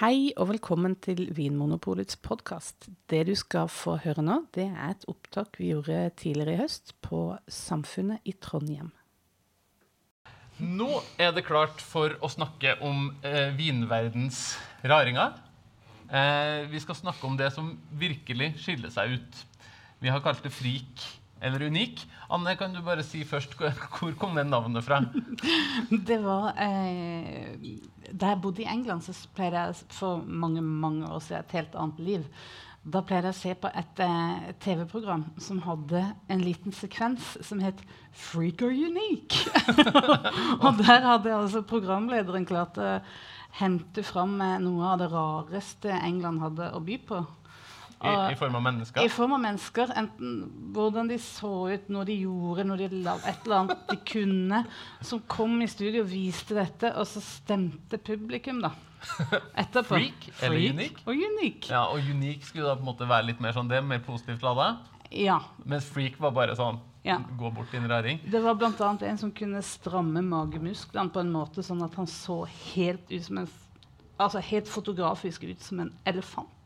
Hei 0.00 0.30
og 0.40 0.46
velkommen 0.48 0.94
til 1.04 1.26
Vinmonopolets 1.36 2.16
podkast. 2.24 2.86
Det 3.12 3.18
du 3.28 3.34
skal 3.36 3.66
få 3.68 3.98
høre 4.00 4.22
nå, 4.24 4.38
det 4.56 4.64
er 4.70 4.94
et 4.94 5.02
opptak 5.12 5.58
vi 5.60 5.74
gjorde 5.74 5.98
tidligere 6.16 6.54
i 6.54 6.60
høst 6.62 6.94
på 7.04 7.18
Samfunnet 7.52 8.24
i 8.24 8.32
Trondheim. 8.32 8.88
Nå 10.56 10.88
er 11.20 11.34
det 11.36 11.44
klart 11.44 11.84
for 11.84 12.16
å 12.16 12.30
snakke 12.32 12.78
om 12.80 13.10
eh, 13.20 13.52
vinverdens 13.58 14.40
raringer. 14.80 15.36
Eh, 16.08 16.64
vi 16.72 16.80
skal 16.80 16.96
snakke 17.02 17.28
om 17.28 17.36
det 17.36 17.50
som 17.52 17.68
virkelig 18.00 18.54
skiller 18.64 18.96
seg 18.96 19.18
ut. 19.18 19.44
Vi 20.00 20.08
har 20.08 20.24
kalt 20.24 20.40
det 20.48 20.54
frik 20.56 21.04
eller 21.40 21.66
unik. 21.66 22.02
Anne, 22.30 22.54
kan 22.56 22.74
du 22.74 22.80
bare 22.84 23.04
si 23.06 23.22
først 23.24 23.56
hvor 23.58 24.16
kom 24.20 24.36
det 24.38 24.46
navnet 24.48 24.84
fra? 24.86 25.02
Det 26.08 26.18
var 26.22 26.52
eh, 26.60 27.56
Da 28.10 28.34
jeg 28.34 28.42
bodde 28.42 28.64
i 28.64 28.70
England, 28.70 29.04
så 29.06 29.14
pleide 29.34 29.66
jeg 29.68 29.94
for 29.96 30.24
mange 30.26 30.62
mange 30.62 31.08
år 31.08 31.22
siden 31.24 31.44
et 31.44 31.56
helt 31.58 31.78
annet 31.78 32.02
liv. 32.04 32.26
Da 32.80 33.02
pleide 33.04 33.28
jeg 33.28 33.36
å 33.36 33.40
se 33.40 33.54
på 33.60 33.70
et 33.76 34.00
eh, 34.00 34.52
TV-program 34.64 35.26
som 35.40 35.60
hadde 35.66 36.00
en 36.32 36.44
liten 36.44 36.72
sekvens 36.72 37.34
som 37.44 37.60
het 37.60 37.82
'Freak 38.12 38.62
or 38.62 38.72
Unique'. 38.72 39.44
og 40.64 40.80
der 40.80 41.04
hadde 41.04 41.34
altså 41.34 41.60
programlederen 41.62 42.46
klart 42.48 42.80
å 42.80 43.00
hente 43.60 44.02
fram 44.02 44.40
eh, 44.40 44.56
noe 44.64 44.94
av 44.94 44.98
det 45.02 45.10
rareste 45.12 45.92
England 45.92 46.40
hadde 46.40 46.72
å 46.72 46.80
by 46.80 46.98
på. 47.04 47.20
I, 48.00 48.32
I 48.32 48.36
form 48.38 48.54
av 48.56 48.62
mennesker? 48.64 49.04
I 49.04 49.10
form 49.12 49.34
av 49.36 49.40
mennesker. 49.42 49.90
Enten 50.00 50.36
hvordan 50.72 51.10
de 51.10 51.18
så 51.20 51.50
ut, 51.68 51.88
når 51.92 52.08
de 52.08 52.14
gjorde 52.22 52.64
når 52.64 52.84
de 52.84 53.00
la, 53.04 53.16
et 53.28 53.42
eller 53.44 53.58
annet 53.58 53.82
de 53.90 53.98
kunne. 54.08 54.62
Som 55.04 55.20
kom 55.28 55.58
i 55.60 55.68
studio 55.68 56.04
og 56.06 56.12
viste 56.12 56.56
dette, 56.56 56.94
og 56.96 57.08
så 57.10 57.20
stemte 57.24 58.00
publikum, 58.00 58.62
da. 58.64 58.72
Etterpå. 59.62 59.96
Freak 59.96 60.28
eller 60.44 60.70
unik? 60.74 61.02
Og 61.06 61.16
unik. 61.16 61.70
Ja, 61.72 61.86
og 61.92 62.04
unik 62.04 62.44
skulle 62.48 62.68
da 62.68 62.76
på 62.76 62.84
en 62.84 62.90
måte 62.92 63.08
være 63.08 63.30
litt 63.30 63.40
mer 63.44 63.56
sånn 63.56 63.68
det, 63.70 63.82
mer 63.84 64.00
positivt 64.04 64.44
lada. 64.44 64.74
Ja. 65.10 65.40
Mens 65.68 65.88
freak 65.90 66.20
var 66.22 66.32
bare 66.36 66.56
sånn 66.58 66.80
Ja. 67.02 67.16
gå 67.40 67.48
bort 67.56 67.72
en 67.74 67.88
raring. 67.88 68.20
Det 68.28 68.42
var 68.44 68.54
bl.a. 68.60 68.90
en 69.08 69.18
som 69.18 69.30
kunne 69.32 69.62
stramme 69.64 70.20
magemusklene 70.22 71.08
på 71.10 71.22
en 71.22 71.32
måte 71.32 71.64
sånn 71.64 71.80
at 71.84 71.96
han 71.96 72.06
så 72.06 72.42
helt 72.74 73.08
ut 73.10 73.24
som 73.24 73.38
en 73.44 73.48
Altså 74.20 74.36
helt 74.44 74.68
fotografisk 74.68 75.46
ut 75.48 75.62
som 75.64 75.78
en 75.80 75.94
elefant. 76.04 76.59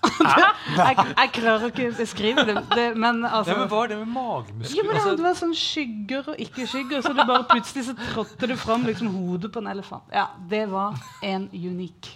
jeg, 0.80 0.94
jeg 0.96 1.30
klarer 1.34 1.66
ikke 1.68 1.88
å 1.90 1.96
beskrive 1.98 2.44
det, 2.48 2.54
det 2.72 2.86
men 2.96 3.20
altså 3.26 3.52
Ja, 3.52 3.58
men 3.58 3.68
Hva 3.68 3.82
er 3.84 3.90
det 3.92 3.98
med 4.00 4.12
magemuskler? 4.14 4.76
Ja, 4.78 4.84
men 4.86 4.94
det, 4.94 5.02
Altså, 5.02 5.16
det 5.18 5.26
var 5.26 5.36
sånn 5.40 5.52
skygger 5.58 6.30
og 6.32 6.40
ikke 6.46 6.66
skygger, 6.70 7.04
så 7.04 7.12
det 7.16 7.26
bare 7.28 7.44
plutselig 7.50 7.84
så 7.90 7.96
trådte 8.00 8.48
det 8.50 8.56
fram 8.60 8.88
liksom 8.88 9.12
hodet 9.12 9.52
på 9.52 9.60
en 9.60 9.70
elefant. 9.74 10.08
Ja, 10.14 10.30
det 10.50 10.64
var 10.72 10.96
en 11.26 11.48
unik. 11.52 12.14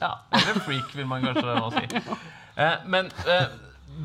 Ja, 0.00 0.12
Eller 0.34 0.62
freak, 0.62 0.94
vil 0.94 1.06
man 1.10 1.24
kanskje 1.26 1.58
nå 1.58 1.70
si. 1.74 1.86
Eh, 2.54 2.74
men 2.86 3.10
eh, 3.26 3.46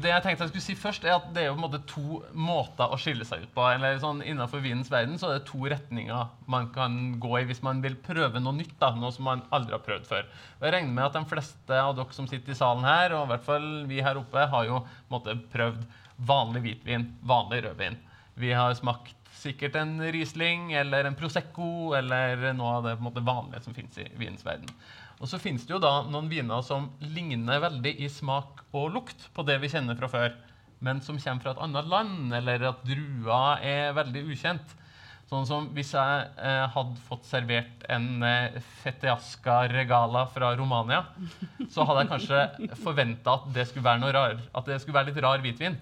det 0.02 0.12
jeg 0.12 0.24
tenkte 0.24 0.46
jeg 0.46 0.52
skulle 0.52 0.66
si 0.66 0.76
først, 0.78 1.06
er 1.06 1.16
at 1.16 1.30
det 1.34 1.42
er 1.42 1.48
jo 1.50 1.56
på 1.56 1.60
en 1.60 1.66
måte 1.66 1.82
to 1.90 2.20
måter 2.38 2.92
å 2.92 2.98
skille 3.00 3.26
seg 3.28 3.46
ut 3.46 3.54
på. 3.56 3.64
eller 3.72 3.98
sånn 4.02 4.22
Innenfor 4.22 4.62
vinens 4.64 4.92
verden 4.92 5.18
så 5.20 5.30
er 5.30 5.40
det 5.40 5.48
to 5.50 5.62
retninger 5.72 6.30
man 6.52 6.70
kan 6.76 6.98
gå 7.22 7.34
i 7.40 7.46
hvis 7.50 7.64
man 7.66 7.82
vil 7.84 7.98
prøve 8.04 8.42
noe 8.44 8.56
nytt. 8.58 8.76
da, 8.82 8.92
Noe 8.96 9.14
som 9.16 9.28
man 9.30 9.46
aldri 9.56 9.76
har 9.76 9.86
prøvd 9.86 10.10
før. 10.10 10.30
Og 10.60 10.68
Jeg 10.68 10.76
regner 10.76 10.94
med 10.94 11.06
at 11.08 11.18
de 11.18 11.24
fleste 11.34 11.82
av 11.82 11.96
dere 11.98 12.18
som 12.18 12.30
sitter 12.30 12.54
i 12.54 12.60
salen 12.60 12.86
her, 12.88 13.16
og 13.18 13.26
i 13.26 13.32
hvert 13.34 13.48
fall 13.48 13.70
vi 13.90 14.04
her 14.06 14.22
oppe, 14.22 14.46
har 14.54 14.68
jo 14.70 14.84
på 14.84 15.10
en 15.10 15.18
måte 15.18 15.38
prøvd 15.54 15.86
vanlig 16.30 16.64
hvitvin, 16.66 17.10
vanlig 17.24 17.64
rødvin. 17.66 18.00
Vi 18.40 18.54
har 18.56 18.76
smakt 18.78 19.16
sikkert 19.40 19.76
en 19.80 19.98
Riesling 20.12 20.74
eller 20.76 21.08
en 21.08 21.16
Prosecco 21.16 21.94
eller 21.98 22.50
noe 22.58 22.80
av 22.80 22.88
det 22.88 22.98
på 22.98 23.04
en 23.04 23.10
måte 23.10 23.26
vanlige 23.26 23.64
som 23.66 23.76
fins 23.76 23.98
i 24.02 24.08
vinens 24.20 24.46
verden. 24.46 24.68
Og 25.20 25.28
så 25.28 25.40
finnes 25.42 25.66
det 25.68 25.76
jo 25.76 25.82
da 25.84 26.06
noen 26.08 26.30
viner 26.32 26.64
som 26.64 26.88
ligner 27.04 27.60
veldig 27.64 27.92
i 28.00 28.08
smak 28.12 28.64
og 28.72 28.94
lukt 28.96 29.28
på 29.36 29.44
det 29.48 29.58
vi 29.64 29.72
kjenner 29.72 29.98
fra 30.00 30.08
før, 30.12 30.36
men 30.86 31.02
som 31.04 31.20
kommer 31.20 31.44
fra 31.44 31.56
et 31.56 31.64
annet 31.66 31.90
land, 31.92 32.36
eller 32.38 32.70
at 32.70 32.86
drua 32.88 33.58
er 33.66 33.92
veldig 33.98 34.24
ukjent. 34.32 34.76
Sånn 35.30 35.46
som 35.46 35.68
hvis 35.76 35.92
jeg 35.94 36.22
eh, 36.42 36.64
hadde 36.74 37.04
fått 37.06 37.28
servert 37.30 37.84
en 37.92 38.24
eh, 38.26 38.56
Fettiasca 38.82 39.60
regala 39.70 40.24
fra 40.34 40.56
Romania, 40.58 41.04
så 41.74 41.86
hadde 41.86 42.06
jeg 42.06 42.12
kanskje 42.16 42.80
forventa 42.82 43.36
at 43.36 43.52
det 43.54 43.68
skulle 43.70 43.86
være 43.86 44.02
noe 44.02 44.16
rar, 44.16 44.40
at 44.40 44.72
det 44.72 44.80
skulle 44.82 44.98
være 44.98 45.12
litt 45.12 45.22
rar 45.22 45.44
hvitvin. 45.44 45.78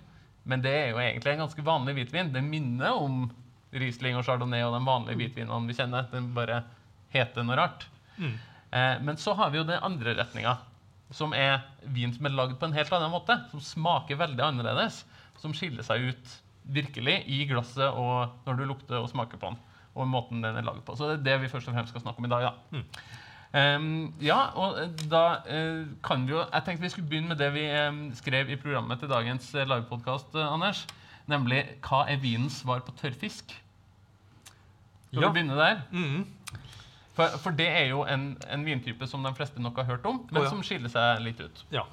Men 0.48 0.64
det 0.64 0.74
er 0.74 0.90
jo 0.92 1.00
egentlig 1.04 1.36
en 1.36 1.46
ganske 1.46 1.64
vanlig 1.64 1.96
hvitvin. 1.96 2.34
Det 2.34 2.44
minner 2.44 2.98
om 2.98 3.28
Riesling 3.76 4.18
og 4.18 4.26
Chardonnay 4.28 4.66
og 4.66 4.76
de 4.76 4.84
vanlige 4.88 5.22
hvitvinene 5.22 5.70
vi 5.70 5.76
kjenner. 5.78 6.08
Den 6.12 6.30
bare 6.36 6.62
heter 7.14 7.48
noe 7.48 7.58
rart. 7.60 7.88
Eh, 8.20 8.36
men 8.72 9.18
så 9.18 9.34
har 9.34 9.50
vi 9.54 9.58
jo 9.62 9.68
den 9.68 9.80
andre 9.84 10.14
retninga, 10.18 10.58
som 11.16 11.32
er 11.34 11.62
vin 11.84 12.12
som 12.14 12.26
er 12.28 12.34
lagd 12.36 12.58
på 12.60 12.68
en 12.68 12.76
helt 12.76 12.92
annen 12.92 13.14
måte. 13.14 13.38
Som 13.52 13.62
smaker 13.64 14.20
veldig 14.20 14.44
annerledes. 14.44 15.06
Som 15.40 15.54
skiller 15.56 15.86
seg 15.88 16.10
ut 16.10 16.34
virkelig 16.68 17.22
i 17.32 17.46
glasset 17.48 17.88
og 17.96 18.34
når 18.48 18.58
du 18.60 18.66
lukter 18.68 19.00
og 19.00 19.08
smaker 19.12 19.40
på 19.40 19.54
den. 19.54 19.62
Og 19.96 20.10
måten 20.12 20.44
den 20.44 20.60
er 20.60 20.66
laget 20.68 20.84
på. 20.86 20.98
Så 21.00 21.08
det 21.08 21.20
er 21.22 21.24
det 21.30 21.38
vi 21.46 21.52
først 21.54 21.70
og 21.72 21.78
fremst 21.78 21.94
skal 21.94 22.04
snakke 22.04 22.20
om 22.20 22.28
i 22.28 22.34
dag. 22.34 22.50
da. 22.50 22.82
Ehm, 23.56 24.14
ja, 24.22 24.50
og 24.60 24.76
eh, 24.82 24.90
da 25.10 25.22
eh, 25.48 25.86
kan 26.04 26.26
vi 26.28 26.34
jo 26.34 26.42
Jeg 26.44 26.66
tenkte 26.66 26.84
vi 26.84 26.90
skulle 26.92 27.08
begynne 27.08 27.32
med 27.32 27.40
det 27.40 27.48
vi 27.56 27.64
eh, 27.64 28.02
skrev 28.20 28.52
i 28.52 28.58
programmet 28.60 29.00
til 29.00 29.10
dagens 29.10 29.48
uh, 29.56 29.64
livepodkast, 29.64 30.36
Anders. 30.36 30.86
Nemlig 31.28 31.64
'Hva 31.82 32.04
er 32.12 32.20
vinens 32.20 32.60
svar 32.62 32.80
på 32.80 32.92
tørrfisk'? 33.00 33.56
Skal 35.08 35.22
Ja. 35.24 35.28
vi 35.30 35.34
begynne 35.34 35.56
der? 35.56 35.82
mhm. 35.92 36.28
For, 37.18 37.38
for 37.42 37.56
det 37.58 37.66
er 37.74 37.88
jo 37.90 38.04
en, 38.06 38.28
en 38.54 38.64
vintype 38.68 39.08
som 39.10 39.24
de 39.26 39.32
fleste 39.38 39.62
nok 39.64 39.80
har 39.82 39.88
hørt 39.90 40.06
om, 40.06 40.20
men 40.30 40.42
oh, 40.44 40.46
ja. 40.46 40.52
som 40.54 40.62
skiller 40.66 40.92
seg 40.94 41.24
litt 41.26 41.40
ut. 41.42 41.64
Ja. 41.74 41.84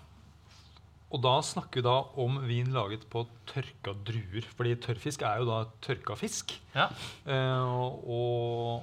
Og 1.15 1.23
da 1.23 1.37
snakker 1.47 1.79
vi 1.81 1.85
da 1.87 1.95
om 2.21 2.41
vin 2.49 2.73
laget 2.75 3.05
på 3.13 3.23
tørka 3.49 3.93
druer. 4.05 4.45
Fordi 4.59 4.73
tørrfisk 4.83 5.23
er 5.25 5.41
jo 5.41 5.47
da 5.49 5.61
tørka 5.85 6.17
fisk. 6.19 6.57
Ja. 6.75 6.89
Eh, 7.25 7.77
og- 8.05 8.83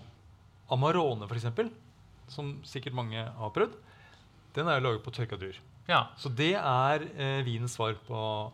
Amarone, 0.72 1.28
eksempel, 1.35 1.68
som 2.31 2.53
sikkert 2.63 2.96
mange 2.96 3.19
har 3.19 3.50
prøvd, 3.52 3.73
den 4.56 4.69
er 4.72 4.79
jo 4.79 4.85
laget 4.88 5.03
på 5.03 5.12
tørka 5.12 5.35
druer. 5.35 5.58
ja. 5.90 6.06
Så 6.18 6.29
det 6.34 6.53
er 6.56 7.03
eh, 7.18 7.41
vinens 7.44 7.75
svar 7.75 7.97
på 8.08 8.52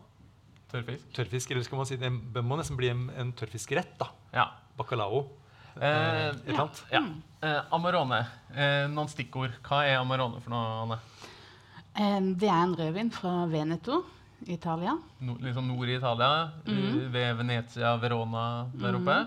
Tørrfisk. 0.72 1.04
tørrfisk. 1.14 1.50
Eller 1.54 1.62
skal 1.64 1.78
man 1.78 1.86
si 1.86 1.96
det 1.96 2.10
må 2.44 2.58
nesten 2.58 2.76
bli 2.76 2.90
en, 2.90 3.06
en 3.16 3.32
tørrfiskrett. 3.32 3.94
da. 3.98 4.10
Ja. 4.34 4.48
Bacalao. 4.76 5.28
Eh, 5.80 6.28
et 6.28 6.48
eller 6.48 6.60
annet. 6.64 6.84
ja. 6.90 7.02
Eh, 7.40 7.60
Amarone. 7.70 8.20
Eh, 8.50 8.84
noen 8.90 9.10
stikkord. 9.10 9.54
Hva 9.62 9.84
er 9.86 10.00
Amarone 10.00 10.40
for 10.42 10.50
noe, 10.54 10.78
Anne? 10.84 11.00
Eh, 11.94 12.20
det 12.38 12.48
er 12.50 12.62
en 12.62 12.76
rødvin 12.78 13.12
fra 13.14 13.34
Veneto, 13.50 14.02
Italia. 14.46 14.96
No, 15.20 15.36
liksom 15.42 15.68
nord 15.70 15.88
i 15.88 15.98
Italia, 15.98 16.50
mm. 16.66 17.12
ved 17.14 17.36
Venezia, 17.38 17.96
Verona 18.02 18.44
der 18.74 18.98
oppe. 18.98 19.18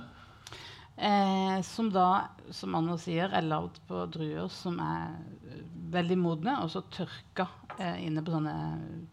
Eh, 1.02 1.62
som 1.62 1.90
da, 1.90 2.28
som 2.54 2.76
Anna 2.78 2.98
sier, 3.00 3.32
er 3.34 3.48
lagd 3.48 3.80
på 3.90 4.04
druer 4.12 4.52
som 4.54 4.78
er 4.84 5.16
eh, 5.50 5.64
veldig 5.96 6.18
modne, 6.20 6.60
og 6.62 6.70
så 6.74 6.84
tørka 6.94 7.48
eh, 7.78 8.04
inne 8.06 8.24
på 8.24 8.36
sånne 8.36 8.56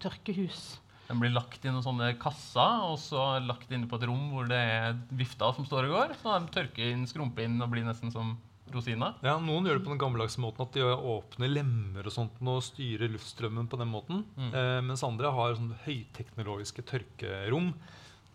tørkehus. 0.03 0.67
Den 1.09 1.23
blir 1.23 1.33
lagt 1.33 1.65
i 1.65 1.71
noen 1.73 1.85
sånne 1.85 2.11
kasser, 2.21 2.83
og 2.85 2.99
så 3.01 3.39
lagt 3.41 3.71
inne 3.73 3.89
på 3.89 3.97
et 3.97 4.05
rom 4.11 4.27
hvor 4.35 4.49
det 4.51 4.59
er 4.61 4.99
vifta 5.17 5.49
som 5.57 5.65
står 5.65 5.89
og 5.89 5.95
går. 5.97 6.19
Så 6.21 6.35
de 6.37 6.53
tørker 6.53 6.93
inn, 6.93 7.07
skrumper 7.09 7.47
inn 7.47 7.57
og 7.65 7.73
blir 7.73 7.87
nesten 7.87 8.13
som 8.13 8.37
rosiner. 8.75 9.15
Ja, 9.25 9.39
Noen 9.41 9.65
gjør 9.65 9.79
det 9.79 9.85
på 9.87 9.93
den 9.95 10.01
gammeldagse 10.01 10.43
måten 10.45 10.67
at 10.67 10.75
de 10.77 10.85
åpner 10.85 11.49
lemmer 11.49 12.09
og 12.09 12.15
sånt 12.15 12.43
og 12.45 12.61
styrer 12.67 13.09
luftstrømmen 13.15 13.71
på 13.73 13.81
den 13.81 13.89
måten. 13.93 14.25
Mm. 14.37 14.51
Eh, 14.53 14.81
mens 14.85 15.05
andre 15.07 15.33
har 15.33 15.57
sånne 15.57 15.81
høyteknologiske 15.87 16.85
tørkerom 16.93 17.73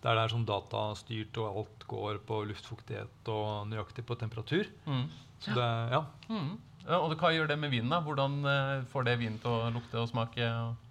der 0.04 0.18
det 0.18 0.26
er 0.26 0.34
sånn 0.34 0.48
datastyrt 0.48 1.38
og 1.40 1.60
alt 1.62 1.86
går 1.88 2.18
på 2.28 2.42
luftfuktighet 2.50 3.30
og 3.32 3.70
nøyaktig 3.70 4.04
på 4.08 4.18
temperatur. 4.20 4.68
Mm. 4.84 5.06
Så 5.44 5.54
det, 5.56 5.70
ja. 5.94 6.02
Mm. 6.28 6.50
Ja, 6.84 6.98
og 7.00 7.14
hva 7.16 7.32
gjør 7.32 7.48
det 7.48 7.56
med 7.62 7.72
vinen? 7.72 7.94
da? 7.94 8.02
Hvordan 8.04 8.42
eh, 8.50 8.82
får 8.92 9.08
det 9.08 9.20
vinen 9.22 9.40
til 9.40 9.54
å 9.54 9.70
lukte 9.72 10.02
og 10.02 10.10
smake 10.12 10.50
og 10.66 10.83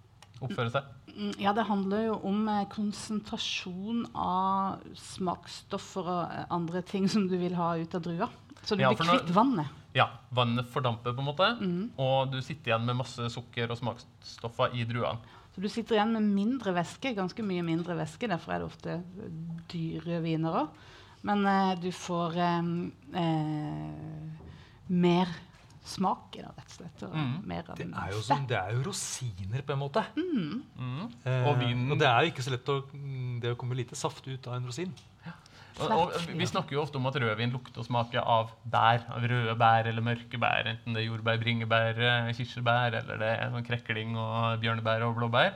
oppføre 0.47 0.71
seg? 0.73 0.89
Mm, 1.13 1.33
Ja, 1.41 1.53
det 1.53 1.65
handler 1.69 2.05
jo 2.07 2.15
om 2.29 2.47
eh, 2.49 2.63
konsentrasjon 2.73 4.05
av 4.15 4.81
smaksstoffer 4.97 6.09
og 6.09 6.23
eh, 6.33 6.45
andre 6.53 6.81
ting 6.87 7.07
som 7.11 7.27
du 7.29 7.37
vil 7.41 7.55
ha 7.59 7.73
ut 7.77 7.95
av 7.95 8.03
drua. 8.05 8.29
Så 8.63 8.75
du 8.77 8.83
Ja, 8.85 8.93
blir 8.93 9.03
kvitt 9.03 9.31
vannet. 9.35 9.67
Ja, 9.93 10.07
vannet 10.33 10.69
fordamper, 10.73 11.13
på 11.13 11.21
en 11.21 11.27
måte, 11.27 11.47
og 12.01 12.31
du 12.31 12.39
sitter 12.41 12.71
igjen 12.71 12.85
med 12.87 12.95
masse 12.97 13.27
sukker 13.29 13.69
og 13.69 13.77
smaksstoffer 13.77 14.73
i 14.73 14.85
druene. 14.89 15.19
Så 15.53 15.61
du 15.61 15.67
sitter 15.69 15.99
igjen 15.99 16.15
med 16.15 16.25
mindre 16.33 16.73
væske, 16.73 17.11
ganske 17.13 17.43
mye 17.45 17.61
mindre 17.61 17.93
væske. 17.99 18.25
Derfor 18.31 18.55
er 18.55 18.63
det 18.63 18.69
ofte 18.71 18.95
dyre 19.69 20.17
viner 20.23 20.55
òg. 20.63 20.79
Men 21.29 21.45
eh, 21.45 21.75
du 21.79 21.91
får 21.93 22.39
eh, 22.41 22.71
eh, 23.21 24.47
mer 24.89 25.29
smak 25.83 26.37
av 26.39 26.55
rett 26.57 26.65
og 26.69 26.75
slett. 26.77 27.03
Og 27.03 27.13
Mm. 27.15 27.45
mer 27.45 27.63
av 27.69 27.75
Det 27.77 27.83
den 27.85 27.93
er 27.93 28.11
jo, 28.11 28.19
sånn, 28.21 28.47
det 28.47 28.57
er 28.57 28.71
jo 28.73 28.83
rosiner, 28.83 29.61
på 29.61 29.73
en 29.73 29.79
måte. 29.79 30.03
Mm. 30.15 30.63
Eh, 31.25 31.47
Og 31.49 31.57
vinen- 31.59 31.91
og 31.91 31.99
det 31.99 32.07
er 32.07 32.21
jo 32.23 32.31
ikke 32.31 32.43
så 32.43 32.51
lett 32.51 32.65
å 32.69 32.83
mm, 32.93 33.39
Det 33.41 33.57
kommer 33.57 33.75
lite 33.75 33.95
saft 33.95 34.27
ut 34.27 34.47
av 34.47 34.53
en 34.55 34.65
rosin. 34.65 34.93
Og, 35.79 35.89
og 35.89 36.13
vi 36.37 36.45
snakker 36.45 36.69
jo 36.73 36.83
ofte 36.83 36.97
om 36.97 37.05
at 37.07 37.15
rødvin 37.15 37.51
lukter 37.51 37.79
og 37.79 37.85
smaker 37.87 38.21
av 38.21 38.51
bær. 38.69 39.01
Av 39.09 39.23
røde 39.23 39.55
bær 39.57 39.87
eller 39.89 40.01
mørke 40.05 40.37
bær. 40.39 40.67
Enten 40.69 40.93
det 40.93 41.01
er 41.01 41.07
jordbær, 41.09 41.39
bringebær, 41.41 41.97
eh, 41.97 42.33
kirsebær 42.37 42.93
eller 42.93 43.17
det 43.17 43.39
er 43.39 43.49
sånn 43.49 43.65
krekling 43.65 44.15
og 44.15 44.61
bjørnebær 44.61 45.01
og 45.07 45.15
blåbær. 45.17 45.53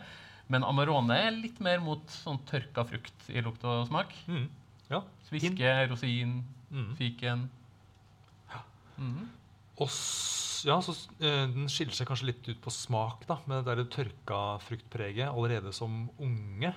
Men 0.50 0.64
Amarone 0.64 1.12
er 1.12 1.32
litt 1.32 1.60
mer 1.62 1.80
mot 1.80 2.04
sånn 2.08 2.40
tørka 2.50 2.84
frukt 2.90 3.30
i 3.30 3.42
lukt 3.42 3.64
og 3.64 3.88
smak. 3.88 4.12
Mm. 4.28 4.50
Ja. 4.90 5.02
Sviske, 5.30 5.88
rosin, 5.92 6.44
Mm. 6.74 6.96
fiken. 6.98 7.50
Mhm. 8.98 9.28
Og 9.78 9.92
ja, 10.68 10.80
så 10.82 10.94
eh, 11.22 11.46
Den 11.54 11.68
skiller 11.70 11.94
seg 11.94 12.10
kanskje 12.10 12.32
litt 12.32 12.48
ut 12.50 12.60
på 12.64 12.74
smak, 12.74 13.28
da, 13.30 13.38
med 13.50 13.68
det 13.70 13.88
tørka 13.94 14.58
fruktpreget 14.66 15.30
allerede 15.30 15.74
som 15.76 16.08
unge. 16.18 16.74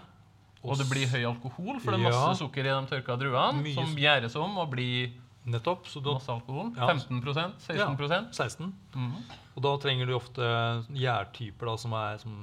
Og 0.60 0.76
det 0.76 0.90
blir 0.90 1.08
høy 1.08 1.22
alkohol, 1.24 1.78
for 1.80 1.94
det 1.94 2.00
er 2.02 2.10
Ja. 2.10 2.12
masse 2.12 2.42
sukker 2.42 2.66
i 2.66 2.68
de 2.68 2.86
tørka 2.90 3.16
druene, 3.16 3.74
som 3.74 3.96
gjæres 3.96 4.36
om 4.36 4.58
og 4.60 4.70
blir 4.74 5.14
Nettopp. 5.48 5.86
Så 5.88 6.02
da 6.04 6.12
masse 6.18 6.28
alkohol. 6.28 6.74
Ja. 6.76 6.86
15% 6.92 7.54
16% 7.64 8.34
16. 8.36 8.74
Mhm. 8.94 9.24
Og 9.56 9.62
da 9.64 9.72
trenger 9.80 10.06
du 10.06 10.12
ofte 10.14 10.44
gjærtyper 10.92 11.78
som, 11.80 11.94
er, 11.96 12.18
som 12.18 12.34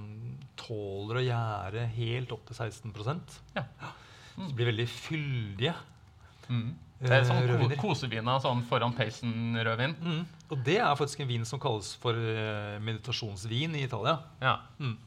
tåler 0.58 1.22
å 1.22 1.26
gjære 1.28 1.86
helt 1.94 2.34
opp 2.34 2.46
til 2.50 2.56
16 2.56 3.22
Ja. 3.56 3.64
Så 4.36 4.48
de 4.48 4.54
blir 4.54 4.72
veldig 4.72 4.88
fyldige. 4.90 5.76
Mhm. 6.50 6.76
Det 7.00 7.12
er 7.14 7.24
sånn 7.28 7.38
Eh, 7.44 7.48
ko 7.48 7.54
rødviner. 7.54 7.78
koseviner 7.78 8.40
sånn 8.42 8.64
foran 8.66 8.94
peisen-rødvin. 8.98 9.96
Mm. 10.02 10.26
Og 10.50 10.64
det 10.66 10.78
er 10.80 10.96
faktisk 10.96 11.20
en 11.22 11.28
vin 11.28 11.46
som 11.46 11.60
kalles 11.60 11.92
for 12.02 12.14
eh, 12.14 12.80
meditasjonsvin 12.80 13.76
i 13.76 13.84
Italia. 13.86 14.20
Ja. 14.42 14.56
Mm. 14.80 14.98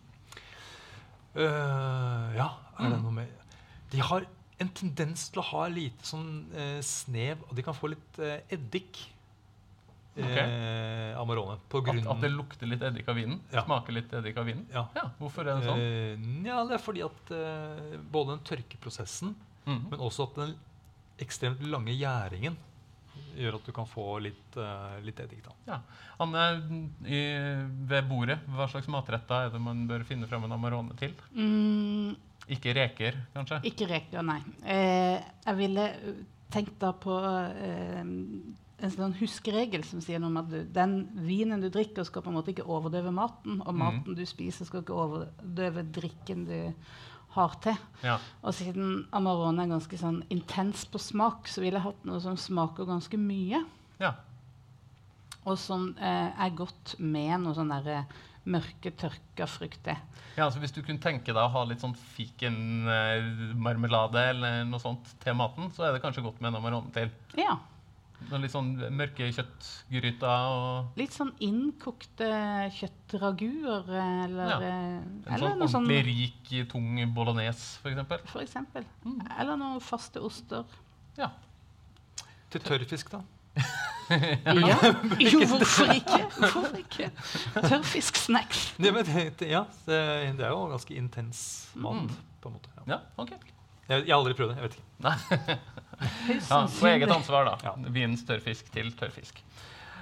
Uh, 1.36 2.34
ja, 2.34 2.48
er 2.78 2.88
det 2.90 2.96
Mm. 2.98 3.02
noe 3.04 3.12
med 3.12 3.28
De 3.90 3.98
har 4.00 4.24
en 4.60 4.68
tendens 4.68 5.28
til 5.30 5.40
å 5.40 5.44
ha 5.44 5.66
lite 5.68 6.02
sånn 6.04 6.44
uh, 6.54 6.80
snev, 6.82 7.38
og 7.48 7.54
de 7.56 7.62
kan 7.62 7.74
få 7.74 7.88
litt 7.90 8.18
uh, 8.18 8.38
eddik. 8.50 8.98
Eh, 10.20 11.14
Amarone. 11.16 11.56
På 11.70 11.78
At, 11.78 11.84
grunn 11.86 12.06
at 12.10 12.20
det 12.20 12.30
lukter 12.34 12.66
litt 12.68 12.82
eddik 12.82 13.06
av 13.08 13.14
vinen. 13.16 13.38
Ja. 13.54 13.62
Smaker 13.64 13.92
litt 13.94 14.12
eddik 14.12 14.36
av 14.36 14.44
vinen. 14.44 14.66
Ja. 14.74 14.82
Ja, 14.94 15.04
Hvorfor 15.20 15.46
er 15.46 15.60
det 15.60 15.68
sånn? 15.68 15.78
Eh, 15.80 16.48
ja, 16.48 16.64
det 16.66 16.74
er 16.76 16.82
fordi 16.82 17.04
at 17.06 17.30
både 18.12 18.34
den 18.36 18.44
tørkeprosessen, 18.44 19.34
Mhm. 19.66 19.90
men 19.90 19.98
også 20.00 20.26
at 20.28 20.34
den 20.34 20.54
ekstremt 21.22 21.62
lange 21.66 21.94
gjæringen 21.96 22.56
gjør 23.36 23.58
at 23.60 23.68
du 23.68 23.72
kan 23.74 23.86
få 23.88 24.06
litt, 24.22 24.56
uh, 24.58 24.96
litt 25.04 25.20
eddik. 25.22 25.42
da. 25.44 25.54
Ja. 25.68 25.78
Anne, 26.22 26.46
i, 27.06 27.20
ved 27.88 28.08
bordet, 28.10 28.40
hva 28.50 28.66
slags 28.70 28.88
matretter 28.90 29.46
er 29.46 29.54
det 29.54 29.60
man 29.62 29.86
bør 29.88 30.04
finne 30.08 30.28
fram 30.30 30.44
en 30.46 30.56
Amarone 30.56 30.96
til? 31.00 31.14
Mm, 31.36 32.16
Ikke 32.50 32.74
reker, 32.76 33.20
kanskje? 33.34 33.60
ikke 33.70 33.88
reker, 33.90 34.24
nei. 34.26 34.40
Eh, 34.64 35.20
jeg 35.46 35.60
ville 35.60 35.86
tenkt 36.50 36.80
da 36.82 36.90
på 36.98 37.14
eh, 37.22 38.00
en 38.80 38.92
sånn 38.94 39.14
huskeregel 39.20 39.84
som 39.86 40.02
sier 40.02 40.20
noe 40.20 40.32
om 40.32 40.40
at 40.40 40.50
du, 40.50 40.58
den 40.74 40.96
vinen 41.26 41.62
du 41.62 41.68
drikker, 41.72 42.04
skal 42.08 42.24
på 42.24 42.32
en 42.32 42.38
måte 42.40 42.54
ikke 42.54 42.66
overdøve 42.66 43.12
maten, 43.14 43.60
og 43.60 43.76
maten 43.76 44.02
maten 44.02 44.18
du 44.18 44.24
spiser, 44.28 44.66
skal 44.68 44.82
ikke 44.82 44.96
overdøve 44.96 45.86
drikken 45.94 46.44
du 46.48 46.58
har 47.36 47.52
til. 47.62 47.76
Ja. 48.02 48.16
Og 48.42 48.54
siden 48.56 48.86
Amarone 49.16 49.62
er 49.64 49.72
ganske 49.74 49.96
sånn 50.00 50.22
intens 50.34 50.80
på 50.90 50.98
smak, 51.02 51.40
så 51.50 51.58
ville 51.62 51.78
jeg 51.78 51.86
hatt 51.86 52.02
noe 52.08 52.20
som 52.22 52.36
smaker 52.38 52.84
ganske 52.88 53.16
mye. 53.20 53.60
ja. 54.02 54.12
Og 55.48 55.56
som 55.56 55.96
eh, 55.96 56.28
er 56.36 56.50
godt 56.52 57.00
med 57.00 57.40
noe 57.40 57.54
sånn 57.56 57.72
derre 57.72 58.02
mørke, 58.44 58.92
tørka 58.92 59.46
frukter. 59.48 59.96
Ja, 60.36 60.44
altså 60.44 60.60
Hvis 60.60 60.74
du 60.76 60.82
kunne 60.82 61.00
tenke 61.00 61.32
deg 61.32 61.40
å 61.40 61.48
ha 61.54 61.64
litt 61.64 61.80
sånn 61.80 61.96
fikenmarmelade 61.96 64.20
eller 64.34 64.64
noe 64.68 64.80
sånt 64.82 65.08
til 65.22 65.34
maten, 65.38 65.70
så 65.72 65.84
er 65.86 65.92
det 65.94 66.02
kanskje 66.04 66.24
godt 66.26 66.40
med 66.40 66.48
en 66.52 66.58
Amarone 66.60 66.92
til. 66.92 67.08
Ja. 67.40 67.56
Noen 68.28 68.42
litt 68.44 68.52
sånn 68.52 68.68
mørke 68.94 69.26
kjøttgryter 69.32 70.46
og 70.52 70.98
Litt 71.00 71.14
sånn 71.16 71.30
innkokte 71.40 72.28
kjøttraguer 72.76 73.88
eller, 73.88 74.50
Ja. 74.50 74.58
eh, 74.60 74.98
en 75.00 75.34
eller 75.34 75.48
sånn 75.48 75.58
noe 75.58 75.68
sånn 75.72 75.88
rik, 75.88 76.50
tung 76.68 77.00
bolognese, 77.16 77.78
f.eks. 77.82 78.26
For 78.30 78.42
eksempel. 78.44 78.84
Mm. 79.04 79.20
Eller 79.38 79.56
noen 79.56 79.80
faste 79.80 80.20
oster. 80.20 80.64
Ja. 81.16 81.30
Til 82.50 82.60
tørrfisk, 82.60 83.10
da. 83.10 83.22
Ja. 84.10 84.74
Jo, 85.22 85.44
hvorfor 85.46 85.92
ikke? 85.94 86.16
Hvorfor 86.34 86.78
ikke? 86.80 87.10
Tørrfisksnacks. 87.62 88.72
Ja, 88.82 88.90
men 88.92 89.04
det, 89.06 89.38
det, 89.38 89.48
ja, 89.52 89.60
det, 89.86 90.00
det 90.38 90.44
er 90.48 90.50
jo 90.50 90.64
ganske 90.72 90.96
intens 90.98 91.68
mat, 91.78 91.94
Mm. 92.02 92.16
på 92.42 92.48
en 92.50 92.56
måte. 92.56 92.68
Ja. 92.76 92.82
ja, 92.96 92.98
ok. 93.22 93.30
Jeg, 93.30 94.06
jeg 94.06 94.10
har 94.10 94.18
aldri 94.18 94.34
prøvd 94.34 94.50
det. 94.50 94.56
jeg 94.58 94.64
vet 94.66 94.76
ikke. 94.76 94.88
Nei. 95.06 95.14
Ja, 96.50 96.66
på 96.80 96.86
eget 96.86 97.10
ansvar, 97.10 97.44
da. 97.44 97.56
Ja. 97.64 97.72
Vinens 97.92 98.24
tørrfisk 98.28 98.70
til 98.72 98.92
tørrfisk. 98.96 99.42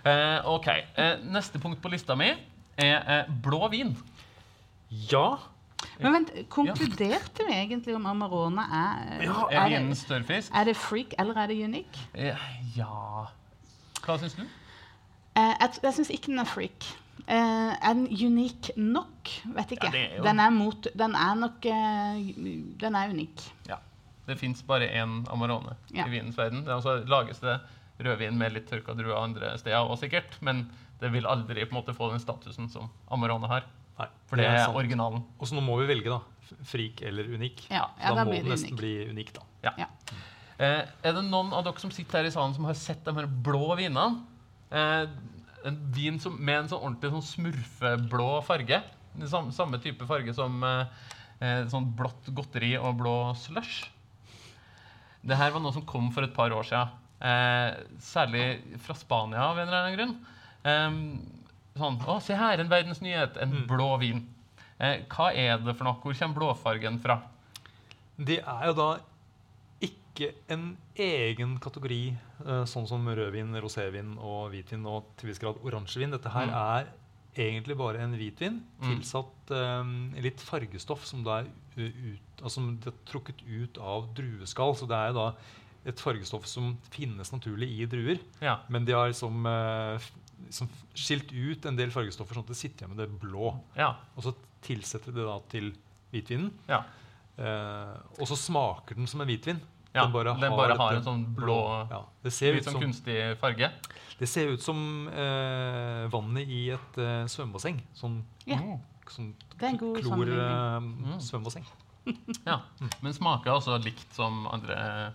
Eh, 0.07 0.39
ok. 0.49 0.69
Eh, 0.97 1.15
neste 1.35 1.59
punkt 1.59 1.81
på 1.83 1.91
lista 1.93 2.15
mi 2.19 2.31
er 2.79 2.99
eh, 3.19 3.31
blå 3.43 3.69
vin. 3.73 3.97
Ja. 5.11 5.37
Men 6.01 6.13
vent, 6.13 6.31
konkluderte 6.51 7.45
vi 7.47 7.55
egentlig 7.55 7.95
om 7.95 8.07
Amarone 8.07 8.63
er, 8.63 9.23
Ja, 9.23 9.45
Er 9.51 9.61
er, 9.61 10.23
det, 10.27 10.39
er 10.55 10.65
det 10.65 10.77
freak 10.77 11.15
eller 11.19 11.37
er 11.39 11.47
det 11.47 11.59
unique? 11.65 12.01
Eh, 12.15 12.39
ja 12.77 13.27
Hva 14.05 14.17
syns 14.19 14.35
du? 14.35 14.43
Eh, 15.37 15.55
jeg 15.61 15.79
jeg 15.83 15.95
syns 15.95 16.11
ikke 16.11 16.33
den 16.33 16.39
er 16.43 16.49
freak. 16.51 16.89
Eh, 17.29 17.75
er 17.79 17.93
den 17.95 18.07
unik 18.09 18.71
nok? 18.77 19.31
Vet 19.55 19.71
ikke. 19.77 19.87
Ja, 19.87 19.91
det 19.93 20.01
er 20.13 20.17
jo- 20.17 20.25
Den 20.25 20.41
er 20.41 20.51
mot 20.51 20.87
Den 20.99 21.15
er 21.15 21.35
nok 21.35 21.67
eh, 21.67 22.35
Den 22.81 22.95
er 22.95 23.11
unik. 23.11 23.45
Ja. 23.69 23.77
Det 24.29 24.37
fins 24.39 24.61
bare 24.69 24.89
én 24.93 25.23
Amarone 25.33 25.75
Ja. 25.97 26.05
i 26.07 26.13
vinens 26.13 26.37
verden. 26.39 26.63
Det 26.67 26.71
er 26.71 26.77
altså, 26.79 26.99
lages 27.09 27.41
det 27.41 27.57
rødvin 28.05 28.37
med 28.39 28.53
litt 28.55 28.69
tørka 28.71 28.95
druer 28.95 29.17
andre 29.23 29.55
steder 29.59 29.81
òg, 29.89 29.97
sikkert. 29.99 30.37
Men 30.45 30.67
det 31.01 31.11
vil 31.15 31.27
aldri 31.27 31.65
på 31.67 31.73
en 31.75 31.81
måte 31.81 31.95
få 31.97 32.11
den 32.13 32.21
statusen 32.23 32.69
som 32.71 32.91
Amarone 33.11 33.49
har. 33.51 33.65
Nei, 33.99 34.07
For 34.31 34.37
det 34.39 34.45
er 34.47 34.61
sant. 34.67 34.77
originalen. 34.79 35.25
Og 35.41 35.49
så 35.49 35.57
nå 35.57 35.63
må 35.65 35.79
vi 35.81 35.89
velge, 35.91 36.13
da. 36.13 36.21
Frik 36.65 37.03
eller 37.03 37.25
unik. 37.35 37.65
Ja, 37.71 37.89
ja, 37.99 38.13
da 38.13 38.15
da 38.21 38.25
må 38.25 38.31
blir 38.31 38.45
det 38.45 38.51
det 38.51 38.53
nesten 38.55 38.71
unik. 38.73 38.79
bli 38.79 38.93
unik, 39.11 39.33
da. 39.35 39.43
Ja. 39.65 39.73
Ja. 39.83 39.89
Eh, 40.59 40.85
er 41.03 41.13
det 41.17 41.25
noen 41.25 41.53
av 41.55 41.65
dere 41.67 41.79
som 41.83 41.91
sitter 41.95 42.19
her 42.23 42.29
i 42.29 42.31
salen 42.35 42.55
som 42.55 42.65
har 42.69 42.75
sett 42.79 43.03
de 43.05 43.15
her 43.15 43.27
blå 43.27 43.75
vinene? 43.79 44.23
Eh, 44.71 45.07
en 45.67 45.77
vin 45.93 46.19
som, 46.23 46.37
med 46.39 46.61
en 46.65 46.69
sånn 46.71 46.83
ordentlig 46.85 47.11
sånn 47.11 47.27
smurfeblå 47.33 48.29
farge. 48.47 48.83
Den 49.19 49.29
Samme, 49.29 49.53
samme 49.53 49.79
type 49.83 50.07
farge 50.07 50.33
som 50.37 50.63
eh, 50.63 50.87
eh, 51.43 51.65
sånn 51.71 51.91
blått 51.99 52.31
godteri 52.35 52.77
og 52.79 52.97
blå 53.01 53.17
slush. 53.37 53.89
Det 55.25 55.37
her 55.37 55.51
var 55.51 55.61
noe 55.61 55.73
som 55.75 55.85
kom 55.89 56.11
for 56.15 56.23
et 56.25 56.35
par 56.35 56.51
år 56.55 56.65
siden. 56.69 56.89
Eh, 57.21 57.75
særlig 57.99 58.45
fra 58.85 58.95
Spania 58.95 59.43
av 59.51 59.59
en 59.59 59.67
eller 59.69 59.83
annen 59.83 59.97
grunn. 59.99 60.17
Eh, 60.65 61.81
sånn, 61.81 61.99
å, 62.07 62.21
se 62.23 62.35
her, 62.39 62.59
en 62.63 62.69
verdens 62.71 63.01
nyhet. 63.03 63.37
En 63.43 63.51
Mm. 63.53 63.67
blå 63.67 63.99
vin. 63.99 64.27
Eh, 64.81 65.03
hva 65.11 65.33
er 65.35 65.59
det 65.59 65.75
for 65.77 65.85
noe? 65.85 65.99
Hvor 66.03 66.15
kommer 66.15 66.35
blåfargen 66.39 67.01
fra? 67.03 67.21
Det 68.19 68.39
er 68.47 68.67
jo 68.67 68.73
da 68.75 68.99
ikke 69.83 70.33
en 70.51 70.77
egen 70.97 71.59
kategori, 71.59 72.17
eh, 72.47 72.65
sånn 72.67 72.87
som 72.89 73.05
rødvin, 73.07 73.53
rosévin 73.63 74.17
og 74.19 74.51
hvitvin 74.53 74.87
og 74.87 75.05
til 75.17 75.29
viss 75.29 75.39
grad 75.39 75.57
oransjevin. 75.65 76.11
Dette 76.11 76.31
her 76.31 76.47
Mm. 76.47 76.55
er 76.55 76.87
egentlig 77.39 77.77
bare 77.79 78.03
en 78.03 78.15
hvitvin 78.19 78.61
Mm. 78.81 78.89
tilsatt 78.89 79.51
um, 79.55 79.95
litt 80.21 80.41
fargestoff 80.41 81.05
som 81.07 81.23
da 81.25 81.41
er 81.43 81.49
ut, 81.79 82.43
altså, 82.43 82.63
det 82.83 82.91
er 82.93 82.99
trukket 83.07 83.43
ut 83.47 83.79
av 83.79 84.09
drueskall. 84.15 84.75
Så 84.77 84.87
det 84.91 84.97
er 84.99 85.13
da 85.17 85.29
et 85.87 86.01
fargestoff 86.03 86.47
som 86.47 86.77
finnes 86.91 87.31
naturlig 87.33 87.69
i 87.81 87.87
druer. 87.87 88.19
Ja. 88.43 88.59
Men 88.69 88.85
de 88.85 88.93
har 88.93 89.09
liksom, 89.09 89.47
uh, 89.47 89.99
liksom 90.47 90.69
skilt 90.95 91.33
ut 91.33 91.67
en 91.67 91.77
del 91.79 91.91
fargestoffer 91.95 92.35
sånn 92.35 92.45
at 92.47 92.53
det 92.53 92.59
sitter 92.61 92.85
igjen 92.87 92.97
med 92.97 93.05
det 93.05 93.21
blå. 93.23 93.55
ja. 93.79 93.95
Og 94.17 94.25
så 94.27 94.35
tilsetter 94.63 95.13
de 95.13 95.21
det 95.21 95.27
da 95.29 95.39
til 95.49 95.73
hvitvinen. 96.13 96.53
ja. 96.69 96.83
Uh, 97.39 97.95
og 98.19 98.27
så 98.27 98.35
smaker 98.35 98.97
den 98.99 99.07
som 99.07 99.21
en 99.23 99.29
hvitvin. 99.31 99.61
Ja, 99.95 100.03
den 100.05 100.13
bare 100.13 100.35
den 100.41 100.51
bare 100.53 100.75
har 100.77 100.79
har, 100.79 100.97
en 100.97 101.03
sånn 101.05 101.23
blå- 101.35 101.89
ja. 101.91 102.03
det, 102.23 102.31
ser 102.33 102.53
Litt 102.55 102.61
ut 102.61 102.65
sånn 102.69 102.73
som, 102.77 102.83
kunstig 102.83 103.39
farge. 103.41 103.71
det 104.19 104.29
ser 104.29 104.49
ut 104.53 104.63
som 104.63 105.09
eh, 105.09 106.07
vannet 106.13 106.47
i 106.49 106.71
et 106.75 106.99
eh, 106.99 107.25
svømmebasseng. 107.27 107.81
Sånn, 107.95 108.23
Ja. 108.47 108.57
Mm. 108.57 108.79
sånn 109.09 109.35
Det 109.59 109.67
en 109.69 109.77
god 109.79 110.03
sammenligning. 110.05 111.05
Mm. 111.09 111.21
Ja. 112.47 112.61
Men 113.03 113.13
smaker 113.13 113.51
også 113.53 113.79
likt 113.85 114.15
som 114.15 114.47
andre 114.47 115.13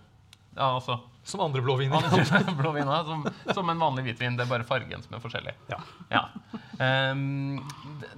Ja, 0.56 0.74
altså 0.76 1.00
som 1.24 1.40
andre 1.40 1.62
blåviner. 1.64 2.04
andre 2.04 2.54
blåviner. 2.60 3.04
Som, 3.08 3.24
som 3.56 3.70
en 3.72 3.78
vanlig 3.80 4.04
hvitvin. 4.08 4.36
Det 4.36 4.44
er 4.46 4.50
bare 4.50 4.66
fargen 4.68 5.02
som 5.04 5.14
er 5.16 5.22
forskjellig. 5.24 5.54
Ja. 5.72 5.78
Ja. 6.12 6.24
Um, 7.12 7.60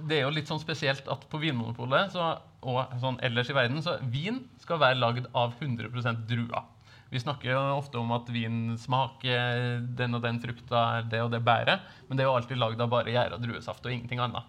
det- 0.07 0.17
er 0.19 0.23
jo 0.25 0.33
litt 0.35 0.49
sånn 0.49 0.59
spesielt 0.61 1.07
at 1.11 1.27
på 1.31 1.39
Vinmonopolet 1.41 2.11
så, 2.15 2.31
og 2.67 2.93
sånn 3.01 3.19
ellers 3.23 3.49
i 3.51 3.55
verden 3.57 3.81
så 3.85 3.97
vin 4.11 4.41
skal 4.63 4.79
være 4.81 4.99
lagd 4.99 5.27
av 5.37 5.53
100% 5.61 6.25
druer. 6.29 6.65
Vi 7.09 7.21
snakker 7.23 7.53
jo 7.53 7.59
ofte 7.77 7.95
om 8.01 8.09
at 8.11 8.27
vin 8.35 8.73
smaker 8.81 9.79
den 9.95 10.17
og 10.17 10.21
den 10.25 10.41
frukta, 10.43 11.03
det 11.07 11.21
og 11.23 11.31
det 11.31 11.39
bæret, 11.47 11.79
men 12.09 12.17
det 12.19 12.25
er 12.25 12.27
jo 12.27 12.35
alltid 12.35 12.59
lagd 12.59 12.81
av 12.83 12.89
bare 12.91 13.13
gjæra 13.13 13.37
druesaft 13.39 13.85
og 13.87 13.93
ingenting 13.93 14.19
annet. 14.19 14.43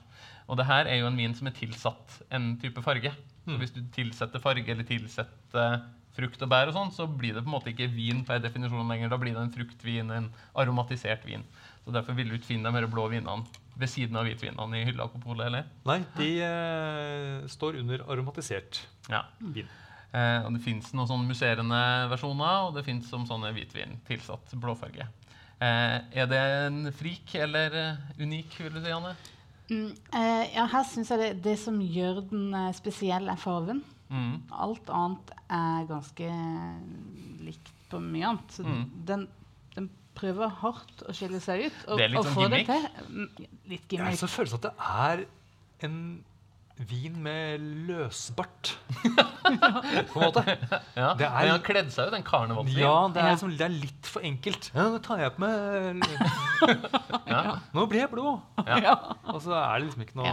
Og 0.49 0.57
det 0.59 0.67
her 0.67 0.89
er 0.91 0.99
jo 0.99 1.07
en 1.07 1.17
vin 1.21 1.35
som 1.39 1.47
er 1.47 1.55
tilsatt 1.55 2.17
en 2.35 2.57
type 2.59 2.83
farge. 2.83 3.13
Så 3.45 3.55
Mm. 3.55 3.59
hvis 3.63 3.71
du 3.73 3.81
tilsetter 3.95 4.41
farge 4.43 4.69
eller 4.69 4.85
tilsetter 4.85 5.79
frukt 6.19 6.43
og 6.45 6.51
bær, 6.51 6.71
og 6.71 6.77
sånn, 6.77 6.93
så 6.95 7.07
blir 7.09 7.37
det 7.37 7.45
på 7.45 7.51
en 7.51 7.55
måte 7.57 7.71
ikke 7.73 7.89
vin 7.95 8.25
per 8.27 8.43
definisjon 8.43 8.91
lenger. 8.91 9.13
Da 9.13 9.19
blir 9.21 9.37
det 9.37 9.45
en 9.47 9.55
fruktvin, 9.55 10.11
en 10.15 10.31
aromatisert 10.59 11.27
vin. 11.29 11.47
Så 11.85 11.95
Derfor 11.95 12.17
vil 12.19 12.29
du 12.29 12.37
ikke 12.37 12.51
finne 12.53 12.73
de 12.75 12.91
blå 12.91 13.07
vinene 13.13 13.47
ved 13.79 13.89
siden 13.89 14.19
av 14.19 14.27
hvitvinene 14.27 14.81
i 14.81 14.87
hylla 14.89 15.07
på 15.09 15.21
polet, 15.23 15.47
eller? 15.47 15.69
Nei, 15.87 16.01
de 16.19 16.31
eh, 16.45 17.47
står 17.49 17.79
under 17.81 18.03
aromatisert 18.11 18.83
Ja. 19.09 19.23
vin. 19.39 19.69
Eh, 20.13 20.43
og 20.45 20.55
det 20.57 20.63
fins 20.65 20.91
noen 20.97 21.09
sånne 21.09 21.29
musserende 21.29 21.81
versjoner, 22.11 22.67
og 22.67 22.75
det 22.77 22.85
fins 22.87 23.09
som 23.11 23.27
sånne 23.29 23.53
hvitvin 23.55 23.99
tilsatt 24.09 24.53
blåfarge. 24.59 25.07
Eh, 25.61 25.97
er 26.23 26.27
det 26.31 26.39
en 26.69 26.93
frik 26.95 27.35
eller 27.39 27.75
eh, 27.77 28.07
unik, 28.21 28.59
vil 28.65 28.75
du 28.75 28.81
si, 28.83 28.93
Anne? 28.95 29.15
Mm, 29.69 29.91
eh, 30.17 30.45
ja, 30.55 30.65
her 30.73 30.85
syns 30.89 31.11
jeg 31.13 31.21
det, 31.21 31.31
det 31.45 31.57
som 31.61 31.79
gjør 31.83 32.23
den 32.31 32.51
spesielle 32.57 32.75
spesiell, 32.77 33.29
er 33.29 33.41
farven. 33.41 33.83
Mm. 34.11 34.43
Alt 34.53 34.89
annet 34.91 35.31
er 35.51 35.87
ganske 35.89 36.29
likt 37.45 37.73
på 37.91 38.01
mye 38.03 38.25
annet. 38.31 38.51
Så 38.57 38.65
Mm. 38.65 38.85
den, 39.07 39.29
den 39.75 39.91
prøver 40.15 40.49
hardt 40.51 41.03
å 41.09 41.13
skille 41.15 41.41
seg 41.41 41.67
ut. 41.67 41.79
Og, 41.89 41.99
Det 41.99 42.05
er 42.05 42.09
litt 42.09 42.19
og 42.19 42.25
sånn 42.27 42.35
få 42.35 42.49
det 42.51 42.67
gimmick? 42.67 42.67
til. 42.67 43.07
Mm, 43.09 43.29
Litt 43.69 43.93
Jeg 43.93 44.01
har 44.01 44.07
gimmick. 44.11 44.21
så 44.21 44.29
følelsen 44.29 44.55
at 44.55 44.63
det 44.63 44.75
er 44.79 45.27
en 45.89 46.25
vin 46.87 47.17
med 47.23 47.59
løsbart. 47.89 48.71
på 50.13 50.21
en 50.21 50.25
måte. 50.29 50.45
Ja. 50.95 51.15
Det 51.19 51.27
er- 51.27 51.41
Men 51.41 51.51
han 51.51 51.65
kledde 51.67 51.91
seg 51.91 52.07
ut, 52.09 52.13
den 52.15 52.23
karnevalsvin. 52.27 52.79
Ja, 52.79 52.93
det 53.15 53.23
er, 53.23 53.31
liksom, 53.35 53.51
det 53.59 53.67
er 53.67 53.75
litt 53.75 54.07
for 54.07 54.21
enkelt. 54.27 54.71
Ja, 54.75 54.87
nå 54.93 55.01
tar 55.03 55.19
jeg 55.25 55.33
på 55.35 55.43
meg 55.43 56.05
Ja. 57.35 57.43
Nå 57.75 57.87
blir 57.91 58.05
jeg 58.05 58.11
blå. 58.13 58.37
Ja. 58.67 58.95
Og 59.33 59.43
så 59.45 59.53
er 59.59 59.79
det 59.81 59.89
liksom 59.89 60.03
ikke 60.07 60.19
noe 60.21 60.33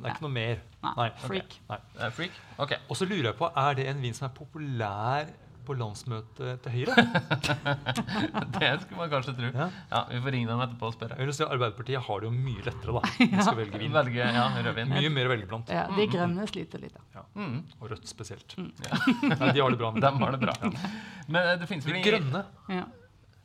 Det 0.00 0.08
er 0.08 0.14
ikke 0.16 0.26
noe 0.26 0.34
mer. 0.38 0.62
Nei, 0.82 0.94
Nei. 0.98 1.08
freak. 1.26 1.58
Nei. 1.70 1.78
Freak? 2.16 2.40
Okay. 2.58 2.80
Og 2.88 2.96
så 2.98 3.06
lurer 3.06 3.30
jeg 3.32 3.38
på, 3.38 3.50
er 3.56 3.74
det 3.78 3.88
en 3.92 4.02
vin 4.02 4.14
som 4.16 4.26
er 4.30 4.34
populær 4.36 5.30
på 5.66 5.74
landsmøtet 5.78 6.62
til 6.64 6.72
Høyre? 6.74 6.94
Det 8.56 8.70
skulle 8.82 8.98
man 8.98 9.10
kanskje 9.12 9.34
tro. 9.36 9.50
Ja. 9.54 9.66
Ja, 9.90 10.00
Vi 10.10 10.20
får 10.24 10.34
ringe 10.36 10.48
dem 10.50 10.62
etterpå 10.64 10.88
og 10.90 10.94
spørre. 10.96 11.18
Jeg 11.20 11.28
vil 11.30 11.36
si 11.36 11.44
Arbeiderpartiet 11.46 12.02
har 12.06 12.22
det 12.24 12.28
jo 12.28 12.32
mye 12.36 12.64
lettere 12.66 12.96
da, 12.96 13.12
de 13.36 13.44
skal 13.46 13.58
velge 13.60 13.80
vin. 13.82 13.92
Velge 13.94 14.26
ja, 14.38 14.46
rødvin. 14.66 14.92
Mye 14.96 15.12
mer 15.14 15.28
å 15.30 15.32
velge 15.34 15.48
blant. 15.50 15.72
Ja, 15.72 15.84
de 15.92 16.08
grønne 16.12 16.48
sliter 16.50 16.82
litt. 16.82 16.98
Da. 17.14 17.24
Mm. 17.38 17.60
Og 17.80 17.90
rødt 17.94 18.08
spesielt. 18.10 18.56
Ja. 18.58 18.98
Nei, 19.36 19.52
de 19.56 19.62
har 19.62 19.72
det 19.74 19.80
bra. 19.80 19.92
Dem 20.02 20.20
har 20.24 20.36
det 20.36 20.42
bra. 20.42 20.56
Men 21.28 21.40
eh, 21.42 21.56
det 21.62 21.70
finnes 21.70 21.86
De 21.86 21.92
vel 21.94 22.02
ingen 22.02 22.12
grønne. 22.28 22.44
Ja. 22.72 22.84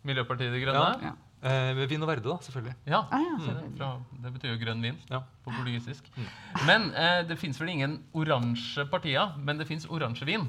Miljøpartiet 0.08 0.54
De 0.54 0.60
Grønne? 0.64 1.10
Ja. 1.12 1.16
Eh, 1.48 1.80
vin 1.88 2.02
og 2.02 2.10
verde, 2.10 2.26
da, 2.26 2.38
selvfølgelig. 2.42 2.74
Ja. 2.90 3.04
Ah, 3.14 3.22
ja, 3.22 3.34
Mm, 3.38 3.42
selvfølgelig. 3.46 3.76
fra, 3.78 3.90
det 4.24 4.32
betyr 4.34 4.50
jo 4.56 4.60
grønn 4.64 4.80
vin 4.82 4.96
Ja. 5.12 5.20
på 5.46 5.52
portugisisk. 5.54 6.08
Mm. 6.16 6.30
Men 6.66 6.88
eh, 6.98 7.20
det 7.30 7.38
fins 7.38 7.60
vel 7.62 7.70
ingen 7.76 8.00
oransje 8.18 8.88
partier, 8.90 9.36
men 9.38 9.60
det 9.62 9.68
fins 9.70 9.86
oransjevin. 9.86 10.48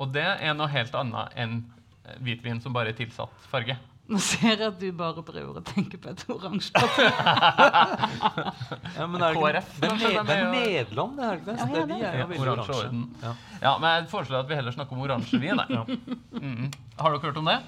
Og 0.00 0.10
det 0.14 0.24
er 0.40 0.54
noe 0.56 0.68
helt 0.72 0.94
annet 0.96 1.34
enn 1.36 1.58
eh, 2.06 2.16
hvitvin 2.24 2.60
som 2.64 2.72
bare 2.72 2.88
er 2.94 2.96
tilsatt 2.98 3.46
farge. 3.52 3.76
Nå 4.10 4.18
ser 4.18 4.56
jeg 4.56 4.66
at 4.66 4.78
du 4.80 4.88
bare 4.98 5.22
prøver 5.22 5.60
å 5.60 5.62
tenke 5.62 5.94
på 6.02 6.10
et 6.10 6.24
oransje 6.32 6.72
parti. 6.74 7.04
Ja, 8.96 9.06
men 9.06 9.22
er 9.22 9.34
det, 9.36 9.38
KrF, 9.38 9.68
det, 9.80 9.90
er, 9.90 10.00
det 10.00 10.34
er 10.34 10.40
er 10.40 10.48
Nederland, 10.50 11.12
det 11.20 11.26
er 11.28 11.36
ikke 11.38 11.46
det? 11.46 11.54
Så 11.60 11.66
Ja, 11.66 11.70
det, 11.70 11.78
er 11.78 11.86
de 11.86 11.92
det. 11.92 12.00
er 12.00 12.16
jo 12.16 12.20
Ja, 12.20 12.26
veldig 12.32 12.40
oransje 12.42 12.74
oransje. 12.74 12.88
orden. 12.88 13.04
Ja. 13.22 13.32
Ja, 13.62 13.72
men 13.78 13.94
jeg 13.94 14.08
foreslår 14.10 14.40
at 14.42 14.48
vi 14.50 14.58
heller 14.58 14.74
snakker 14.74 14.96
om 14.98 15.04
oransjevin. 15.06 15.62
ja. 15.76 15.84
mm 15.84 16.40
Mhm. 16.40 16.70
Har 16.98 17.10
dere 17.14 17.22
hørt 17.28 17.36
om 17.40 17.44
det? 17.52 17.58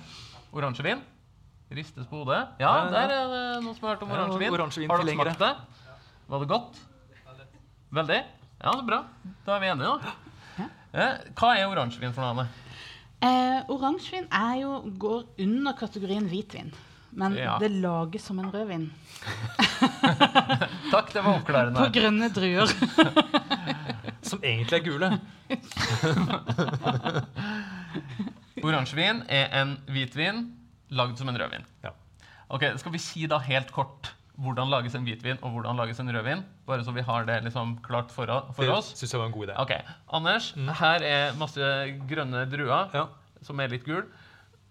Oransjevin? 0.53 1.01
Ristes 1.73 2.07
på 2.11 2.21
hodet? 2.25 2.41
Ja, 2.61 2.67
Ja, 2.67 2.73
ja. 2.85 2.91
der 2.91 3.15
er 3.17 3.31
det 3.33 3.65
noen 3.65 3.75
som 3.79 3.87
har 3.89 3.95
hørt 3.95 4.03
om 4.03 4.11
Ja, 4.11 4.51
oransjevin 4.51 4.91
Har 4.91 4.99
dere 5.05 5.15
smakt 5.15 5.39
det? 5.39 5.55
Var 6.29 6.39
det 6.43 6.49
godt? 6.49 6.81
Veldig? 7.93 8.21
Ja, 8.63 8.73
så 8.73 8.83
bra. 8.87 9.05
Da 9.47 9.57
er 9.57 9.61
vi 9.61 9.67
enige, 9.73 9.95
da. 10.03 10.13
Eh, 10.93 11.15
hva 11.39 11.55
er 11.57 11.67
oransjevin 11.71 12.13
for 12.13 12.21
noe, 12.25 12.33
annet? 12.35 12.49
Eh, 13.23 13.61
Oransjevin 13.73 14.27
er 14.35 14.57
jo, 14.61 14.71
går 15.01 15.23
under 15.45 15.73
kategorien 15.79 16.27
hvitvin. 16.29 16.73
Men 17.13 17.35
Ja. 17.37 17.59
det 17.61 17.69
lages 17.71 18.23
som 18.25 18.39
en 18.41 18.51
rødvin. 18.53 18.91
Takk, 20.93 21.13
det 21.13 21.23
var 21.25 21.41
På 21.45 21.89
grønne 21.93 22.29
druer. 22.33 22.67
Som 24.23 24.39
egentlig 24.43 24.79
er 24.79 24.85
gule. 24.87 25.19
Oransjevin 28.63 29.23
er 29.29 29.49
en 29.61 29.77
hvitvin 29.91 30.45
lagd 30.95 31.19
som 31.19 31.29
en 31.29 31.39
rødvin. 31.41 31.65
Ja. 31.85 31.91
Ok, 32.49 32.63
Skal 32.79 32.93
vi 32.95 32.99
si 33.03 33.27
da 33.27 33.39
helt 33.43 33.73
kort 33.75 34.13
hvordan 34.43 34.71
lages 34.73 34.95
en 34.99 35.05
hvitvin 35.07 35.39
og 35.43 35.53
hvordan 35.55 35.77
lages 35.79 36.01
en 36.03 36.11
rødvin? 36.15 36.43
Bare 36.67 36.85
så 36.85 36.93
vi 36.95 37.03
har 37.07 37.25
det 37.29 37.41
liksom 37.45 37.77
klart 37.85 38.11
for, 38.11 38.27
for 38.53 38.63
Det 38.67 38.73
oss. 38.75 38.93
syns 38.99 39.13
jeg 39.13 39.21
var 39.21 39.27
en 39.31 39.33
god 39.37 39.47
idé. 39.49 39.57
Ok, 39.63 39.73
Anders, 40.13 40.53
her 40.81 41.03
er 41.07 41.33
masse 41.39 41.61
grønne 42.11 42.45
druer 42.51 42.91
Ja. 42.95 43.07
som 43.43 43.61
er 43.61 43.69
litt 43.69 43.85
gul. 43.85 44.05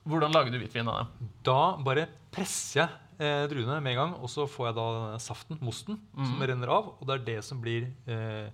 Hvordan 0.07 0.31
lager 0.33 0.51
du 0.51 0.57
hvitvin 0.59 0.87
av 0.89 0.97
dem? 1.05 1.29
Da 1.43 1.77
bare 1.77 2.07
presser 2.31 2.81
jeg 2.81 2.89
eh, 3.21 3.47
druene 3.47 3.79
med 3.81 3.91
en 3.93 3.97
gang, 3.99 4.13
og 4.21 4.29
så 4.33 4.47
får 4.49 4.67
jeg 4.71 4.75
da 4.75 5.17
saften, 5.21 5.59
mosten, 5.61 5.99
som 6.15 6.39
Mhm. 6.39 6.47
renner 6.49 6.69
av. 6.73 6.87
Og 6.99 7.05
det 7.07 7.19
er 7.21 7.25
det 7.25 7.43
som 7.43 7.61
blir 7.61 7.85
eh, 8.07 8.49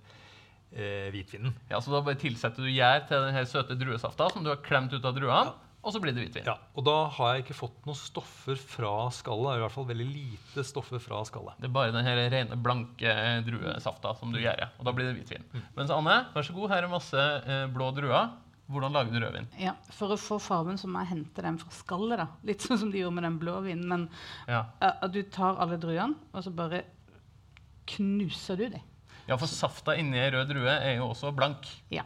eh, 0.76 1.08
hvitvinen. 1.10 1.54
Ja, 1.70 1.78
så 1.80 1.90
Da 1.90 2.00
bare 2.02 2.16
tilsetter 2.20 2.56
du 2.62 2.68
gjær 2.68 3.06
til 3.08 3.16
den 3.24 3.32
her 3.34 3.44
søte 3.44 3.74
druesafta 3.78 4.30
som 4.30 4.44
du 4.44 4.50
har 4.50 4.56
klemt 4.60 4.92
ut 4.92 5.04
av 5.04 5.14
druene, 5.16 5.54
og 5.82 5.92
så 5.94 6.00
blir 6.02 6.12
det 6.12 6.24
hvitvin. 6.26 6.44
Ja, 6.48 6.56
og 6.76 6.84
da 6.84 6.94
har 7.16 7.34
jeg 7.36 7.44
ikke 7.46 7.54
fått 7.56 7.76
noen 7.86 7.96
stoffer 7.96 8.58
fra 8.60 8.90
skallet. 9.14 9.56
I 9.56 9.62
hvert 9.62 9.72
fall 9.76 9.86
veldig 9.88 10.06
lite 10.10 10.64
stoffer 10.66 10.98
fra 11.00 11.20
skallet. 11.24 11.54
Det 11.62 11.68
er 11.70 11.76
bare 11.76 11.92
den 11.94 12.04
her 12.04 12.18
rene, 12.34 12.58
blanke 12.60 13.14
druesafta 13.46 14.12
som 14.18 14.32
du 14.34 14.40
gjør. 14.42 14.66
Og 14.78 14.84
da 14.88 14.92
blir 14.92 15.08
det 15.08 15.16
hvitvin. 15.20 15.46
Mens 15.78 15.90
Anne, 15.94 16.18
vær 16.34 16.44
så 16.48 16.52
god, 16.56 16.68
her 16.74 16.82
er 16.84 16.92
masse 16.92 17.16
eh, 17.46 17.64
blå 17.72 17.88
druer. 17.96 18.34
Hvordan 18.68 18.92
lager 18.92 19.14
du 19.14 19.22
rødvin? 19.22 19.46
Ja, 19.56 19.72
For 19.96 20.12
å 20.12 20.18
få 20.20 20.36
farven 20.44 20.76
så 20.76 20.90
må 20.92 21.00
jeg 21.00 21.08
hente 21.14 21.40
den 21.46 21.56
fra 21.62 21.70
skallet. 21.72 22.18
da. 22.20 22.26
Litt 22.44 22.60
sånn 22.66 22.76
som 22.82 22.90
de 22.92 23.00
gjorde 23.00 23.14
med 23.16 23.24
den 23.24 23.38
blå 23.40 23.54
vinen. 23.64 23.86
Men 23.88 24.08
Ja. 24.50 24.66
uh, 24.82 25.06
du 25.08 25.22
tar 25.32 25.56
alle 25.56 25.78
druene, 25.80 26.18
og 26.34 26.44
så 26.44 26.52
bare 26.52 26.82
knuser 27.88 28.56
du 28.60 28.68
dem. 28.68 28.82
ja, 29.28 29.36
for 29.40 29.46
safta 29.48 29.94
inni 29.96 30.18
ei 30.20 30.30
rød 30.32 30.48
drue 30.52 30.68
er 30.74 30.98
jo 30.98 31.08
også 31.14 31.32
blank. 31.36 31.64
Ja. 31.92 32.04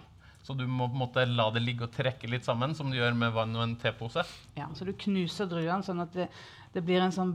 Så 0.52 0.58
du 0.58 0.66
må 0.68 0.84
på 0.90 0.98
en 0.98 1.04
måte 1.06 1.24
la 1.24 1.46
det 1.54 1.62
ligge 1.64 1.86
og 1.86 1.94
trekke 1.94 2.28
litt 2.28 2.44
sammen, 2.44 2.74
som 2.76 2.90
du 2.92 2.98
gjør 2.98 3.14
med 3.16 3.32
vann 3.32 3.56
og 3.56 3.64
en 3.64 3.76
tepose. 3.80 4.24
ja. 4.58 4.68
Så 4.76 4.84
du 4.84 4.92
knuser 4.92 5.48
druene 5.48 5.80
sånn 5.86 6.04
at 6.04 6.12
det, 6.12 6.28
det 6.74 6.82
blir 6.84 7.00
en 7.00 7.14
sånn 7.14 7.32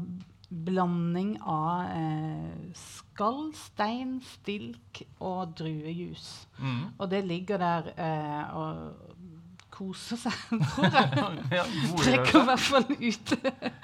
blanding 0.48 1.34
av 1.42 1.90
eh, 1.92 2.76
skall, 2.78 3.50
stein, 3.58 4.20
stilk 4.24 5.02
og 5.18 5.58
druejus. 5.58 6.30
Mm. 6.62 6.84
Og 6.94 7.10
det 7.12 7.24
ligger 7.26 7.60
der 7.64 7.90
eh, 7.98 8.56
og 8.56 9.18
koser 9.78 10.22
seg, 10.22 10.38
tror 10.74 11.42
jeg. 11.52 11.68
Trekker 11.98 12.40
i 12.40 12.46
hvert 12.48 12.66
fall 12.70 12.88
ut, 12.94 13.36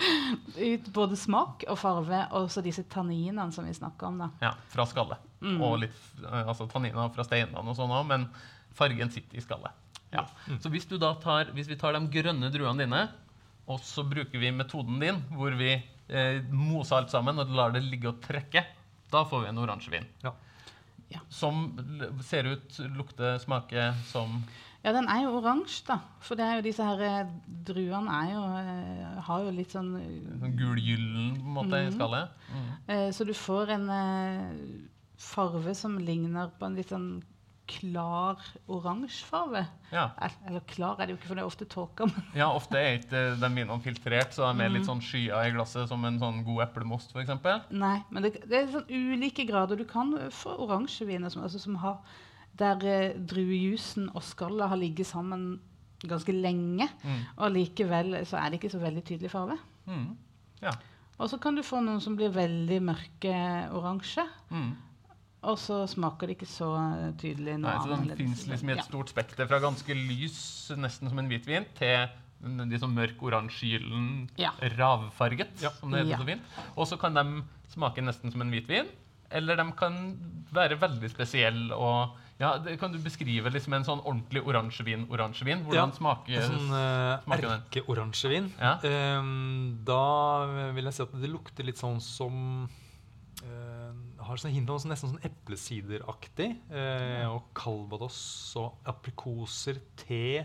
ut 0.69 0.89
både 0.95 1.19
smak 1.19 1.67
og 1.67 1.77
farve, 1.81 2.23
og 2.37 2.49
så 2.53 2.63
disse 2.65 2.85
tanninene 2.89 3.49
som 3.53 3.67
vi 3.67 3.75
snakker 3.75 4.13
om. 4.13 4.23
da. 4.23 4.31
ja, 4.45 4.55
fra 4.73 4.87
skallet. 4.89 5.29
Mm. 5.43 5.59
Og 5.59 5.79
litt 5.83 6.23
eh, 6.23 6.41
altså, 6.45 6.69
tanniner 6.71 7.11
fra 7.13 7.25
steinene 7.27 7.65
og 7.65 7.77
sånn 7.77 7.93
òg, 7.93 8.07
men 8.13 8.29
fargen 8.73 9.11
sitter 9.13 9.37
i 9.37 9.43
skallet. 9.45 9.71
Ja. 10.13 10.25
Så 10.61 10.69
hvis, 10.69 10.85
du 10.85 10.97
da 11.01 11.13
tar, 11.21 11.49
hvis 11.55 11.67
vi 11.71 11.75
tar 11.79 11.93
de 11.97 12.03
grønne 12.13 12.51
druene 12.53 12.83
dine, 12.85 13.03
og 13.67 13.79
så 13.81 14.03
bruker 14.05 14.37
vi 14.41 14.51
metoden 14.53 14.99
din, 15.01 15.21
hvor 15.33 15.55
vi 15.57 15.71
eh, 15.73 16.41
moser 16.51 16.99
alt 16.99 17.09
sammen 17.13 17.39
og 17.39 17.49
lar 17.55 17.71
det 17.73 17.81
ligge 17.85 18.09
og 18.11 18.19
trekke, 18.21 18.65
da 19.13 19.23
får 19.29 19.45
vi 19.45 19.49
en 19.53 19.61
oransjevin. 19.63 20.05
Ja. 20.23 20.33
Ja. 21.13 21.19
Som 21.29 21.77
ser 22.25 22.47
ut, 22.49 22.77
lukter, 22.97 23.37
smaker 23.41 23.93
som 24.09 24.43
Ja, 24.83 24.91
den 24.91 25.05
er 25.07 25.21
jo 25.23 25.37
oransje, 25.37 25.85
da. 25.87 25.99
For 26.19 26.35
det 26.35 26.43
er 26.43 26.57
jo 26.57 26.63
disse 26.65 26.83
her 26.83 26.99
eh, 27.07 27.29
druene 27.63 28.11
er 28.19 28.31
jo, 28.33 28.41
eh, 28.59 29.19
har 29.29 29.43
jo 29.45 29.51
litt 29.55 29.71
sånn 29.71 29.93
eh, 29.95 30.39
sånn 30.41 30.57
gulgyllen 30.59 31.29
på 31.37 31.45
en 31.45 31.53
måte 31.55 31.77
i 31.79 31.85
Mhm. 31.87 31.93
skallet. 31.95 32.29
Mm. 32.51 32.71
eh, 32.87 33.09
Så 33.15 33.25
du 33.25 33.31
får 33.33 33.69
en 33.77 33.89
eh, 33.89 34.81
farve 35.17 35.73
som 35.75 35.97
ligner 35.97 36.51
på 36.59 36.65
en 36.65 36.75
litt 36.75 36.89
sånn 36.91 37.23
klar 37.73 38.41
oransje 38.71 39.25
farve. 39.27 39.63
Ja. 39.93 40.07
Eller 40.47 40.63
klar 40.69 40.99
er 40.99 41.07
det 41.07 41.15
jo 41.15 41.19
ikke, 41.19 41.29
for 41.31 41.39
det 41.39 41.43
er 41.43 41.49
ofte 41.49 41.67
tåke. 41.69 42.07
Ja, 42.37 42.49
ofte 42.53 42.79
er 42.79 42.99
ikke 42.99 43.23
de 43.41 43.49
vinene 43.49 43.79
filtrert, 43.83 44.35
så 44.35 44.45
de 44.45 44.49
er 44.51 44.59
mer 44.61 44.73
litt 44.73 44.87
sånn 44.89 45.03
skya 45.03 45.43
i 45.47 45.53
glasset, 45.55 45.89
som 45.91 46.05
en 46.07 46.19
sånn 46.21 46.43
god 46.47 46.67
eplemost, 46.67 47.13
f.eks. 47.13 47.33
nei, 47.73 47.97
men 48.13 48.25
det, 48.25 48.35
det 48.49 48.59
er 48.59 48.71
sånn 48.73 48.89
ulike 48.89 49.47
grader. 49.49 49.79
Du 49.79 49.87
kan 49.89 50.13
få 50.33 50.55
oransjeviner 50.65 51.33
som, 51.33 51.45
altså, 51.47 51.61
som 51.61 51.77
har 51.83 51.99
der 52.59 52.85
eh, 52.85 53.13
druejusen 53.17 54.11
og 54.13 54.21
skallet 54.25 54.69
har 54.69 54.77
ligget 54.77 55.09
sammen 55.09 55.55
ganske 56.03 56.35
lenge. 56.35 56.87
Mm. 57.03 57.21
Og 57.37 57.53
likevel 57.55 58.17
så 58.29 58.39
er 58.39 58.51
det 58.51 58.59
ikke 58.59 58.73
så 58.73 58.81
veldig 58.81 59.03
tydelig 59.07 59.31
farve. 59.33 59.57
Mm. 59.89 60.09
Ja. 60.63 60.73
Og 61.21 61.29
så 61.29 61.39
kan 61.41 61.55
du 61.55 61.63
få 61.65 61.81
noen 61.83 62.01
som 62.03 62.17
blir 62.17 62.33
veldig 62.33 62.79
mørke 62.83 63.35
oransje. 63.73 64.25
Mm. 64.51 64.73
Og 65.43 65.57
så 65.59 65.81
smaker 65.91 66.27
det 66.29 66.37
ikke 66.37 66.47
så 66.47 66.69
eh, 66.79 67.11
tydelig 67.19 67.57
noe 67.59 67.71
Nei, 67.73 67.79
så 67.83 67.97
Den 68.07 68.17
fins 68.17 68.45
liksom 68.47 68.69
i 68.69 68.73
et 68.73 68.77
Ja. 68.83 68.83
stort 68.87 69.09
spekter, 69.11 69.47
fra 69.47 69.59
ganske 69.59 69.93
lys, 69.95 70.71
nesten 70.79 71.09
som 71.09 71.19
en 71.19 71.27
hvitvin, 71.27 71.65
til 71.75 72.07
liksom 72.43 72.93
mørk 72.95 73.21
oransjegyllen, 73.23 74.29
Ja. 74.37 74.51
ravfarget, 74.77 75.61
Ja. 75.61 75.69
som 75.79 75.91
det 75.91 76.05
heter 76.05 76.11
Ja. 76.11 76.17
så 76.17 76.25
fint. 76.25 76.41
Og 76.77 76.87
så 76.87 76.97
kan 76.99 77.13
de 77.13 77.43
smake 77.69 78.01
nesten 78.03 78.31
som 78.31 78.41
en 78.41 78.51
hvitvin, 78.51 78.87
eller 79.31 79.55
de 79.55 79.71
kan 79.71 80.17
være 80.51 80.79
veldig 80.79 81.09
spesielle 81.11 81.71
og 81.75 82.09
Ja, 82.39 82.57
det, 82.57 82.79
Kan 82.79 82.91
du 82.91 82.97
beskrive 82.97 83.45
liksom 83.53 83.73
en 83.75 83.83
sånn 83.85 84.01
ordentlig 84.03 84.41
oransjevin? 84.43 85.07
oransjevin? 85.07 85.63
Hvordan 85.65 85.91
Ja, 85.91 85.91
smaker 85.91 86.33
En 86.41 86.51
sånn 86.51 86.71
uh, 86.71 87.21
smaker 87.23 87.41
den? 87.41 87.61
Erkeoransjevin. 87.71 88.51
Ja. 88.59 88.79
Um, 89.19 89.79
da 89.85 90.71
vil 90.73 90.83
jeg 90.83 90.93
si 90.93 91.03
at 91.03 91.11
det 91.21 91.29
lukter 91.29 91.63
litt 91.63 91.77
sånn 91.77 92.01
som 92.01 92.67
Har 94.23 94.37
sånn 94.37 94.51
hint 94.55 94.67
sånn- 94.69 94.91
nesten 94.91 95.11
sånn 95.13 95.23
eplesideraktig. 95.29 96.49
eh, 96.71 97.25
og 97.29 97.43
calvados 97.53 98.55
og 98.57 98.77
aprikoser, 98.85 99.79
te, 99.97 100.39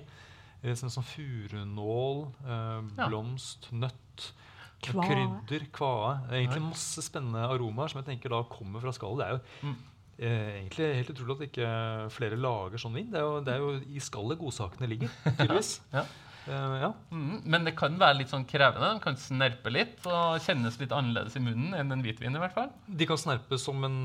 eh, 0.62 0.75
sånn 0.75 0.90
sånn 0.90 1.04
furunål, 1.04 2.26
eh, 2.44 3.06
blomst, 3.08 3.70
nøtt. 3.73 4.32
Kvae. 4.80 5.02
Krydder, 5.08 5.66
kvae. 5.75 6.28
Egentlig 6.30 6.62
masse 6.62 7.02
spennende 7.02 7.42
aromaer 7.50 7.90
som 7.90 8.00
jeg 8.02 8.12
tenker 8.20 8.30
da 8.30 8.42
kommer 8.44 8.80
fra 8.80 8.92
skallet. 8.92 9.18
Det 9.18 9.26
er 9.26 9.32
jo 9.32 9.40
Mm. 9.68 9.76
eh, 10.20 10.62
egentlig 10.62 10.94
helt 10.94 11.11
utrolig 11.16 11.37
at 11.40 11.49
ikke 11.52 12.11
flere 12.12 12.37
lager 12.38 12.78
sånn 12.78 12.94
vin. 12.94 13.11
Det 13.11 13.18
er 13.18 13.25
jo, 13.26 13.40
det 13.40 13.54
er 13.54 13.58
jo 13.58 13.70
i 13.94 13.99
skallet 13.99 14.38
godsakene 14.38 14.88
ligger, 14.88 15.08
tydeligvis. 15.37 15.80
Ja. 15.92 16.04
Eh, 16.47 16.76
ja. 16.83 16.92
Mm, 17.11 17.40
men 17.45 17.66
det 17.66 17.75
kan 17.78 17.97
være 18.00 18.21
litt 18.21 18.30
sånn 18.33 18.47
krevende. 18.49 18.92
Den 18.95 19.02
kan 19.04 19.18
snerpe 19.21 19.73
litt 19.73 20.07
og 20.09 20.38
kjennes 20.45 20.78
litt 20.80 20.95
annerledes 20.95 21.37
i 21.38 21.42
munnen 21.45 21.75
enn 21.76 21.92
en 21.95 22.04
hvitvin. 22.04 22.37
i 22.37 22.42
hvert 22.42 22.54
fall. 22.57 22.71
De 22.87 23.09
kan 23.09 23.21
snerpe 23.21 23.59
som 23.61 23.85
en 23.88 23.99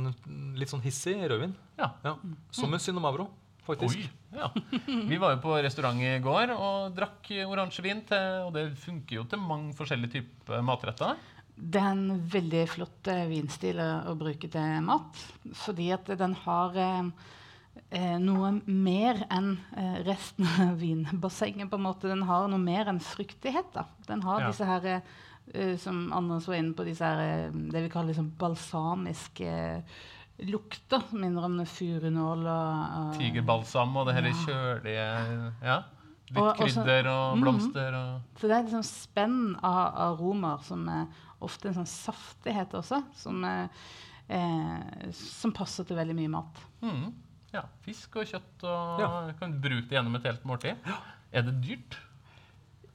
litt 0.60 0.74
sånn 0.74 0.84
hissig 0.84 1.16
rødvin. 1.22 1.56
Ja. 1.80 1.94
Ja. 2.04 2.18
Som 2.56 2.74
en 2.74 2.84
Synomavro, 2.84 3.30
faktisk. 3.68 4.02
Oi, 4.02 4.40
ja. 4.40 4.50
Vi 5.12 5.20
var 5.22 5.36
jo 5.36 5.44
på 5.46 5.60
restaurant 5.64 6.02
i 6.02 6.18
går 6.24 6.56
og 6.56 6.98
drakk 6.98 7.30
oransjevin, 7.46 8.04
til, 8.10 8.48
og 8.48 8.58
det 8.58 8.72
funker 8.82 9.22
jo 9.22 9.28
til 9.30 9.44
mange 9.44 9.76
forskjellige 9.78 10.18
typer 10.18 10.66
matretter. 10.66 11.22
Det 11.54 11.78
er 11.80 11.92
en 11.94 12.18
veldig 12.34 12.66
flott 12.72 13.08
vinstil 13.30 13.78
å, 13.78 13.90
å 14.10 14.18
bruke 14.18 14.50
til 14.50 14.84
mat. 14.84 15.20
Fordi 15.64 15.92
at 15.94 16.10
den 16.18 16.34
har 16.48 16.80
eh, 16.82 17.12
eh, 17.92 18.18
noe 18.20 18.52
mer 18.68 19.24
enn 19.32 19.58
eh, 19.78 20.04
resten 20.06 20.46
av 20.70 20.78
vinbassenget. 20.80 21.70
på 21.70 21.76
en 21.80 21.86
måte. 21.88 22.08
Den 22.10 22.24
har 22.24 22.48
noe 22.48 22.60
mer 22.60 22.86
enn 22.92 23.00
fruktighet. 23.00 23.72
da. 23.74 23.86
Den 24.08 24.22
har 24.22 24.42
Ja. 24.42 24.48
disse 24.52 24.66
her, 24.66 25.02
eh, 25.54 25.78
som 25.78 26.12
Anders 26.14 26.48
var 26.48 26.56
inne 26.56 26.74
på, 26.74 26.86
disse 26.86 27.02
her, 27.06 27.20
eh, 27.48 27.52
det 27.52 27.84
vi 27.84 27.90
kaller 27.90 28.14
liksom 28.14 28.32
balsamiske 28.38 29.48
eh, 29.48 29.82
lukter. 30.40 31.04
Minner 31.14 31.44
om 31.46 31.60
furunål 31.66 32.48
og, 32.48 33.18
Tigerbalsam 33.20 33.96
og 33.98 34.08
det 34.08 34.16
her 34.16 34.24
Ja. 34.28 34.34
kjølige 34.46 35.54
ja. 35.64 35.84
Litt 36.34 36.38
Og- 36.42 36.56
krydder 36.58 37.06
og 37.08 37.38
Mhm. 37.38 37.42
blomster 37.44 37.94
og 37.94 38.22
Så 38.40 38.48
det 38.48 38.52
er 38.52 38.64
liksom 38.64 38.84
spenn 38.84 39.56
av 39.64 39.94
aromaer 40.18 40.64
som 40.64 40.88
er 40.90 41.08
ofte 41.42 41.68
en 41.68 41.74
sånn 41.76 41.86
saftighet 41.86 42.72
også, 42.74 43.04
som, 43.14 43.44
er, 43.44 43.70
eh, 44.30 45.12
som 45.12 45.52
passer 45.52 45.84
til 45.86 45.96
veldig 45.98 46.16
mye 46.16 46.30
mat. 46.30 46.56
mm, 46.82 47.14
ja, 47.54 47.64
Fisk 47.86 48.16
og 48.18 48.26
kjøtt 48.26 48.64
og 48.66 49.00
Ja. 49.04 49.10
kan 49.40 49.60
bruke 49.62 49.88
det 49.90 49.98
gjennom 49.98 50.16
et 50.18 50.24
helt 50.30 50.44
måltid. 50.50 50.76
Er 51.34 51.42
det 51.48 51.62
dyrt? 51.62 51.98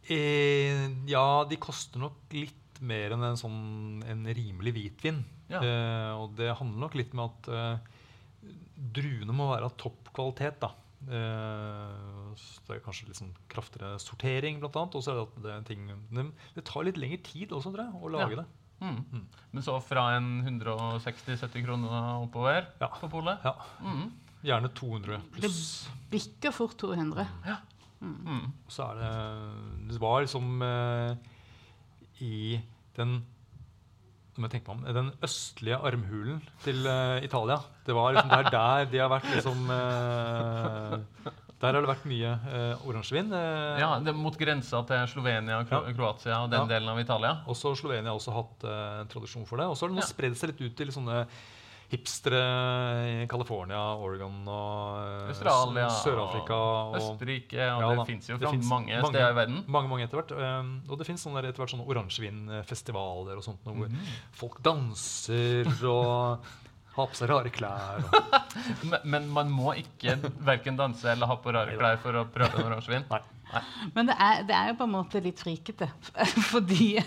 Eh, 0.09 0.88
ja, 1.11 1.45
de 1.49 1.57
koster 1.61 2.00
nok 2.00 2.33
litt 2.33 2.81
mer 2.81 3.12
enn 3.17 3.25
en 3.27 3.37
sånn 3.37 4.03
en 4.09 4.25
rimelig 4.25 4.73
hvitvin. 4.77 5.23
Ja. 5.50 5.61
Eh, 5.61 6.12
og 6.17 6.37
det 6.38 6.53
handler 6.57 6.85
nok 6.87 6.95
litt 6.95 7.15
med 7.19 7.25
at 7.33 7.49
eh, 7.49 7.79
druene 8.95 9.35
må 9.35 9.50
være 9.53 9.65
av 9.69 9.77
topp 9.81 10.12
kvalitet. 10.17 10.61
da. 10.62 10.71
Eh, 11.09 12.35
det 12.69 12.77
er 12.77 12.85
kanskje 12.85 13.09
litt 13.09 13.19
sånn 13.21 13.35
kraftigere 13.50 13.99
sortering, 14.03 14.61
blant 14.62 14.77
annet. 14.77 14.95
Og 14.99 15.03
så 15.05 15.12
er 15.12 15.19
det 15.19 15.27
at 15.27 15.43
det 15.43 15.53
er 15.57 15.67
ting 15.69 15.91
det, 16.15 16.25
det 16.55 16.65
tar 16.65 16.85
litt 16.88 16.97
lengre 17.00 17.21
tid 17.27 17.50
også, 17.50 17.75
tror 17.75 17.85
jeg, 17.85 18.00
å 18.00 18.11
lage 18.15 18.31
Ja. 18.37 18.43
det. 18.43 18.47
Mm. 18.81 19.05
Mm. 19.12 19.25
Men 19.53 19.62
så 19.67 19.83
fra 19.83 20.05
en 20.17 20.29
160-70 20.47 21.65
kroner 21.67 22.23
oppover 22.25 22.69
Ja. 22.81 22.88
på 22.88 23.11
polet? 23.11 23.41
Ja, 23.45 23.55
Mm. 23.83 24.12
Gjerne 24.47 24.68
200 24.75 25.21
pluss. 25.35 25.88
Bikker 26.12 26.52
fort 26.54 26.76
200. 26.78 27.26
Mm. 28.00 28.52
Så 28.71 28.85
er 28.87 29.00
det 29.00 29.88
Det 29.90 29.99
var 30.00 30.21
liksom 30.23 30.62
eh, 30.62 31.16
i 32.23 32.61
den 32.97 33.16
om 34.38 34.45
jeg 34.47 34.52
tenker 34.52 34.76
meg 34.78 34.87
om, 34.87 34.95
Den 34.95 35.09
østlige 35.26 35.80
armhulen 35.83 36.38
til 36.62 36.87
eh, 36.87 37.25
Italia. 37.26 37.57
Det 37.87 37.95
var 37.97 38.12
liksom 38.14 38.30
der, 38.30 38.50
der 38.54 38.85
de 38.92 39.00
har 39.02 39.11
vært 39.11 39.26
liksom 39.35 39.64
eh, 39.75 40.95
Der 41.59 41.74
har 41.74 41.83
det 41.83 41.90
vært 41.90 42.05
mye 42.07 42.31
uh, 42.46 42.87
oransjevin. 42.87 43.33
eh, 43.35 43.81
Ja, 43.83 43.88
det 43.98 44.14
Mot 44.14 44.37
grensa 44.38 44.85
til 44.87 45.09
Slovenia, 45.11 45.64
Kro 45.66 45.81
Ja. 45.88 45.94
Kroatia 45.98 46.37
og 46.44 46.53
den 46.53 46.61
Ja. 46.62 46.66
delen 46.70 46.88
av 46.92 47.01
Italia? 47.03 47.33
Også 47.51 47.74
Slovenia 47.74 48.12
har 48.12 48.20
også 48.20 48.31
hatt 48.37 48.62
eh, 48.62 49.01
en 49.03 49.09
tradisjon 49.11 49.44
for 49.51 49.59
det. 49.59 49.66
Og 49.66 49.74
så 49.74 49.87
har 49.87 49.90
det 49.90 49.98
nå 49.98 50.05
Ja. 50.07 50.12
spredd 50.14 50.37
seg 50.38 50.53
litt 50.55 50.62
ut 50.70 50.77
til 50.79 50.94
sånne 50.94 51.24
hipstere 51.88 52.40
i 53.09 53.27
California, 53.31 53.79
Oregon 53.96 54.42
og 54.44 54.98
eh, 55.01 55.31
Australia, 55.33 55.87
Sør-Afrika. 56.03 56.59
og 56.59 56.96
Østerrike, 56.98 57.62
og 57.72 57.83
Ja 57.87 57.90
det 57.96 58.07
fins 58.11 58.29
jo 58.29 58.37
det 58.37 58.44
fra 58.51 58.53
mange, 58.68 58.92
mange. 59.01 59.09
steder 59.14 59.33
i 59.33 59.38
verden. 59.38 59.59
Mange, 59.66 59.88
mange 59.88 60.05
etter 60.05 60.20
hvert. 60.20 60.35
Um, 60.37 60.72
og 60.88 60.98
det 61.01 61.07
fins 61.09 61.24
etter 61.27 61.57
hvert 61.62 61.72
sånne 61.72 61.88
oransjevinfestivaler 61.88 63.37
og 63.40 63.44
sånt, 63.46 63.64
noe 63.66 63.74
hvor 63.83 63.88
Mhm. 63.88 64.14
folk 64.33 64.61
danser 64.62 65.68
og 65.88 66.44
har 66.98 67.07
på 67.07 67.14
seg 67.14 67.29
rare 67.31 67.51
klær. 67.55 68.05
Og, 68.05 68.38
Men, 68.90 69.01
men 69.05 69.29
man 69.31 69.51
må 69.55 69.72
ikke 69.79 70.16
verken 70.44 70.77
danse 70.77 71.07
eller 71.12 71.27
ha 71.31 71.37
på 71.40 71.53
rare 71.55 71.77
klær 71.79 71.98
for 72.03 72.12
å 72.20 72.24
prøve 72.27 72.59
en 72.59 72.66
oransjevin. 72.72 73.05
Nei. 73.11 73.20
Men 73.94 74.11
det 74.11 74.16
er, 74.20 74.42
det 74.44 74.55
er 74.57 74.66
jo 74.72 74.74
på 74.83 74.85
en 74.85 74.92
måte 74.92 75.22
litt 75.24 75.40
frikete. 75.40 75.87
Fordi 76.53 76.98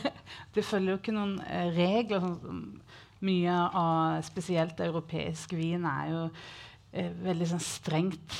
det 0.55 0.63
følger 0.65 0.95
jo 0.95 0.99
ikke 1.01 1.13
noen 1.13 1.35
eh, 1.45 1.67
regler. 1.75 2.23
Sånn, 2.23 2.63
mye 3.21 3.55
av 3.77 4.21
spesielt 4.27 4.79
europeisk 4.79 5.53
vin 5.53 5.85
er 5.85 6.09
jo 6.11 6.23
eh, 6.93 7.11
veldig 7.23 7.47
sånn 7.53 7.63
strengt 7.63 8.37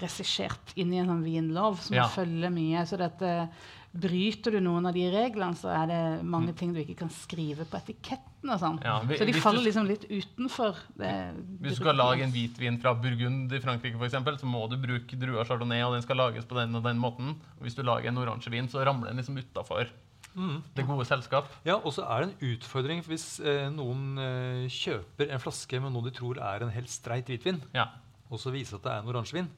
regissert 0.00 0.72
inn 0.80 0.92
i 0.94 1.00
en 1.02 1.10
sånn 1.12 1.24
vinlov 1.26 1.80
som 1.84 1.96
Ja. 1.96 2.06
følger 2.08 2.50
mye. 2.52 2.86
Så 2.88 2.96
dette, 2.96 3.50
bryter 3.92 4.52
du 4.54 4.60
noen 4.60 4.86
av 4.86 4.94
de 4.94 5.02
reglene, 5.10 5.56
så 5.58 5.68
er 5.74 5.86
det 5.90 6.24
mange 6.24 6.54
ting 6.56 6.72
du 6.72 6.78
ikke 6.80 6.96
kan 7.02 7.10
skrive 7.10 7.64
på 7.66 7.76
etiketten. 7.80 8.48
og 8.48 8.58
sånn. 8.58 8.78
Ja, 8.82 9.00
så 9.04 9.26
de 9.26 9.32
faller 9.36 9.60
liksom 9.66 9.86
litt 9.86 10.06
utenfor. 10.08 10.74
Det, 10.96 11.34
Hvis 11.60 11.76
du 11.76 11.82
skal 11.82 11.96
lage 11.96 12.22
en 12.24 12.32
hvitvin 12.32 12.80
fra 12.80 12.94
Burgund 12.94 13.52
i 13.52 13.58
Frankrike, 13.60 13.98
for 13.98 14.06
eksempel, 14.06 14.38
så 14.38 14.46
må 14.46 14.66
du 14.70 14.78
bruke 14.80 15.18
drua 15.18 15.44
chardonnay, 15.44 15.82
og 15.84 15.92
den 15.92 16.02
skal 16.02 16.16
lages 16.16 16.46
på 16.46 16.56
den 16.56 16.74
og 16.74 16.82
den 16.82 16.96
måten. 16.98 17.34
Og 17.58 17.66
hvis 17.66 17.74
du 17.76 17.82
lager 17.82 18.08
en 18.08 18.16
oransjevin, 18.16 18.68
så 18.70 18.82
ramler 18.86 19.08
den 19.12 19.18
liksom 19.18 19.36
utafor 19.36 19.88
mm. 20.34 20.62
det 20.76 20.86
gode 20.86 21.04
selskap. 21.08 21.48
Ja, 21.66 21.76
og 21.78 21.92
så 21.96 22.04
er 22.06 22.24
det 22.24 22.28
en 22.30 22.52
utfordring 22.54 23.02
hvis 23.06 23.40
eh, 23.40 23.68
noen 23.74 24.18
eh, 24.18 24.68
kjøper 24.70 25.30
en 25.34 25.40
flaske 25.42 25.80
med 25.80 25.92
noe 25.94 26.04
de 26.08 26.12
tror 26.16 26.38
er 26.38 26.62
en 26.66 26.70
helt 26.74 26.90
streit 26.92 27.26
hvitvin, 27.30 27.60
Ja. 27.74 27.88
og 28.30 28.38
så 28.42 28.52
viser 28.54 28.76
at 28.78 28.82
det 28.86 28.92
er 28.92 29.02
en 29.02 29.08
oransjevin. 29.12 29.48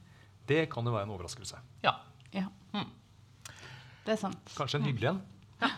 Det 0.46 0.64
kan 0.72 0.84
jo 0.84 0.92
være 0.94 1.04
en 1.08 1.14
overraskelse. 1.16 1.58
ja. 1.84 1.96
Ja. 2.32 2.46
Mm. 2.72 2.88
Det 4.06 4.14
er 4.14 4.16
sant. 4.16 4.54
Kanskje 4.56 4.78
en 4.80 4.86
hyggelig 4.88 5.08
en. 5.10 5.22
Ja, 5.60 5.68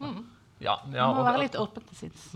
Mm. 0.00 0.24
ja, 0.60 0.76
må 1.12 1.22
være 1.22 1.42
litt 1.42 1.54
åpent 1.60 1.86
til 1.92 1.96
sinns. 2.08 2.30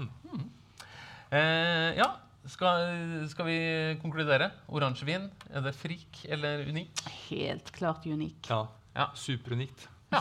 Eh, 1.32 1.96
ja. 1.96 2.10
Skal, 2.46 3.24
skal 3.32 3.46
vi 3.48 3.54
konkludere? 4.02 4.50
Oransjevin, 4.68 5.30
er 5.48 5.62
det 5.64 5.72
frik 5.74 6.26
eller 6.28 6.66
unik? 6.68 7.00
Helt 7.30 7.72
klart 7.72 8.04
unik. 8.04 8.50
Ja, 8.52 8.66
Ja. 8.94 9.06
Superunikt. 9.16 9.88
Ja. 10.12 10.20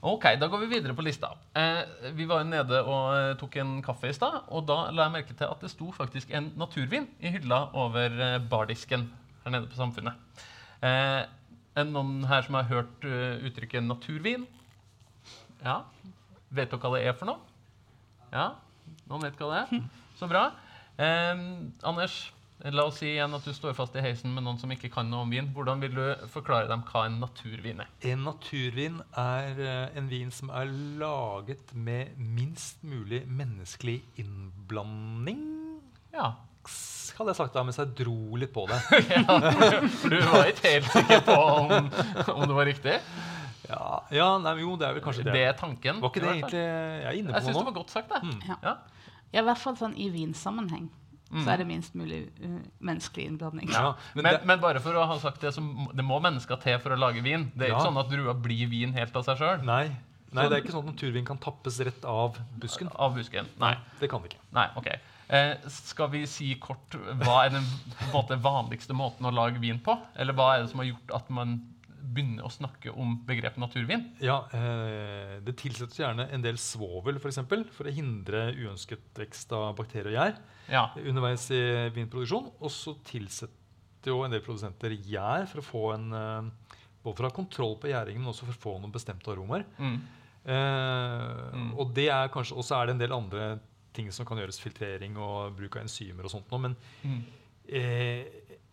Ok, 0.00 0.24
da 0.40 0.46
går 0.48 0.62
vi 0.62 0.68
videre 0.70 0.94
på 0.96 1.04
lista. 1.04 1.28
Eh, 1.52 1.82
vi 2.16 2.24
var 2.24 2.46
nede 2.48 2.78
og 2.80 3.10
eh, 3.18 3.34
tok 3.36 3.58
en 3.60 3.72
kaffe 3.84 4.08
i 4.08 4.14
stad, 4.16 4.46
og 4.48 4.64
da 4.68 4.86
la 4.96 5.04
jeg 5.04 5.12
merke 5.12 5.34
til 5.36 5.44
at 5.44 5.60
det 5.60 5.68
sto 5.74 5.90
faktisk 5.92 6.30
en 6.32 6.48
naturvin 6.56 7.04
i 7.20 7.32
hylla 7.34 7.66
over 7.76 8.16
eh, 8.16 8.38
bardisken 8.40 9.04
her 9.44 9.52
nede 9.52 9.68
på 9.68 9.76
Samfunnet. 9.76 10.16
Eh, 10.80 11.20
er 11.20 11.84
det 11.84 11.92
noen 11.92 12.24
her 12.30 12.46
som 12.46 12.56
har 12.56 12.70
hørt 12.70 13.04
eh, 13.04 13.44
uttrykket 13.44 13.84
naturvin? 13.84 14.48
Ja. 15.60 15.82
Vet 16.48 16.72
dere 16.72 16.80
hva 16.80 16.96
det 16.96 17.04
er 17.04 17.18
for 17.20 17.28
noe? 17.28 17.44
Ja, 18.32 18.54
noen 19.04 19.28
vet 19.28 19.36
hva 19.36 19.52
det 19.52 19.60
er? 19.66 19.84
Så 20.16 20.30
bra. 20.32 20.46
Eh, 20.96 21.44
Anders, 21.84 22.22
la 22.68 22.84
oss 22.84 22.98
si 23.00 23.08
igjen 23.14 23.32
at 23.36 23.46
du 23.46 23.52
står 23.56 23.72
fast 23.76 23.94
i 23.96 24.02
heisen 24.04 24.34
med 24.34 24.44
noen 24.44 24.58
som 24.60 24.72
ikke 24.74 24.90
kan 24.92 25.08
noe 25.08 25.24
om 25.24 25.32
vin. 25.32 25.48
Hvordan 25.54 25.80
vil 25.80 25.94
du 25.96 26.26
forklare 26.32 26.68
dem 26.68 26.82
hva 26.90 27.06
en 27.08 27.16
naturvin 27.22 27.80
er? 27.80 27.88
En 28.12 28.26
naturvin 28.26 29.00
er 29.16 29.62
eh, 29.64 29.96
en 29.96 30.10
vin 30.10 30.32
som 30.34 30.52
er 30.52 30.68
laget 31.00 31.72
med 31.72 32.18
minst 32.20 32.84
mulig 32.84 33.22
menneskelig 33.28 34.00
innblanding. 34.20 35.42
Ja, 36.14 36.34
Hadde 37.20 37.32
jeg 37.34 37.36
sagt 37.36 37.56
da 37.56 37.62
mens 37.66 37.76
jeg 37.76 37.90
dro 37.98 38.36
litt 38.40 38.52
på 38.54 38.62
det. 38.70 38.78
ja, 39.12 39.24
for 40.00 40.12
du 40.12 40.20
var 40.24 40.48
ikke 40.48 40.70
helt 40.76 40.86
sikker 40.94 41.24
på 41.26 41.34
om, 41.36 41.90
om 42.32 42.44
det 42.48 42.56
var 42.56 42.68
riktig? 42.68 42.94
Ja, 43.66 43.88
ja 44.14 44.28
nei, 44.40 44.54
men 44.54 44.62
jo, 44.64 44.76
det 44.80 44.86
er 44.88 44.96
vel 44.96 45.04
kanskje 45.04 45.26
det. 45.26 45.34
Det 45.36 45.42
er 45.50 45.58
tanken. 45.58 46.00
Var 46.00 46.12
ikke 46.12 46.22
det 46.24 46.30
egentlig 46.30 46.62
Jeg 46.62 47.04
er 47.10 47.18
inne 47.18 47.34
Jeg 47.34 47.42
på 47.42 47.44
syns 47.44 47.58
det 47.58 47.66
var 47.66 47.76
godt 47.76 47.92
sagt, 47.92 48.14
det. 48.14 48.22
Mm. 48.24 48.40
Ja. 48.48 48.56
Ja. 48.64 48.74
Ja, 49.30 49.42
I 49.42 49.46
hvert 49.50 49.62
fall 49.62 49.76
sånn 49.78 49.98
i 50.00 50.08
vinsammenheng 50.14 50.88
Mm. 51.30 51.44
så 51.44 51.50
er 51.52 51.60
det 51.62 51.66
minst 51.68 51.94
mulig 51.94 52.20
uh, 52.42 52.56
menneskelig 52.82 53.26
innblanding. 53.30 53.70
Ja, 53.70 53.92
Men, 54.14 54.24
men 54.24 54.34
det, 54.34 54.40
men 54.50 54.62
bare 54.62 54.82
for 54.82 54.98
å 54.98 55.04
ha 55.06 55.18
sagt 55.22 55.44
det, 55.44 55.52
så 55.54 55.62
det 55.94 56.04
må 56.06 56.18
mennesker 56.22 56.58
til 56.62 56.78
for 56.82 56.96
å 56.96 56.98
lage 56.98 57.22
vin. 57.22 57.48
Det 57.54 57.68
er 57.68 57.74
ikke 57.74 57.86
sånn 57.86 58.00
at 58.02 58.10
drua 58.10 58.34
blir 58.34 58.66
vin 58.72 58.96
helt 58.96 59.14
av 59.14 59.28
seg 59.28 59.38
sjøl. 59.38 59.62
nei, 59.66 59.84
nei, 60.34 60.48
det 60.50 60.58
er 60.58 60.64
ikke 60.64 60.74
sånn 60.74 60.88
at 60.88 60.92
naturvin 60.96 61.28
kan 61.28 61.38
tappes 61.42 61.78
rett 61.86 62.04
av 62.08 62.40
busken. 62.58 62.90
Av 62.98 63.14
busken. 63.14 63.46
Nei. 63.62 63.76
Det 64.02 64.10
kan 64.10 64.24
det 64.24 64.32
ikke. 64.34 64.42
Nei, 64.58 64.66
ok. 64.80 64.90
Eh, 65.30 65.52
skal 65.70 66.10
vi 66.10 66.24
si 66.26 66.48
kort 66.58 66.96
hva 67.22 67.44
er 67.44 67.52
den 67.54 67.66
måte, 68.10 68.34
vanligste 68.42 68.96
måten 68.98 69.28
å 69.28 69.30
lage 69.34 69.62
vin 69.62 69.78
på? 69.78 69.94
Eller 70.18 70.34
hva 70.34 70.56
er 70.56 70.64
det 70.64 70.72
som 70.72 70.82
har 70.82 70.90
gjort 70.90 71.14
at 71.20 71.30
man 71.30 71.60
begynner 72.02 72.44
å 72.46 72.50
snakke 72.52 72.92
om 72.96 73.18
begrepet 73.26 73.58
naturvin? 73.58 74.06
Ja, 74.20 74.46
eh, 74.52 75.40
Det 75.44 75.56
tilsettes 75.56 75.98
gjerne 75.98 76.28
en 76.32 76.42
del 76.42 76.56
svovel 76.56 77.18
for, 77.20 77.28
eksempel, 77.30 77.64
for 77.70 77.84
å 77.84 77.92
hindre 77.94 78.54
uønsket 78.56 79.00
vekst 79.14 79.52
av 79.52 79.76
bakterier 79.76 80.06
og 80.06 80.12
gjær 80.18 80.36
Ja. 80.68 80.90
underveis 80.96 81.50
i 81.50 81.90
vinproduksjon. 81.90 82.52
Og 82.60 82.70
så 82.70 82.94
tilsetter 83.04 83.50
jo 84.06 84.22
en 84.24 84.30
del 84.30 84.40
produsenter 84.40 84.90
gjær 84.96 85.46
for 85.48 85.60
å 85.60 85.64
få 85.64 85.94
en 85.94 86.12
eh, 86.12 86.50
både 87.04 87.16
for 87.16 87.24
å 87.24 87.30
ha 87.30 87.36
kontroll 87.36 87.76
på 87.80 87.88
gjæringen, 87.88 88.20
men 88.20 88.32
også 88.32 88.44
for 88.46 88.52
å 88.52 88.62
få 88.64 88.80
noen 88.80 88.92
bestemte 88.92 89.28
aromaer. 89.32 89.64
Mm. 89.78 90.00
Eh, 90.44 91.50
Mm. 91.54 91.74
Og 91.78 91.92
det 91.94 92.08
er 92.08 92.28
kanskje, 92.28 92.56
også 92.56 92.76
er 92.80 92.86
det 92.86 92.92
en 92.94 92.98
del 92.98 93.12
andre 93.12 93.60
ting 93.92 94.10
som 94.12 94.24
kan 94.26 94.38
gjøres, 94.38 94.60
filtrering 94.60 95.16
og 95.18 95.56
bruk 95.56 95.76
av 95.76 95.82
enzymer 95.82 96.24
og 96.24 96.30
sånt. 96.30 96.48
nå, 96.50 96.60
Men 96.60 96.76
Mm. 97.04 97.24
eh, 97.68 98.24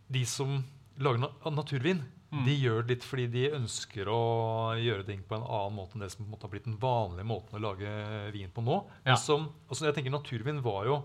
de 0.09 0.23
som 0.25 0.63
lager 0.99 1.19
naturvin, 1.51 2.03
Mm. 2.27 2.41
de 2.43 2.53
gjør 2.59 2.81
det 2.83 2.91
litt 2.91 3.05
fordi 3.07 3.25
de 3.31 3.43
ønsker 3.55 4.09
å 4.11 4.17
gjøre 4.75 5.05
ting 5.07 5.21
på 5.23 5.37
en 5.37 5.45
annen 5.47 5.77
måte 5.77 5.95
enn 5.95 6.01
det 6.03 6.09
som 6.11 6.25
på 6.25 6.27
en 6.27 6.33
måte 6.33 6.43
har 6.43 6.51
blitt 6.51 6.65
den 6.67 6.75
vanlige 6.81 7.23
måten 7.29 7.55
å 7.55 7.61
lage 7.63 7.91
vin 8.35 8.49
på 8.51 8.63
nå. 8.65 8.81
Ja. 9.07 9.15
Som, 9.15 9.45
altså 9.69 9.87
jeg 9.87 9.95
tenker 9.95 10.11
Naturvin 10.11 10.59
var 10.65 10.89
jo 10.89 10.97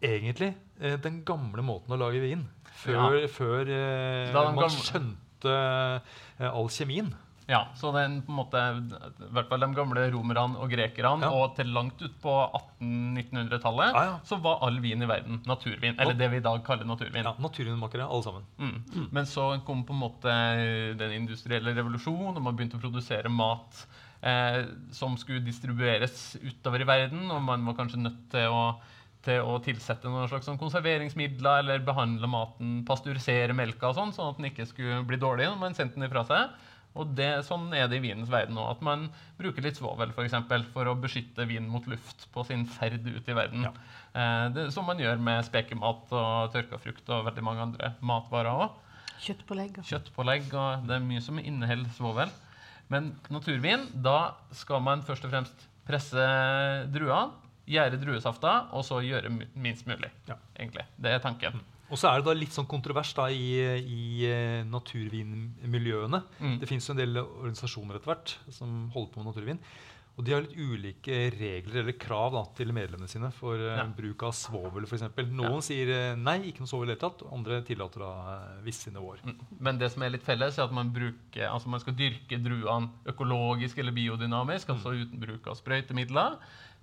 egentlig 0.00 0.52
eh, 0.80 0.94
den 1.02 1.18
gamle 1.26 1.64
måten 1.66 1.92
å 1.92 1.98
lage 1.98 2.22
vin 2.22 2.46
før, 2.84 3.26
før 3.28 3.72
eh, 3.74 4.30
man 4.32 4.54
gamle- 4.54 4.70
skjønte 4.86 5.56
eh, 5.56 6.46
all 6.46 6.70
kjemien. 6.72 7.10
Ja, 7.50 7.64
så 7.74 7.90
den, 7.96 8.20
på 8.22 8.30
en 8.30 8.36
måte, 8.38 8.60
i 9.26 9.30
hvert 9.34 9.48
fall 9.50 9.64
de 9.64 9.68
gamle 9.74 10.04
romerne 10.14 10.60
og 10.62 10.70
grekerne, 10.70 11.24
Ja. 11.26 11.30
og 11.34 11.56
til 11.58 11.72
langt 11.74 11.98
ut 12.04 12.14
på 12.22 12.34
1800-1900-tallet, 12.80 13.94
Ja, 13.94 14.02
ja. 14.06 14.18
så 14.24 14.38
var 14.42 14.60
all 14.66 14.78
vin 14.82 15.02
i 15.02 15.08
verden 15.10 15.40
naturvin. 15.48 15.96
Eller 15.98 16.14
det 16.18 16.28
vi 16.30 16.38
i 16.40 16.44
dag 16.44 16.62
kaller 16.66 16.86
naturvin. 16.86 17.24
Ja, 17.26 17.34
Naturvinmakere, 17.42 18.06
alle 18.06 18.22
sammen. 18.26 18.46
Mm. 18.58 19.08
Men 19.10 19.26
så 19.26 19.48
kom 19.66 19.82
på 19.88 19.92
en 19.96 20.02
måte 20.04 20.36
den 21.00 21.16
industrielle 21.16 21.74
revolusjonen, 21.76 22.36
og 22.36 22.42
man 22.46 22.56
begynte 22.56 22.78
å 22.78 22.84
produsere 22.84 23.28
mat 23.32 23.82
eh, 24.22 24.62
som 24.94 25.16
skulle 25.20 25.42
distribueres 25.44 26.36
utover 26.42 26.80
i 26.84 26.88
verden, 26.88 27.26
og 27.30 27.42
man 27.42 27.66
var 27.66 27.78
kanskje 27.82 28.02
nødt 28.04 28.22
til 28.32 28.46
å, 28.54 28.64
til 29.26 29.42
å 29.44 29.58
tilsette 29.64 30.08
noen 30.08 30.28
slags 30.30 30.46
sånn 30.48 30.60
konserveringsmidler 30.60 31.64
eller 31.64 31.82
behandle 31.84 32.28
maten, 32.30 32.84
pasteurisere 32.88 33.56
melka 33.56 33.90
og 33.90 33.98
sånn, 33.98 34.14
sånn 34.16 34.30
at 34.32 34.38
den 34.40 34.50
ikke 34.52 34.68
skulle 34.70 35.02
bli 35.08 35.18
dårlig 35.20 35.50
når 35.50 35.58
man 35.66 35.74
sendte 35.76 35.98
den 36.00 36.08
ifra 36.08 36.24
seg. 36.28 36.54
Og 36.98 37.12
det, 37.14 37.44
sånn 37.46 37.68
er 37.76 37.86
det 37.88 38.00
i 38.00 38.02
vinens 38.08 38.30
verden 38.32 38.58
òg. 38.58 38.72
At 38.76 38.80
man 38.82 39.04
bruker 39.38 39.62
litt 39.62 39.78
svovel 39.78 40.10
for, 40.12 40.24
eksempel, 40.26 40.64
for 40.74 40.90
å 40.90 40.96
beskytte 40.98 41.46
vin 41.46 41.68
mot 41.70 41.86
luft 41.86 42.26
på 42.34 42.42
sin 42.48 42.64
ferd 42.66 43.06
ut 43.06 43.28
i 43.30 43.36
verden. 43.36 43.68
Ja. 43.68 43.72
Eh, 44.10 44.46
det, 44.56 44.64
som 44.74 44.88
man 44.90 44.98
gjør 44.98 45.20
med 45.22 45.44
spekemat 45.46 46.10
og 46.10 46.50
tørka 46.54 46.80
frukt 46.82 47.08
og 47.14 47.28
veldig 47.30 47.44
mange 47.46 47.62
andre 47.68 47.92
matvarer 48.02 48.50
òg. 48.66 48.70
Kjøttpålegg. 49.20 49.78
og- 49.78 49.84
Kjøttpålegg, 49.84 50.52
og 50.54 50.86
det 50.88 50.96
er 50.96 51.04
mye 51.06 51.20
som 51.22 51.38
inneholder 51.38 51.90
svovel. 51.94 52.30
Men 52.88 53.12
naturvin, 53.30 53.86
da 54.02 54.34
skal 54.50 54.80
man 54.80 55.02
først 55.06 55.24
og 55.24 55.30
fremst 55.30 55.66
presse 55.86 56.24
druene, 56.90 57.30
gjære 57.70 58.00
druesafta, 58.02 58.72
og 58.74 58.82
så 58.82 58.98
gjøre 59.04 59.30
minst 59.54 59.86
mulig. 59.86 60.10
Ja. 60.26 60.34
egentlig. 60.58 60.84
Det 60.98 61.12
er 61.12 61.20
tanken. 61.22 61.60
Og 61.90 61.98
så 61.98 62.08
er 62.12 62.20
det 62.20 62.28
da 62.30 62.34
litt 62.38 62.54
sånn 62.54 62.68
kontrovers 62.70 63.12
da 63.18 63.26
i, 63.34 63.50
i 63.82 64.26
eh, 64.28 64.62
naturvinmiljøene. 64.70 66.22
Mm. 66.40 66.58
Det 66.62 66.68
fins 66.70 66.90
en 66.92 67.00
del 67.00 67.16
organisasjoner 67.20 67.98
etter 67.98 68.12
hvert 68.14 68.36
som 68.54 68.84
holder 68.94 69.14
på 69.14 69.22
med 69.24 69.32
naturvin. 69.32 69.62
Og 70.18 70.24
de 70.26 70.34
har 70.34 70.42
litt 70.44 70.56
ulike 70.58 71.18
regler 71.32 71.78
eller 71.80 71.94
krav 71.96 72.34
da, 72.34 72.40
til 72.58 72.72
medlemmene 72.76 73.08
sine 73.08 73.30
for 73.32 73.56
eh, 73.56 73.78
Ja. 73.78 73.86
bruk 73.96 74.24
av 74.26 74.34
svovel 74.36 74.84
f.eks. 74.84 75.04
Noen 75.30 75.54
Ja. 75.54 75.60
sier 75.64 75.92
eh, 75.94 76.16
nei, 76.18 76.38
ikke 76.50 76.60
noe 76.64 76.68
svovel 76.68 76.90
i 76.90 76.92
det 76.92 76.98
hele 76.98 77.04
tatt. 77.06 77.22
Andre 77.32 77.60
tillater 77.64 78.04
da 78.04 78.10
visse 78.66 78.90
nivåer. 78.92 79.22
Mm. 79.24 79.38
Men 79.60 79.78
det 79.80 79.88
som 79.94 80.02
er 80.04 80.12
litt 80.12 80.26
felles, 80.26 80.58
er 80.58 80.66
at 80.66 80.74
man, 80.76 80.90
bruker, 80.92 81.46
altså 81.48 81.72
man 81.72 81.80
skal 81.80 81.96
dyrke 81.96 82.40
druene 82.42 82.90
økologisk 83.14 83.78
eller 83.80 83.96
biodynamisk, 83.96 84.68
altså 84.74 84.92
uten 84.98 85.22
bruk 85.22 85.46
av 85.54 85.56
sprøytemidler. 85.62 86.36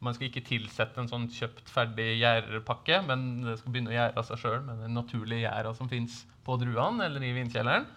Man 0.06 0.14
skal 0.14 0.28
ikke 0.30 0.44
tilsette 0.46 1.00
en 1.02 1.10
sånn 1.10 1.26
kjøpt 1.34 1.72
ferdig 1.74 2.20
gjærpakke, 2.20 3.00
men 3.08 3.24
det 3.48 3.56
skal 3.60 3.74
begynne 3.74 3.90
å 3.90 3.96
gjære 3.96 4.20
av 4.22 4.28
seg 4.28 4.42
sjøl 4.44 4.60
med 4.68 4.84
den 4.86 4.94
naturlige 4.94 5.48
gjæra 5.48 5.72
som 5.78 5.90
fins 5.90 6.20
på 6.46 6.58
druene 6.62 7.08
eller 7.10 7.24
i 7.26 7.32
vinkjelleren. 7.34 7.88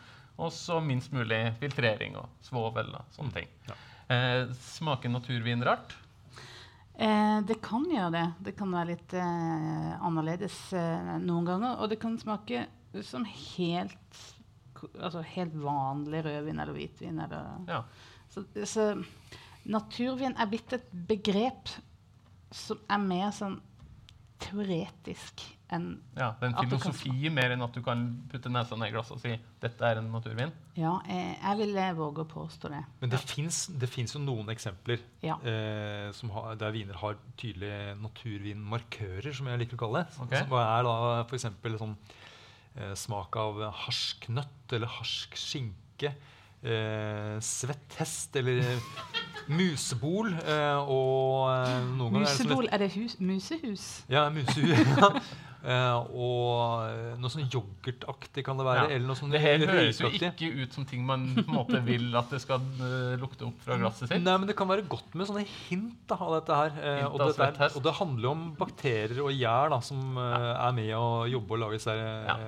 Og 0.41 0.49
så 0.57 0.79
minst 0.81 1.13
mulig 1.13 1.43
filtrering 1.61 2.15
og 2.17 2.31
svovel 2.47 2.89
og 2.97 3.11
sånne 3.13 3.35
ting. 3.35 3.51
Ja. 3.69 3.77
Eh, 4.11 4.55
smaker 4.73 5.13
naturvin 5.13 5.61
rart? 5.67 5.93
Eh, 6.97 7.41
det 7.49 7.59
kan 7.65 7.85
gjøre 7.89 8.15
det. 8.17 8.25
Det 8.49 8.55
kan 8.57 8.73
være 8.73 8.95
litt 8.95 9.13
eh, 9.21 9.91
annerledes 10.01 10.57
eh, 10.77 11.13
noen 11.21 11.45
ganger. 11.49 11.77
Og 11.85 11.93
det 11.93 12.01
kan 12.01 12.17
smake 12.21 12.65
som 13.07 13.29
helt, 13.29 14.23
altså 14.97 15.21
helt 15.37 15.55
vanlig 15.61 16.25
rødvin 16.25 16.65
eller 16.65 16.77
hvitvin. 16.77 17.21
Eller, 17.27 17.53
Ja. 17.69 17.83
så, 18.33 18.47
så 18.65 18.89
naturvin 19.69 20.33
er 20.41 20.49
blitt 20.51 20.73
et 20.77 20.89
begrep 21.13 21.77
som 22.51 22.81
er 22.91 23.03
mer 23.03 23.31
sånn 23.35 23.61
teoretisk 24.41 25.43
enn 25.71 25.91
ja. 26.17 26.31
Det 26.41 26.49
er 26.49 26.51
en 26.51 26.57
filosofi 26.65 27.13
kan 27.13 27.35
mer 27.37 27.53
enn 27.55 27.63
at 27.63 27.77
du 27.77 27.83
kan 27.85 28.01
putte 28.31 28.51
nesa 28.53 28.79
ned 28.79 28.91
i 28.91 28.95
glasset 28.95 29.19
og 29.19 29.23
si 29.23 29.35
'dette 29.63 29.87
er 29.87 30.01
en 30.01 30.09
naturvin'. 30.11 30.53
Ja, 30.75 30.97
jeg, 31.07 31.37
jeg 31.43 31.59
vil 31.61 31.77
eh, 31.77 31.93
våge 31.99 32.25
å 32.25 32.31
påstå 32.31 32.71
det. 32.73 32.81
Men 33.03 33.13
det 33.13 33.21
fins 33.93 34.15
jo 34.17 34.23
noen 34.25 34.49
eksempler 34.51 34.99
Ja. 35.23 35.37
eh, 35.45 36.11
som 36.17 36.33
har, 36.35 36.57
der 36.57 36.75
viner 36.75 36.99
har 36.99 37.17
tydelige 37.37 37.95
naturvinmarkører, 38.01 39.33
som 39.37 39.47
jeg 39.47 39.63
liker 39.63 39.79
å 39.79 39.85
kalle 39.85 40.03
det. 40.05 40.19
Okay. 40.27 40.43
Som 40.43 40.59
er 40.59 40.83
da 40.89 40.97
f.eks. 41.29 41.47
sånn 41.85 41.97
eh, 42.77 42.95
smak 42.95 43.37
av 43.37 43.63
harsk 43.87 44.29
nøtt 44.33 44.73
eller 44.73 44.91
harsk 44.99 45.37
skinke. 45.39 46.15
Eh, 46.61 47.39
svett 47.41 47.95
hest 48.01 48.35
eller 48.37 48.65
musebol. 49.49 50.33
Eh, 50.41 50.91
og 50.91 51.51
eh, 51.53 51.77
noen 51.95 52.19
ganger 52.19 52.27
er 52.27 52.33
det 52.33 52.35
så 52.35 52.49
Musebol, 52.49 52.69
er 52.71 52.83
det 52.85 52.91
hus, 52.97 53.21
musehus? 53.21 53.87
Ja, 54.11 54.27
musehus. 54.35 54.85
ja. 55.01 55.15
Uh, 55.61 56.07
og 56.17 57.19
noe 57.21 57.29
sånn 57.29 57.45
yoghurtaktig 57.53 58.47
kan 58.47 58.57
det 58.57 58.65
være. 58.65 58.87
Ja. 58.87 58.95
Eller 58.97 59.11
noe 59.11 59.19
sånn 59.19 59.33
Det 59.35 59.43
her 59.43 59.61
høres 59.61 60.01
jo 60.01 60.09
ikke 60.09 60.49
ut 60.57 60.73
som 60.73 60.87
ting 60.89 61.03
man 61.05 61.27
på 61.37 61.45
en 61.45 61.53
måte 61.59 61.83
vil 61.85 62.09
at 62.17 62.33
det 62.33 62.41
skal 62.41 62.65
uh, 62.81 63.13
lukte 63.21 63.45
opp 63.51 63.61
fra 63.67 63.77
glasset 63.77 64.07
sitt. 64.07 64.25
Nei, 64.25 64.39
men 64.41 64.49
Det 64.49 64.57
kan 64.57 64.71
være 64.71 64.87
godt 64.89 65.13
med 65.21 65.29
sånne 65.29 65.45
hint 65.45 66.01
da, 66.09 66.17
av 66.17 66.39
dette 66.39 66.61
her. 66.63 66.75
Uh, 66.81 67.05
og, 67.11 67.21
det 67.21 67.31
dette 67.43 67.69
er, 67.69 67.77
og 67.77 67.85
det 67.85 67.97
handler 68.01 68.31
jo 68.31 68.35
om 68.39 68.47
bakterier 68.57 69.23
og 69.27 69.37
gjær 69.37 69.75
da, 69.75 69.83
som 69.85 70.17
ja. 70.17 70.43
er 70.55 70.77
med 70.81 70.93
å 70.97 71.09
jobbe 71.29 71.59
og 71.59 71.65
lage 71.67 71.81
disse 71.83 71.97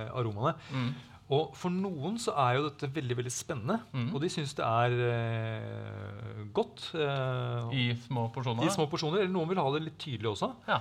aromaene. 0.09 0.57
Mm. 0.73 0.93
Og 1.31 1.55
for 1.57 1.71
noen 1.71 2.19
så 2.21 2.35
er 2.37 2.57
jo 2.59 2.69
dette 2.69 2.91
veldig 2.93 3.17
veldig 3.17 3.33
spennende, 3.33 3.81
Mm. 3.95 4.15
og 4.15 4.21
de 4.21 4.29
syns 4.29 4.55
det 4.55 4.65
er 4.65 4.91
eh, 5.13 6.43
godt. 6.53 6.91
eh, 6.95 7.71
I 7.73 7.95
små 8.09 8.27
porsjoner. 8.35 8.67
i 8.67 8.71
små 8.75 8.89
porsjoner. 8.91 9.21
Eller 9.23 9.33
noen 9.33 9.49
vil 9.49 9.57
ha 9.63 9.71
det 9.73 9.83
litt 9.87 9.99
tydelig 9.99 10.29
også. 10.35 10.53
Ja. 10.69 10.81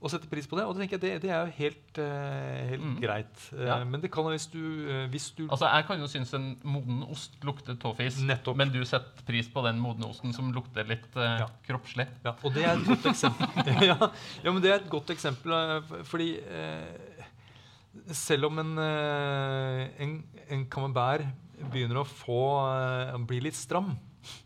Og 0.00 0.10
sette 0.12 0.28
pris 0.28 0.46
på 0.46 0.56
det. 0.58 0.64
Og 0.68 0.74
det 0.76 0.82
tenker 0.84 0.98
jeg 0.98 1.00
det, 1.00 1.22
det 1.22 1.30
er 1.32 1.46
jo 1.46 1.52
helt, 1.56 1.98
eh, 1.98 2.68
helt 2.70 2.82
Mm. 2.84 3.00
greit. 3.00 3.52
Eh, 3.58 3.64
Ja. 3.66 3.82
Men 3.84 4.00
det 4.00 4.10
kan 4.12 4.24
hvis 4.24 4.46
du, 4.52 4.60
eh, 4.88 5.08
hvis 5.08 5.30
du 5.34 5.48
Altså, 5.48 5.66
Jeg 5.74 5.86
kan 5.86 5.98
jo 5.98 6.06
synes 6.06 6.32
en 6.34 6.56
moden 6.62 7.02
ost 7.10 7.32
lukter 7.42 7.74
toffis, 7.76 8.20
Nettopp. 8.22 8.56
men 8.56 8.70
du 8.70 8.84
setter 8.84 9.22
pris 9.26 9.48
på 9.48 9.62
den 9.64 9.78
modne 9.80 10.04
osten 10.08 10.32
som 10.34 10.52
lukter 10.52 10.84
litt 10.86 11.16
eh, 11.16 11.38
Ja. 11.40 11.46
kroppslig. 11.66 12.06
Ja, 12.24 12.34
og 12.44 12.52
det 12.54 12.64
er 12.64 12.76
et 12.76 12.84
godt 12.84 13.04
eksempel. 13.06 13.46
ja, 13.82 14.10
ja, 14.44 14.52
men 14.52 14.62
det 14.62 14.70
er 14.70 14.74
et 14.84 14.90
godt 14.90 15.06
eksempel, 15.10 15.82
fordi 16.04 16.40
selv 18.14 18.50
om 18.50 18.58
en, 18.62 18.72
eh, 18.78 19.82
en, 20.04 20.16
en 20.48 20.66
camembert 20.70 21.26
begynner 21.72 22.02
å 22.02 22.08
få, 22.08 22.42
eh, 22.70 23.16
bli 23.28 23.40
litt 23.48 23.58
stram, 23.58 23.94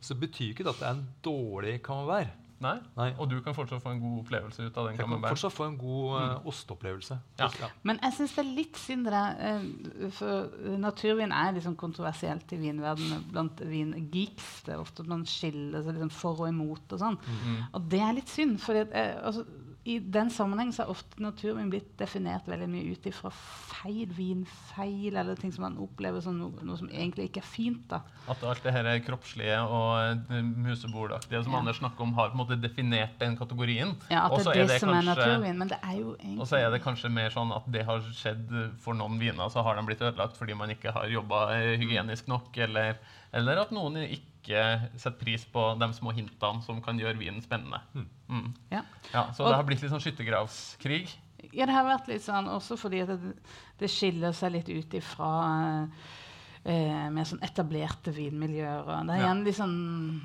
så 0.01 0.17
betyr 0.19 0.53
ikke 0.53 0.67
det 0.67 0.75
at 0.75 0.83
det 0.83 0.89
er 0.89 0.97
en 0.99 1.09
dårlig 1.25 1.81
camembert. 1.85 2.37
Nei? 2.61 2.75
Nei. 2.93 3.07
Og 3.17 3.29
du 3.31 3.39
kan 3.41 3.55
fortsatt 3.57 3.81
få 3.81 3.95
en 3.95 4.01
god 4.03 4.19
opplevelse 4.21 4.67
ut 4.67 4.77
av 4.77 4.91
den 4.91 4.99
Jeg 4.99 5.07
kan 5.07 5.23
fortsatt 5.25 5.55
få 5.55 5.65
en 5.71 5.79
god 5.81 6.17
eh, 6.19 6.49
osteopplevelse. 6.51 7.17
Ja. 7.41 7.49
Men 7.89 8.01
jeg 8.05 8.17
syns 8.19 8.35
det 8.37 8.43
er 8.43 8.51
litt 8.59 8.81
synd 8.81 9.09
det 9.09 9.23
eh, 9.49 10.11
For 10.13 10.75
naturvin 10.83 11.33
er 11.33 11.55
liksom 11.57 11.79
kontroversielt 11.81 12.53
i 12.53 12.59
vinverdenen 12.61 13.25
blant 13.33 13.63
vingeeks. 13.65 14.51
Det 14.67 14.75
er 14.75 14.83
ofte 14.83 15.07
at 15.07 15.09
man 15.09 15.25
skiller 15.29 15.87
seg 15.87 15.97
liksom 15.97 16.13
for 16.13 16.45
og 16.45 16.53
imot 16.53 16.93
og 16.99 17.01
sånn. 17.01 17.17
Mm. 17.25 17.57
Og 17.79 17.89
det 17.97 18.03
er 18.05 18.17
litt 18.21 18.35
synd. 18.35 18.61
For 18.61 18.77
altså, 18.77 19.47
i 19.88 19.99
den 19.99 20.29
sammenheng 20.31 20.73
så 20.77 20.83
er 20.85 20.90
ofte 20.93 21.23
naturvin 21.25 21.71
blitt 21.73 21.95
definert 21.97 22.45
veldig 22.51 22.66
mye 22.69 22.93
ut 22.93 23.07
ifra 23.09 23.31
feil 23.33 24.11
vinfeil, 24.12 25.16
eller 25.16 25.38
ting 25.40 25.53
som 25.55 25.64
man 25.64 25.79
opplever 25.81 26.21
som 26.21 26.37
noe, 26.37 26.53
noe 26.66 26.77
som 26.77 26.90
egentlig 26.93 27.31
ikke 27.31 27.40
er 27.40 27.49
fint. 27.49 27.87
da. 27.88 28.03
At 28.29 28.43
alt 28.45 28.62
det 28.62 28.75
her 28.77 28.85
er 28.85 29.01
kroppslige 29.07 29.57
og 29.64 30.29
musebordaktige 30.31 31.40
musebolaktige 31.40 31.43
som 31.45 31.53
Ja. 31.53 31.59
Anders 31.61 31.79
snakker 31.81 32.01
om, 32.05 32.12
har 32.14 32.29
på 32.31 32.37
en 32.38 32.43
måte 32.47 32.61
definert 32.61 33.19
den 33.19 33.37
kategorien. 33.37 33.95
Ja, 34.11 34.27
At 34.27 34.45
det 34.45 34.57
er 34.57 34.66
det, 34.66 34.81
som 34.81 34.90
er 34.90 35.01
kanskje- 35.03 35.16
naturvin. 35.16 35.59
Men 35.59 35.69
det 35.69 35.79
er 35.83 35.97
jo 35.99 36.14
egentlig 36.16 36.40
Og 36.40 36.47
så 36.47 36.57
er 36.61 36.71
det 36.71 36.83
kanskje 36.83 37.11
mer 37.11 37.31
sånn 37.31 37.55
at 37.57 37.71
det 37.73 37.85
har 37.87 38.01
skjedd 38.01 38.77
for 38.79 38.93
noen 38.95 39.19
viner, 39.19 39.49
så 39.51 39.62
har 39.62 39.77
de 39.77 39.83
blitt 39.87 40.01
ødelagt 40.01 40.37
fordi 40.37 40.55
man 40.57 40.69
ikke 40.71 40.93
har 40.93 41.09
jobba 41.09 41.49
hygienisk 41.79 42.29
nok, 42.29 42.57
eller, 42.59 42.99
eller 43.33 43.59
at 43.62 43.71
noen 43.73 43.97
ikke 43.97 44.30
ikke 44.40 44.90
setter 44.98 45.18
pris 45.20 45.44
på 45.44 45.64
de 45.79 45.88
små 45.92 46.12
hintene 46.16 46.62
som 46.64 46.81
kan 46.83 46.98
gjøre 46.98 47.18
vinen 47.18 47.40
spennende. 47.44 47.81
Mm. 48.29 48.55
Ja. 48.72 48.83
Ja, 49.12 49.26
så 49.33 49.44
Og- 49.44 49.50
det 49.50 49.57
har 49.57 49.64
blitt 49.64 49.83
litt 49.83 49.90
sånn 49.92 50.00
skyttergravskrig. 50.00 51.09
Ja, 51.53 51.66
det 51.66 51.74
har 51.74 51.85
vært 51.85 52.09
litt 52.09 52.22
sånn 52.22 52.46
også 52.48 52.76
fordi 52.79 53.00
at 53.03 53.09
det, 53.09 53.35
det 53.79 53.88
skiller 53.90 54.33
seg 54.33 54.53
litt 54.53 54.68
ut 54.68 54.92
ifra 54.94 55.88
eh, 56.64 57.09
mer 57.11 57.24
sånn 57.24 57.40
etablerte 57.42 58.12
vinmiljøer. 58.12 58.85
Og 58.87 59.07
det 59.07 59.16
er 59.16 59.22
Ja. 59.26 59.33
litt 59.35 59.57
sånn 59.57 60.20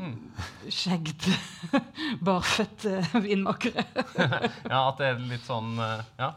Mm. 0.00 0.30
skjeggete, 0.68 1.32
barføtte 2.26 3.00
vinmakere. 3.22 3.84
Ja, 4.70 4.88
at 4.88 4.98
det 4.98 5.06
er 5.06 5.18
litt 5.18 5.44
sånn 5.46 5.78
eh, 5.78 6.02
ja, 6.18 6.32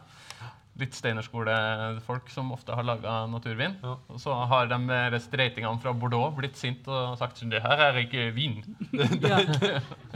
Litt 0.80 0.94
Steinerskolefolk 0.96 2.30
som 2.34 2.48
ofte 2.54 2.74
har 2.74 2.82
laga 2.86 3.12
naturvin. 3.30 3.76
Ja. 3.82 3.92
Og 4.10 4.18
så 4.18 4.34
har 4.50 4.66
de 4.72 4.78
der 4.88 5.14
streitingene 5.22 5.78
fra 5.82 5.92
Bordeaux 5.94 6.34
blitt 6.34 6.56
sinte 6.58 6.90
og 6.90 7.14
sagt 7.20 7.38
at 7.44 7.50
det 7.52 7.60
her 7.62 7.82
er 7.90 8.00
ikke 8.02 8.24
vin. 8.34 8.56
Ja. 9.24 9.38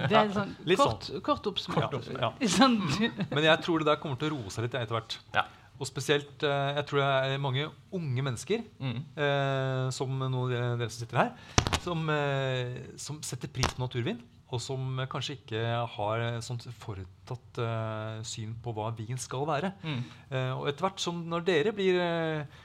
Det 0.08 0.16
er 0.18 0.32
sånn 0.34 0.50
Litt 0.68 0.78
kort, 0.82 1.06
kort 1.26 1.46
oppsummert. 1.50 2.10
Ja. 2.18 2.32
Sånn, 2.58 2.76
Men 3.30 3.44
jeg 3.46 3.62
tror 3.64 3.82
det 3.82 3.88
der 3.90 4.00
kommer 4.02 4.18
til 4.20 4.32
å 4.32 4.36
roe 4.38 4.50
seg 4.52 4.66
litt 4.66 4.74
etter 4.78 4.98
hvert. 4.98 5.16
Ja. 5.34 5.44
Og 5.78 5.86
spesielt 5.86 6.42
eh, 6.42 6.72
jeg 6.80 6.86
tror 6.90 6.98
det 7.04 7.08
er 7.36 7.42
mange 7.42 7.68
unge 7.94 8.24
mennesker, 8.26 8.64
Mm. 8.82 8.96
eh, 9.14 9.84
som 9.94 10.10
noen 10.18 10.34
av 10.74 10.80
dere 10.80 10.90
som 10.90 11.04
sitter 11.04 11.20
her, 11.20 11.30
som, 11.84 12.02
eh, 12.10 12.80
som 12.98 13.20
setter 13.22 13.46
pris 13.54 13.70
på 13.76 13.84
naturvin. 13.84 14.18
Og 14.50 14.62
som 14.64 14.96
kanskje 15.12 15.34
ikke 15.36 15.60
har 15.96 16.22
sånt 16.40 16.64
foretatt 16.80 17.58
uh, 17.60 18.22
syn 18.24 18.54
på 18.64 18.72
hva 18.72 18.88
vin 18.96 19.18
skal 19.20 19.44
være. 19.48 19.74
Mm. 19.84 19.98
Uh, 20.32 20.52
og 20.60 20.68
etter 20.70 20.86
hvert 20.86 21.02
som 21.04 21.18
når 21.28 21.44
dere 21.44 21.74
blir 21.76 21.98
uh, 22.00 22.64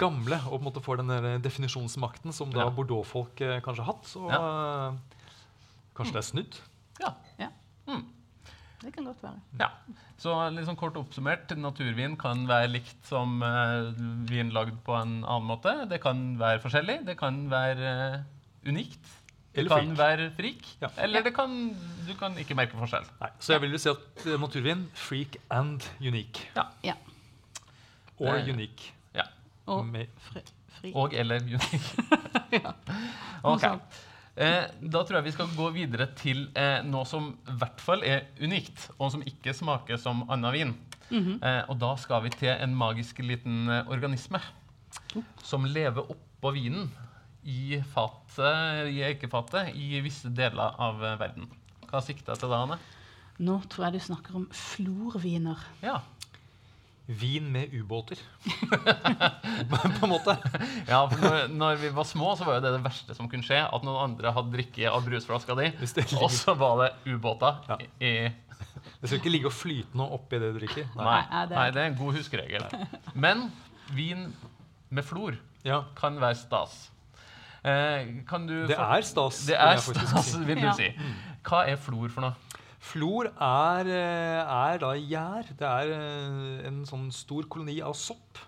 gamle 0.00 0.40
og 0.48 0.56
på 0.56 0.58
en 0.58 0.66
måte 0.66 0.82
får 0.82 0.98
den 1.04 1.42
definisjonsmakten 1.44 2.34
som 2.34 2.50
da 2.50 2.64
Ja. 2.64 2.70
Bordeaux-folk 2.74 3.40
eh, 3.46 3.60
kanskje 3.62 3.84
har 3.84 3.92
hatt, 3.92 4.08
så 4.10 4.24
eh, 4.26 4.96
kanskje 5.94 6.16
det 6.16 6.18
er 6.18 6.26
snudd. 6.26 6.56
Ja. 6.98 7.12
ja, 7.38 7.48
Mm. 7.86 8.02
det 8.82 8.92
kan 8.96 9.04
godt 9.06 9.22
være. 9.22 9.38
ja. 9.60 9.68
Så 10.18 10.34
sånn 10.66 10.76
kort 10.78 10.96
oppsummert, 10.98 11.50
naturvin 11.58 12.16
kan 12.18 12.42
være 12.50 12.72
likt 12.74 13.06
som 13.06 13.38
eh, 13.42 13.92
vin 14.26 14.50
lagd 14.50 14.82
på 14.82 14.94
en 14.98 15.22
annen 15.22 15.46
måte. 15.46 15.86
Det 15.86 16.00
kan 16.02 16.36
være 16.42 16.58
forskjellig, 16.62 17.04
det 17.06 17.16
kan 17.18 17.44
være 17.50 17.94
eh, 18.16 18.22
unikt. 18.66 19.21
Eller 19.54 19.68
kan 19.68 19.86
frik. 19.88 19.98
være 19.98 20.30
frik, 20.36 20.66
Ja. 20.80 20.88
eller 21.04 21.22
det 21.22 21.34
kan, 21.36 21.50
du 22.06 22.14
kan 22.18 22.36
ikke 22.38 22.54
merke 22.56 22.72
forskjell. 22.78 23.04
Nei, 23.20 23.28
så 23.38 23.52
jeg 23.52 23.60
vil 23.60 23.72
jo 23.72 23.78
si 23.78 23.88
at 23.90 24.26
eh, 24.26 24.38
naturvin 24.40 24.86
freak 24.94 25.36
and 25.50 25.82
unique. 26.00 26.46
Ja. 26.56 26.94
Or 28.18 28.38
Det- 28.38 28.48
unique. 28.54 28.92
Ja. 29.14 29.22
Og 29.66 29.84
Med- 29.86 30.08
fri. 30.30 30.40
fri. 30.80 30.92
Og 30.94 31.12
eller 31.14 31.40
unik. 31.40 31.96
Ja. 32.52 32.72
Ok. 33.44 33.62
Eh, 34.36 34.64
da 34.80 35.02
tror 35.04 35.16
jeg 35.18 35.24
vi 35.24 35.30
skal 35.32 35.46
gå 35.56 35.70
videre 35.74 36.06
til 36.16 36.46
eh, 36.56 36.80
noe 36.84 37.04
som 37.04 37.32
i 37.48 37.52
hvert 37.60 37.80
fall 37.80 38.02
er 38.04 38.22
unikt, 38.40 38.90
og 38.98 39.10
som 39.12 39.22
ikke 39.22 39.52
smaker 39.54 39.98
som 40.00 40.24
annen 40.30 40.52
vin. 40.52 40.74
Mhm. 41.10 41.42
eh, 41.44 41.62
og 41.68 41.78
da 41.78 41.94
skal 41.96 42.22
vi 42.22 42.30
til 42.30 42.48
en 42.48 42.74
magisk 42.74 43.18
liten 43.18 43.68
eh, 43.68 43.84
organisme 43.92 44.40
som 45.42 45.64
lever 45.64 46.00
oppå 46.08 46.52
vinen 46.54 46.90
i 47.44 47.80
fatet, 47.94 48.88
i 48.92 49.00
eikefatet 49.06 49.72
i 49.74 50.00
visse 50.04 50.30
deler 50.30 50.76
av 50.78 51.02
eh, 51.04 51.16
verden. 51.20 51.48
Hva 51.90 52.00
sikter 52.04 52.32
jeg 52.34 52.42
til 52.44 52.52
da, 52.52 52.62
Anne? 52.66 52.78
Nå 53.42 53.58
tror 53.72 53.88
jeg 53.88 53.98
du 53.98 54.04
snakker 54.06 54.36
om 54.38 54.44
florviner. 54.54 55.58
Ja. 55.82 56.00
Vin 57.08 57.48
med 57.52 57.72
ubåter. 57.74 58.20
på 59.68 60.04
en 60.06 60.12
måte. 60.12 60.36
ja, 60.86 61.00
for 61.10 61.18
når, 61.24 61.48
når 61.50 61.80
vi 61.82 61.90
var 61.96 62.06
små, 62.08 62.30
så 62.38 62.46
var 62.46 62.58
jo 62.60 62.62
det 62.64 62.72
det 62.76 62.84
verste 62.84 63.16
som 63.18 63.28
kunne 63.30 63.44
skje. 63.46 63.58
At 63.66 63.84
noen 63.86 63.98
andre 64.12 64.32
hadde 64.36 64.54
drikke 64.54 64.86
av 64.92 65.02
brusflaska 65.08 65.56
di, 65.58 65.68
og 66.20 66.30
så 66.32 66.54
var 66.60 66.78
det 66.84 66.90
ubåter 67.10 67.58
Ja. 67.72 67.78
i 67.98 68.12
Det 69.02 69.08
skal 69.10 69.18
ikke 69.18 69.32
ligge 69.34 69.50
og 69.50 69.56
flyte 69.56 69.98
noe 69.98 70.14
oppi 70.16 70.38
det 70.40 70.52
du 70.54 70.60
drikker. 70.62 70.86
Nei, 70.94 71.04
Nei, 71.26 71.42
det 71.50 71.56
er- 71.56 71.58
nei, 71.58 71.66
det 71.74 71.82
er 71.82 71.90
en 71.90 71.98
god 71.98 72.16
huskeregel. 72.20 72.68
Men 73.14 73.48
vin 73.92 74.28
med 74.90 75.04
flor 75.04 75.36
Ja, 75.66 75.82
kan 75.98 76.16
være 76.22 76.34
stas. 76.38 76.88
Eh, 77.64 78.08
kan 78.26 78.46
du 78.46 78.66
det 78.66 78.74
er 78.78 79.04
stas. 79.06 79.44
Det 79.46 79.54
er 79.54 79.76
stas, 79.78 80.32
si. 80.32 80.38
vil 80.44 80.58
du 80.58 80.66
Ja. 80.66 80.72
si. 80.74 80.88
Hva 81.46 81.66
er 81.68 81.76
flor 81.76 82.08
for 82.10 82.20
noe? 82.24 82.34
Flor 82.82 83.28
er, 83.40 83.86
eh, 83.86 84.72
er 84.72 84.78
da 84.82 84.94
gjær. 84.98 85.46
Det 85.56 85.68
er 85.68 85.92
eh, 85.94 86.66
en 86.66 86.82
sånn 86.84 87.12
stor 87.14 87.46
koloni 87.46 87.80
av 87.80 87.94
sopp. 87.94 88.38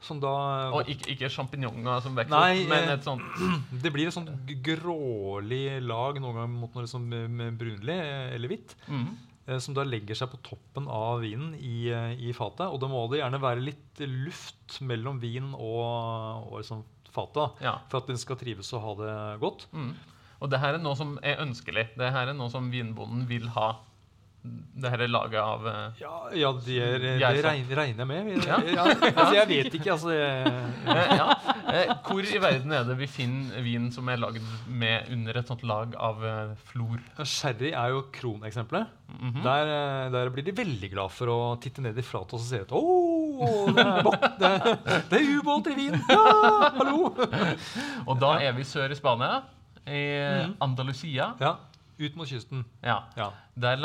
Som 0.00 0.18
da 0.20 0.70
Og 0.76 0.86
ikke, 0.92 1.14
ikke 1.14 1.30
sjampinjonger 1.32 2.02
som 2.02 2.14
vokser 2.14 2.34
opp, 2.36 2.68
men 2.68 2.90
et 2.92 3.02
sånt 3.06 3.22
Det 3.82 3.90
blir 3.94 4.06
et 4.06 4.14
sånt 4.14 4.28
grålig 4.62 5.80
lag, 5.82 6.18
noen 6.20 6.34
ganger 6.36 6.52
mot 6.52 6.74
noe 6.74 6.84
liksom 6.84 7.08
brunlig 7.56 7.96
eller 8.34 8.48
hvitt. 8.48 8.74
Mm 8.88 9.06
-hmm. 9.06 9.60
Som 9.60 9.74
da 9.74 9.84
legger 9.84 10.14
seg 10.14 10.28
på 10.30 10.42
toppen 10.42 10.88
av 10.88 11.20
vinen 11.20 11.54
i, 11.54 11.88
i 12.18 12.32
fatet. 12.32 12.66
Og 12.66 12.80
da 12.80 12.88
må 12.88 13.08
det 13.10 13.20
gjerne 13.20 13.40
være 13.40 13.60
litt 13.62 13.98
luft 14.00 14.80
mellom 14.80 15.20
vin 15.20 15.54
og, 15.54 16.50
og 16.50 16.58
liksom 16.58 16.84
fatet. 17.16 17.64
Ja. 17.64 17.78
For 17.90 18.02
at 18.04 18.12
den 18.12 18.20
skal 18.20 18.38
trives 18.40 18.72
og 18.76 18.84
ha 18.84 18.94
det 19.02 19.16
godt. 19.42 19.66
Mm. 19.72 19.90
Og 20.44 20.52
det 20.52 20.60
her 20.60 20.76
er 20.76 20.84
noe 20.84 20.96
som 20.98 21.16
er 21.24 21.40
ønskelig. 21.44 21.88
Det 21.96 22.12
her 22.12 22.32
er 22.32 22.36
noe 22.36 22.52
som 22.52 22.70
vinbonden 22.72 23.24
vil 23.28 23.48
ha. 23.56 23.70
Det 24.46 24.90
her 24.92 25.02
er 25.02 25.10
laget 25.10 25.40
av 25.42 25.64
eh, 25.66 25.96
Ja, 25.98 26.10
ja 26.38 26.50
det, 26.62 26.76
er, 26.78 27.00
det 27.02 27.40
regner, 27.42 28.04
jeg 28.04 28.06
med. 28.06 28.44
Ja. 28.46 28.58
Ja. 28.76 28.84
altså, 28.84 29.32
jeg 29.34 29.48
vet 29.50 29.74
ikke, 29.74 29.94
altså. 29.96 30.12
Jeg, 30.14 30.52
eh, 30.92 31.14
ja. 31.18 31.26
eh, 31.72 31.94
Hvor 32.06 32.20
i 32.30 32.42
verden 32.42 32.76
er 32.76 32.84
det 32.86 32.98
vi 33.00 33.08
finner 33.10 33.64
vin 33.64 33.88
som 33.94 34.06
er 34.12 34.20
lagd 34.22 34.44
med 34.68 35.10
under 35.16 35.40
et 35.40 35.50
sånt 35.50 35.64
lag 35.66 35.96
av 35.98 36.22
flor? 36.70 37.00
Sherry 37.24 37.72
er 37.72 37.96
jo 37.96 38.04
kroneksempelet. 38.14 38.92
Mhm. 39.16 39.42
der, 39.44 39.68
eh, 39.70 40.10
der 40.10 40.30
blir 40.34 40.44
de 40.44 40.52
veldig 40.52 40.88
glad 40.92 41.12
for 41.14 41.30
å 41.30 41.38
titte 41.62 41.80
ned 41.82 41.96
i 41.98 42.02
flatet 42.04 42.34
og 42.34 42.42
se 42.42 42.58
at 42.64 42.72
Å, 42.74 42.80
det 43.76 43.86
det, 44.40 44.50
det 45.10 45.20
er 45.20 45.30
ubåt 45.38 45.66
i 45.72 45.74
vin! 45.78 45.96
Ja, 46.10 46.24
hallo! 46.78 47.10
Og 48.06 48.20
da 48.20 48.34
er 48.46 48.52
vi 48.56 48.64
sør 48.64 48.92
i 48.94 48.98
Spania, 48.98 49.40
i 49.86 50.02
Mhm. 50.46 50.54
Andalusia. 50.60 51.32
Ja, 51.40 51.52
ut 51.98 52.16
mot 52.16 52.28
kysten. 52.28 52.64
Ja. 52.84 52.98
Ja. 53.16 53.30
Der, 53.56 53.76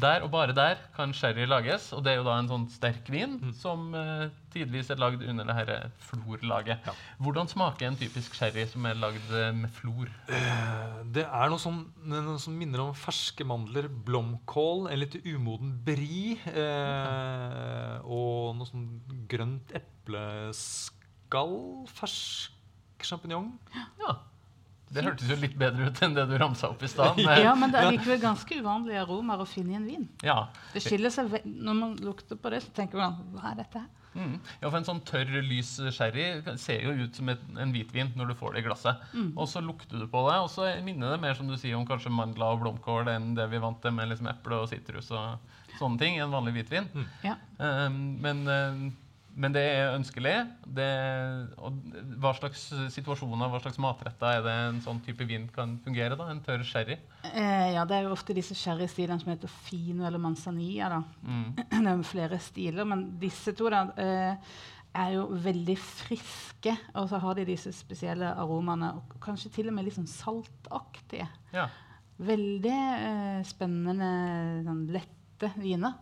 der 0.00 0.22
og 0.26 0.30
bare 0.34 0.52
der 0.52 0.76
kan 0.96 1.14
sherry 1.16 1.46
lages, 1.48 1.86
og 1.96 2.02
det 2.04 2.12
er 2.12 2.18
jo 2.18 2.24
da 2.26 2.34
en 2.38 2.48
sånn 2.50 2.66
sterk 2.68 3.08
vin 3.08 3.38
Mm. 3.40 3.52
som 3.56 3.94
uh, 3.96 4.26
tidvis 4.52 4.90
er 4.92 5.00
lagd 5.00 5.22
under 5.24 5.44
det 5.48 5.56
dette 5.66 5.90
florlaget. 6.10 6.84
Ja. 6.86 6.92
Hvordan 7.24 7.48
smaker 7.48 7.88
en 7.88 7.96
typisk 7.96 8.34
sherry 8.36 8.66
som 8.70 8.84
er 8.86 8.94
lagd 9.00 9.32
eh, 9.32 9.48
med 9.56 9.70
flor? 9.72 10.10
Eh, 10.28 11.00
Det 11.14 11.24
er 11.24 11.48
noe 11.50 11.58
som, 11.58 11.80
noe 12.04 12.36
som 12.38 12.52
minner 12.58 12.80
om 12.84 12.92
ferske 12.94 13.44
mandler, 13.48 13.88
blomkål, 13.88 14.88
en 14.92 15.00
litt 15.00 15.16
umoden 15.24 15.72
bri 15.86 16.36
eh, 16.52 17.96
og 18.04 18.54
noe 18.58 18.68
sånn 18.68 18.86
grønt 19.30 19.72
epleskall, 19.78 21.56
fersk 21.96 22.52
sjampinjong. 23.04 23.50
Ja. 24.00 24.14
Det 24.94 25.04
hørtes 25.06 25.30
jo 25.30 25.38
litt 25.40 25.56
bedre 25.58 25.88
ut 25.90 26.00
enn 26.06 26.14
det 26.16 26.26
du 26.30 26.36
ramsa 26.40 26.70
opp 26.70 26.84
i 26.86 26.90
stad. 26.90 27.18
Ja, 27.44 27.54
men 27.58 27.74
det 27.74 27.82
er 27.82 27.90
likevel 27.92 28.22
ganske 28.22 28.60
uvanlige 28.60 29.02
aromaer 29.02 29.42
å 29.42 29.48
finne 29.48 29.74
i 29.74 29.80
en 29.80 29.88
vin. 29.88 30.08
Ja. 30.24 30.46
Det 30.74 30.84
skiller 30.84 31.12
seg 31.12 31.34
Når 31.44 31.76
man 31.78 31.98
lukter 32.04 32.38
på 32.40 32.52
det, 32.54 32.62
så 32.64 32.72
tenker 32.76 33.00
man 33.00 33.18
hva 33.34 33.52
er 33.52 33.62
dette 33.64 33.82
her? 33.82 33.92
Mm. 34.14 34.36
ja, 34.60 34.68
for 34.68 34.78
En 34.78 34.86
sånn 34.86 35.00
tørr, 35.06 35.30
lys 35.42 35.72
sherry 35.94 36.26
ser 36.60 36.84
jo 36.86 36.92
ut 37.02 37.18
som 37.18 37.32
et, 37.32 37.40
en 37.58 37.72
hvitvin 37.74 38.12
når 38.14 38.30
du 38.30 38.36
får 38.38 38.54
det 38.54 38.62
i 38.62 38.66
glasset. 38.68 39.02
Og 39.34 39.48
så 39.50 39.62
lukter 39.64 39.98
du 39.98 40.06
på 40.10 40.22
det, 40.28 40.36
og 40.44 40.50
så 40.52 40.70
minner 40.86 41.14
det 41.14 41.22
mer 41.24 41.34
som 41.38 41.50
du 41.50 41.56
sier 41.58 41.74
om 41.78 41.86
kanskje 41.88 42.14
mandler 42.14 42.54
og 42.54 42.62
blomkål 42.62 43.10
enn 43.10 43.32
det 43.38 43.48
vi 43.50 43.62
vant 43.62 43.80
til 43.82 43.94
med 43.96 44.12
liksom 44.12 44.30
eple 44.30 44.62
og 44.62 44.70
sitrus 44.70 45.10
og 45.14 45.50
sånne 45.80 45.98
ting 45.98 46.18
i 46.18 46.22
en 46.22 46.34
vanlig 46.34 46.54
hvitvin. 46.60 46.86
Ja. 47.26 47.34
Um, 47.58 47.98
men, 48.22 48.44
uh, 48.46 48.84
men 49.34 49.54
det 49.54 49.62
er 49.66 49.94
ønskelig. 49.96 50.34
Det, 50.76 50.86
og 51.58 51.78
hva 52.22 52.30
slags 52.38 52.68
situasjoner, 52.94 53.50
hva 53.50 53.60
slags 53.62 53.80
matretter 53.82 54.38
er 54.38 54.44
det 54.44 54.54
en 54.68 54.82
sånn 54.84 55.00
type 55.04 55.26
vin 55.26 55.48
kan 55.54 55.74
fungere? 55.82 56.18
da? 56.18 56.28
En 56.30 56.42
tørr 56.44 56.62
sherry? 56.66 56.98
Eh, 57.32 57.72
ja, 57.74 57.82
det 57.88 57.96
er 57.96 58.06
jo 58.06 58.14
ofte 58.14 58.36
disse 58.36 58.56
sherrystilene 58.58 59.18
som 59.22 59.32
heter 59.32 59.50
fino 59.66 60.06
eller 60.06 60.22
manzanilla. 60.22 60.92
da. 60.94 61.00
Mm. 61.26 61.48
Det 61.74 61.82
er 61.82 61.90
jo 61.90 62.06
flere 62.06 62.38
stiler, 62.42 62.86
men 62.88 63.04
disse 63.22 63.54
to 63.58 63.72
da, 63.74 63.82
eh, 64.00 64.54
er 64.94 65.16
jo 65.16 65.26
veldig 65.44 65.76
friske. 65.82 66.76
Og 66.94 67.08
så 67.10 67.18
har 67.24 67.38
de 67.38 67.48
disse 67.48 67.72
spesielle 67.74 68.30
aromaene, 68.38 68.92
og 69.00 69.18
kanskje 69.24 69.50
til 69.58 69.70
og 69.70 69.76
med 69.76 69.88
litt 69.88 69.98
sånn 69.98 70.10
saltaktige. 70.10 71.26
Ja. 71.54 71.66
Veldig 72.22 72.78
eh, 72.78 73.42
spennende, 73.50 74.14
sånn 74.68 74.86
lette 74.94 75.50
viner. 75.58 75.98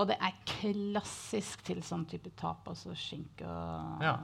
Og 0.00 0.06
det 0.08 0.16
er 0.24 0.32
klassisk 0.48 1.60
til 1.66 1.82
sånn 1.84 2.06
type 2.08 2.30
tapas 2.40 2.86
og 2.88 2.96
skinke 2.96 3.44
og 3.44 4.00
ja. 4.04 4.14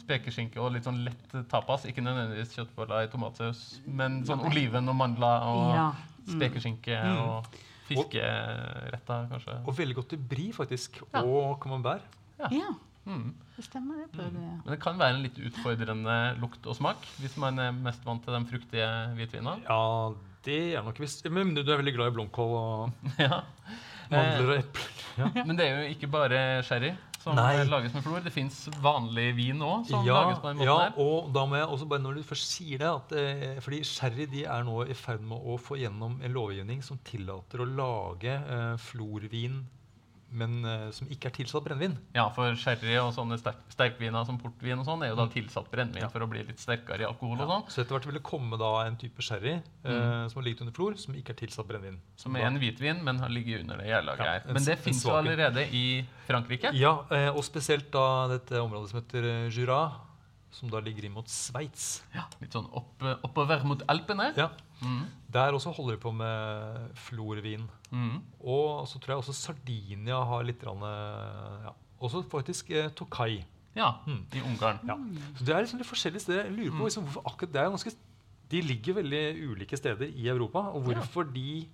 Spekeskinke 0.00 0.60
og 0.62 0.70
litt 0.72 0.86
sånn 0.88 1.02
lett 1.04 1.34
tapas. 1.52 1.84
Ikke 1.90 2.00
nødvendigvis 2.04 2.54
kjøttboller 2.56 3.04
i 3.04 3.10
tomatsaus, 3.12 3.62
men 3.86 4.22
sånn 4.24 4.40
Nei. 4.46 4.50
oliven 4.54 4.88
og 4.88 4.96
mandler 4.96 5.44
og 5.50 5.62
Ja, 5.76 5.86
mm. 5.92 6.30
spekeskinke 6.38 6.96
Mm. 7.04 7.18
og 7.26 7.58
fiskeretter, 7.86 9.26
kanskje. 9.30 9.56
Og 9.66 9.76
veldig 9.78 9.96
godt 10.00 10.08
til 10.14 10.18
brie, 10.30 10.52
faktisk. 10.56 11.00
Ja. 11.12 11.22
Og 11.22 11.58
camembert. 11.62 12.02
Ja. 12.40 12.72
Mm. 13.06 13.34
Det 13.56 13.64
stemmer, 13.64 14.00
det 14.02 14.08
prøvde 14.16 14.40
ja. 14.42 14.54
Men 14.64 14.72
det 14.74 14.80
kan 14.82 14.98
være 14.98 15.14
en 15.14 15.22
litt 15.22 15.36
utfordrende 15.38 16.16
lukt 16.40 16.66
og 16.66 16.74
smak 16.74 17.04
hvis 17.22 17.36
man 17.38 17.58
er 17.62 17.70
mest 17.76 18.02
vant 18.04 18.24
til 18.26 18.34
de 18.34 18.40
fruktige 18.50 18.88
hvitvinene. 19.14 19.60
Ja, 19.68 20.10
det 20.46 20.58
er 20.74 20.82
nok 20.82 20.98
visst 20.98 21.24
Men 21.30 21.54
du 21.54 21.60
er 21.62 21.78
veldig 21.78 21.94
glad 21.94 22.10
i 22.10 22.16
blomkål 22.16 22.56
og 22.58 22.90
Ja. 23.22 23.42
Mandler 24.12 24.52
og 24.52 24.62
epler. 24.62 24.92
Ja. 25.16 25.30
Men 25.48 25.56
det 25.56 25.64
er 25.64 25.78
jo 25.78 25.92
ikke 25.94 26.10
bare 26.12 26.38
sherry 26.60 26.90
som 27.26 27.38
Nei. 27.38 27.64
lages 27.66 27.94
med 27.94 28.04
flor. 28.04 28.20
Det 28.22 28.32
fins 28.34 28.58
vanlig 28.84 29.30
vin 29.36 29.62
òg 29.64 29.86
som 29.88 30.04
ja, 30.06 30.18
lages 30.20 30.42
på 30.42 30.50
den 30.50 30.60
måten 30.60 30.68
ja, 30.68 30.76
her. 30.84 30.98
og 31.02 31.30
da 31.34 31.44
må 31.48 31.58
jeg 31.58 31.70
også 31.74 31.88
bare 31.90 32.04
når 32.04 32.18
du 32.20 32.26
først 32.28 32.52
sier 32.54 32.82
det 32.82 32.90
at, 32.90 33.14
eh, 33.18 33.56
Fordi 33.64 33.80
sherry 33.88 34.28
de 34.30 34.44
er 34.44 34.66
nå 34.66 34.84
i 34.86 34.96
ferd 34.98 35.24
med 35.26 35.40
å 35.40 35.56
få 35.58 35.78
gjennom 35.80 36.20
en 36.22 36.36
lovgivning 36.36 36.84
som 36.86 37.00
tillater 37.06 37.64
å 37.64 37.66
lage 37.66 38.36
eh, 38.36 38.76
florvin, 38.78 39.64
men 40.30 40.64
uh, 40.66 40.90
som 40.90 41.06
ikke 41.12 41.28
er 41.30 41.34
tilsatt 41.36 41.62
brennevin. 41.64 41.94
Ja, 42.16 42.24
for 42.34 42.54
sherry 42.58 42.96
og 42.98 43.12
sånne 43.14 43.38
sterk, 43.38 43.60
sterkviner 43.72 44.26
som 44.26 44.38
portvin 44.42 44.80
og 44.82 44.84
sånn 44.88 45.04
er 45.06 45.12
jo 45.12 45.18
da 45.20 45.26
tilsatt 45.32 45.68
brennevin 45.70 46.02
Ja. 46.02 46.08
for 46.12 46.24
å 46.24 46.28
bli 46.28 46.42
litt 46.42 46.58
sterkere 46.60 47.04
i 47.04 47.06
alkohol 47.06 47.40
og 47.44 47.48
sånn. 47.52 47.64
Så 47.70 47.82
etter 47.84 47.94
hvert 47.96 48.08
vil 48.10 48.18
det 48.18 48.24
komme 48.26 48.58
da 48.58 48.72
en 48.88 48.96
type 49.00 49.22
sherry 49.22 49.54
eh, 49.56 50.26
som 50.28 50.40
har 50.40 50.46
ligget 50.48 50.64
under 50.66 50.74
flor, 50.76 50.96
som 50.98 51.14
ikke 51.14 51.30
er 51.36 51.40
tilsatt 51.44 51.68
brennevin. 51.70 52.00
Som 52.16 52.34
er 52.36 52.48
en 52.48 52.58
hvitvin, 52.58 53.04
men 53.06 53.18
har 53.22 53.30
ligget 53.30 53.62
under 53.62 53.78
det 53.78 53.86
gjærlaget 53.92 54.26
Ja, 54.26 54.32
her. 54.40 54.52
Men 54.52 54.64
det 54.66 54.78
fins 54.82 55.04
jo 55.06 55.14
allerede 55.14 55.68
i 55.72 55.84
Frankrike. 56.26 56.74
Ja, 56.74 56.96
uh, 57.10 57.30
og 57.36 57.44
spesielt 57.46 57.88
da 57.94 58.26
dette 58.34 58.60
området 58.60 58.90
som 58.90 59.00
heter 59.00 59.30
Jura, 59.54 59.80
som 60.50 60.70
da 60.72 60.80
ligger 60.80 61.04
inn 61.04 61.12
mot 61.12 61.28
Sveits. 61.28 62.02
Ja, 62.14 62.24
litt 62.40 62.54
sånn 62.56 62.66
opp, 62.72 63.02
oppover 63.22 63.62
mot 63.68 63.82
Alpene. 63.88 64.32
Ja, 64.36 64.50
Mm. 64.76 65.06
Der 65.32 65.54
også 65.56 65.70
holder 65.72 65.94
de 65.96 66.02
på 66.02 66.10
med 66.12 66.90
florvin. 67.00 67.62
Mm. 67.92 68.20
Og 68.42 68.86
så 68.90 68.98
tror 69.00 69.14
jeg 69.14 69.22
også 69.22 69.34
Sardinia 69.38 70.18
har 70.26 70.42
litt 70.48 70.60
grann, 70.60 70.82
eh, 70.82 71.66
ja. 71.68 71.72
Også 72.02 72.24
faktisk 72.28 72.70
eh, 72.70 72.88
Tokai. 72.90 73.44
Ja, 73.76 73.92
Mm. 74.06 74.22
i 74.32 74.40
Ungarn. 74.40 74.78
Ja. 74.88 74.96
Så 75.38 75.44
det 75.44 75.54
er 75.54 75.62
liksom 75.64 75.78
litt 75.78 75.88
forskjellige 75.88 76.20
steder. 76.24 76.44
Jeg 76.44 76.56
lurer 76.56 76.70
på 76.72 76.82
Mm. 76.82 76.86
liksom, 76.88 77.04
hvorfor 77.06 77.22
akkurat 77.30 77.52
det 77.52 77.60
er 77.62 77.70
ganske 77.70 77.94
De 78.48 78.60
ligger 78.62 78.94
veldig 78.94 79.50
ulike 79.50 79.76
steder 79.76 80.06
i 80.06 80.28
Europa. 80.28 80.58
Og 80.72 80.84
hvorfor 80.84 81.24
de 81.34 81.66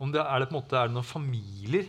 om 0.00 0.10
det, 0.12 0.20
Er 0.20 0.38
det 0.40 0.48
på 0.48 0.56
en 0.56 0.62
måte 0.62 0.72
er 0.76 0.86
det 0.88 0.94
noen 0.94 1.04
familier 1.04 1.86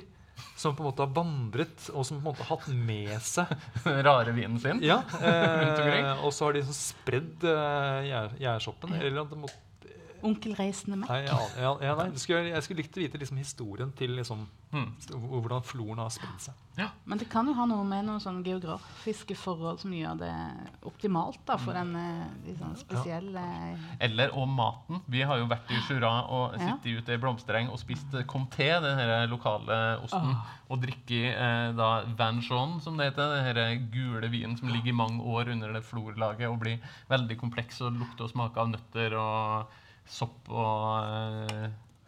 som 0.56 0.76
på 0.76 0.84
en 0.84 0.92
måte 0.92 1.00
har 1.06 1.14
vandret, 1.16 1.90
og 1.96 2.06
som 2.06 2.20
på 2.22 2.28
en 2.28 2.34
måte 2.36 2.44
har 2.46 2.58
hatt 2.58 2.68
med 2.68 3.22
seg 3.22 3.48
Den 3.86 4.04
Rare 4.06 4.34
vinen 4.36 4.60
sin. 4.60 4.82
Ja, 4.84 5.00
eh, 5.22 6.24
Og 6.24 6.32
så 6.34 6.46
har 6.46 6.54
de 6.54 6.62
sånn 6.62 6.78
spredd 6.78 7.44
eh, 7.44 8.36
gjærsoppen. 8.40 8.94
Eller 9.02 9.22
at 9.22 9.30
det 9.32 9.38
må, 9.40 9.48
Onkel 10.24 10.56
Reisende 10.58 10.98
med. 10.98 11.10
nei, 11.10 11.24
ja, 11.26 11.38
ja, 11.62 11.74
ja, 11.82 11.96
nei, 11.96 12.10
skulle, 12.18 12.50
jeg 12.50 12.64
skulle 12.64 12.82
likt 12.84 12.98
å 12.98 13.02
vite 13.04 13.20
liksom, 13.22 13.38
historien 13.38 13.92
til 13.98 14.16
liksom, 14.18 14.48
Mm. 14.68 14.90
hvordan 15.32 15.64
floren 15.64 15.98
har 16.04 16.10
spredd 16.12 16.42
seg. 16.44 16.54
Men 17.08 17.18
det 17.18 17.30
kan 17.32 17.48
jo 17.48 17.54
ha 17.56 17.64
noe 17.66 17.86
med 17.88 18.04
noen 18.06 18.20
sånne 18.20 18.44
geografiske 18.44 19.34
forhold 19.40 19.80
som 19.80 19.94
gjør 19.96 20.18
det 20.20 20.32
optimalt 20.86 21.40
da, 21.48 21.56
for 21.58 21.72
den 21.74 21.96
eh, 21.96 22.26
litt 22.46 22.60
sånn 22.60 22.76
spesielle 22.76 23.46
Eller 24.04 24.34
og 24.36 24.48
maten. 24.52 25.00
Vi 25.08 25.22
har 25.24 25.40
jo 25.40 25.48
vært 25.48 25.72
i 25.72 25.80
Jura 25.88 26.12
og 26.28 26.58
Ja. 26.60 26.76
sittet 26.76 27.00
ute 27.00 27.14
i 27.16 27.18
blomstereng 27.18 27.70
og 27.72 27.80
spist 27.80 28.14
eh, 28.14 28.24
comté, 28.28 28.68
den 28.84 28.98
her 29.00 29.26
lokale 29.32 30.02
osten, 30.04 30.36
og 30.70 30.82
drikke 30.84 31.24
eh, 31.32 31.72
da 31.72 32.04
jaune, 32.18 32.82
som 32.84 32.98
det 32.98 33.14
heter. 33.14 33.36
Den 33.38 33.46
her 33.56 33.90
gule 33.90 34.30
vinen 34.30 34.58
som 34.58 34.68
ligger 34.68 34.90
i 34.90 35.00
mange 35.00 35.24
år 35.24 35.48
under 35.56 35.72
det 35.74 35.84
florlaget 35.88 36.50
og 36.52 36.60
blir 36.60 36.80
veldig 37.10 37.38
kompleks 37.40 37.80
og 37.82 37.94
lukter 37.94 38.26
og 38.28 38.32
smaker 38.36 38.62
av 38.62 38.70
nøtter 38.76 39.16
og 39.16 39.68
sopp 40.08 40.50
og 40.50 41.08
uh, 41.08 41.68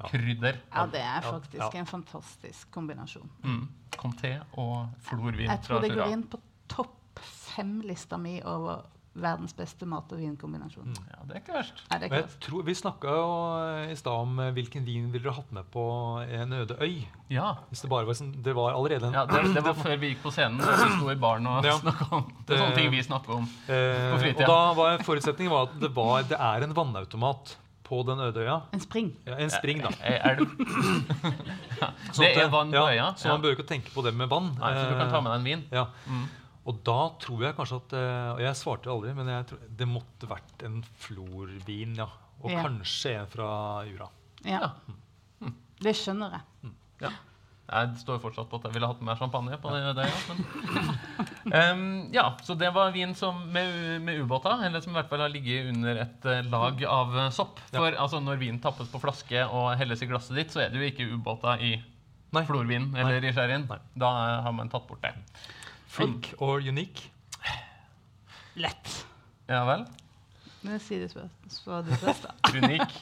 krydder. 0.10 0.62
Ja, 0.74 0.86
det 0.92 1.02
er 1.04 1.26
faktisk 1.26 1.74
ja. 1.76 1.80
en 1.82 1.90
fantastisk 1.90 2.70
kombinasjon. 2.72 3.30
Mm. 3.44 3.66
Comté 4.00 4.36
og 4.58 4.88
florvin 5.04 5.50
Jeg 5.50 5.66
tror 5.66 5.84
det 5.84 5.92
går 5.98 6.14
inn 6.14 6.24
på 6.32 6.40
topp 6.72 6.96
fem-lista 7.20 8.16
mi 8.22 8.38
over 8.48 8.86
verdens 9.20 9.52
beste 9.58 9.84
mat- 9.90 10.12
og 10.14 10.20
vinkombinasjon. 10.22 10.94
Ja, 11.10 11.18
det 11.28 11.34
er 11.34 11.40
ikke 11.42 11.56
verst. 11.58 11.82
Er 11.92 12.04
ikke 12.06 12.20
verst. 12.22 12.38
tror, 12.46 12.62
vi 12.64 12.76
snakka 12.78 13.16
jo 13.18 13.32
i 13.92 13.96
stad 14.00 14.14
om 14.22 14.38
eh, 14.40 14.52
hvilken 14.56 14.86
vin 14.88 15.10
ville 15.12 15.26
dere 15.26 15.34
hatt 15.36 15.50
med 15.58 15.66
på 15.74 15.84
en 16.24 16.54
øde 16.56 16.78
øy. 16.80 17.02
Ja. 17.34 17.50
Hvis 17.74 17.82
det 17.84 17.90
bare 17.92 18.08
var 18.08 18.16
sånn, 18.16 18.30
Det 18.46 18.54
var 18.56 18.78
allerede 18.78 19.10
en 19.10 19.18
ja 19.18 19.26
det, 19.28 19.42
det 19.58 19.64
var 19.66 19.76
før 19.76 19.98
vi 20.00 20.14
gikk 20.14 20.22
på 20.24 20.32
scenen 20.32 20.62
og 20.62 20.70
vi 20.72 20.92
sto 20.94 21.10
i 21.12 21.18
baren 21.20 21.50
og 21.52 21.66
Ja. 21.68 21.76
snakket 21.82 22.14
om 22.16 22.30
Det 22.46 22.56
er 22.56 22.62
sånne 22.64 22.78
ting 22.78 22.92
vi 22.94 23.04
snakker 23.04 23.36
om. 23.42 23.50
eh, 23.68 24.06
På 24.14 24.22
fritida. 24.24 24.46
Og 24.46 24.54
da 24.54 24.62
var 24.80 25.04
forutsetningen 25.10 25.52
var 25.58 25.68
at 25.68 25.76
det, 25.84 25.92
var, 25.98 26.24
det 26.30 26.40
er 26.40 26.68
en 26.70 26.78
vannautomat 26.78 27.58
på 27.90 28.00
den 28.08 28.20
øde 28.22 28.44
øya. 28.46 28.56
En 28.78 28.82
spring. 28.84 29.08
Ja, 29.26 29.36
en 29.42 29.50
spring, 29.50 29.82
da. 29.82 29.90
Eh, 30.06 30.20
Er 30.30 30.36
det... 30.38 30.46
ja. 31.82 31.90
Sånn 32.14 32.26
Det 32.26 32.36
er 32.44 32.52
vann 32.54 32.72
på 32.74 32.84
øya? 32.86 32.96
ja. 33.00 33.08
Så 33.18 33.32
man 33.34 33.42
bør 33.44 33.56
ikke 33.58 33.66
tenke 33.72 33.90
på 33.94 34.04
det 34.06 34.14
med 34.16 34.30
vann. 34.32 34.52
Nei, 34.60 34.72
så 34.78 34.86
du 34.92 34.96
kan 35.00 35.10
ta 35.14 35.22
med 35.26 35.34
deg 35.34 35.40
en 35.42 35.48
vin. 35.50 35.64
Ja. 35.74 35.88
Mm. 36.06 36.28
Og 36.70 36.82
da 36.86 36.98
tror 37.24 37.42
jeg 37.48 37.56
kanskje 37.58 37.78
at 37.82 37.94
eh, 37.98 38.30
Og 38.36 38.42
jeg 38.44 38.58
svarte 38.60 38.92
aldri, 38.94 39.14
men 39.18 39.30
jeg 39.32 39.48
tror, 39.50 39.62
det 39.82 39.88
måtte 39.90 40.30
vært 40.30 40.66
en 40.68 40.82
florvin, 41.02 41.96
ja. 41.98 42.06
Og 42.44 42.52
Ja. 42.54 42.62
kanskje 42.68 43.16
en 43.24 43.28
fra 43.34 43.50
Jura. 43.90 44.10
Ja. 44.46 44.70
Det 45.80 45.94
skjønner 45.96 46.38
jeg. 46.38 46.72
Ja. 47.02 47.10
Jeg 47.70 48.00
står 48.02 48.18
fortsatt 48.24 48.50
på 48.50 48.58
at 48.58 48.64
jeg 48.66 48.74
ville 48.74 48.88
hatt 48.90 49.02
med 49.06 49.20
champagne. 49.20 49.58
på 49.62 49.70
det, 49.74 49.82
det 50.00 50.08
ja, 50.10 50.22
men. 50.30 50.40
um, 51.54 51.84
ja, 52.14 52.26
Så 52.44 52.56
det 52.58 52.72
var 52.74 52.92
vin 52.96 53.14
som, 53.16 53.44
med, 53.54 54.02
med 54.02 54.24
ubåter, 54.24 54.66
eller 54.66 54.82
som 54.82 54.96
i 54.96 54.98
hvert 54.98 55.12
fall 55.12 55.22
har 55.22 55.30
ligget 55.34 55.70
under 55.70 56.02
et 56.02 56.26
eh, 56.26 56.42
lag 56.50 56.82
av 56.86 57.14
sopp. 57.30 57.60
sopp. 57.60 57.62
Ja. 57.70 57.78
For 57.78 58.00
altså, 58.06 58.24
når 58.26 58.42
vin 58.42 58.58
tappes 58.64 58.90
på 58.90 59.02
flaske 59.04 59.46
og 59.46 59.76
helles 59.78 60.02
i 60.02 60.10
glasset 60.10 60.40
ditt, 60.40 60.52
så 60.56 60.64
er 60.66 60.74
det 60.74 60.82
jo 60.82 60.90
ikke 60.90 61.08
ubåter 61.14 61.62
i 61.62 61.76
Nei. 62.34 62.44
florvin 62.50 62.90
eller 62.98 63.22
i 63.22 63.34
sherryen. 63.34 63.68
Da 63.70 64.10
eh, 64.10 64.42
har 64.48 64.58
man 64.58 64.74
tatt 64.74 64.90
bort 64.90 65.06
det. 65.06 65.14
Flink 65.90 66.34
or 66.38 66.62
unique. 66.66 67.10
Lett. 68.60 69.06
Ja 69.50 69.64
vel? 69.70 69.86
Men 70.66 70.82
si 70.84 70.98
det 71.00 71.14
først. 71.14 71.54
Så 71.54 71.82
det 71.86 71.98
først 72.02 72.26
da. 72.28 72.34
Unik. 72.58 73.00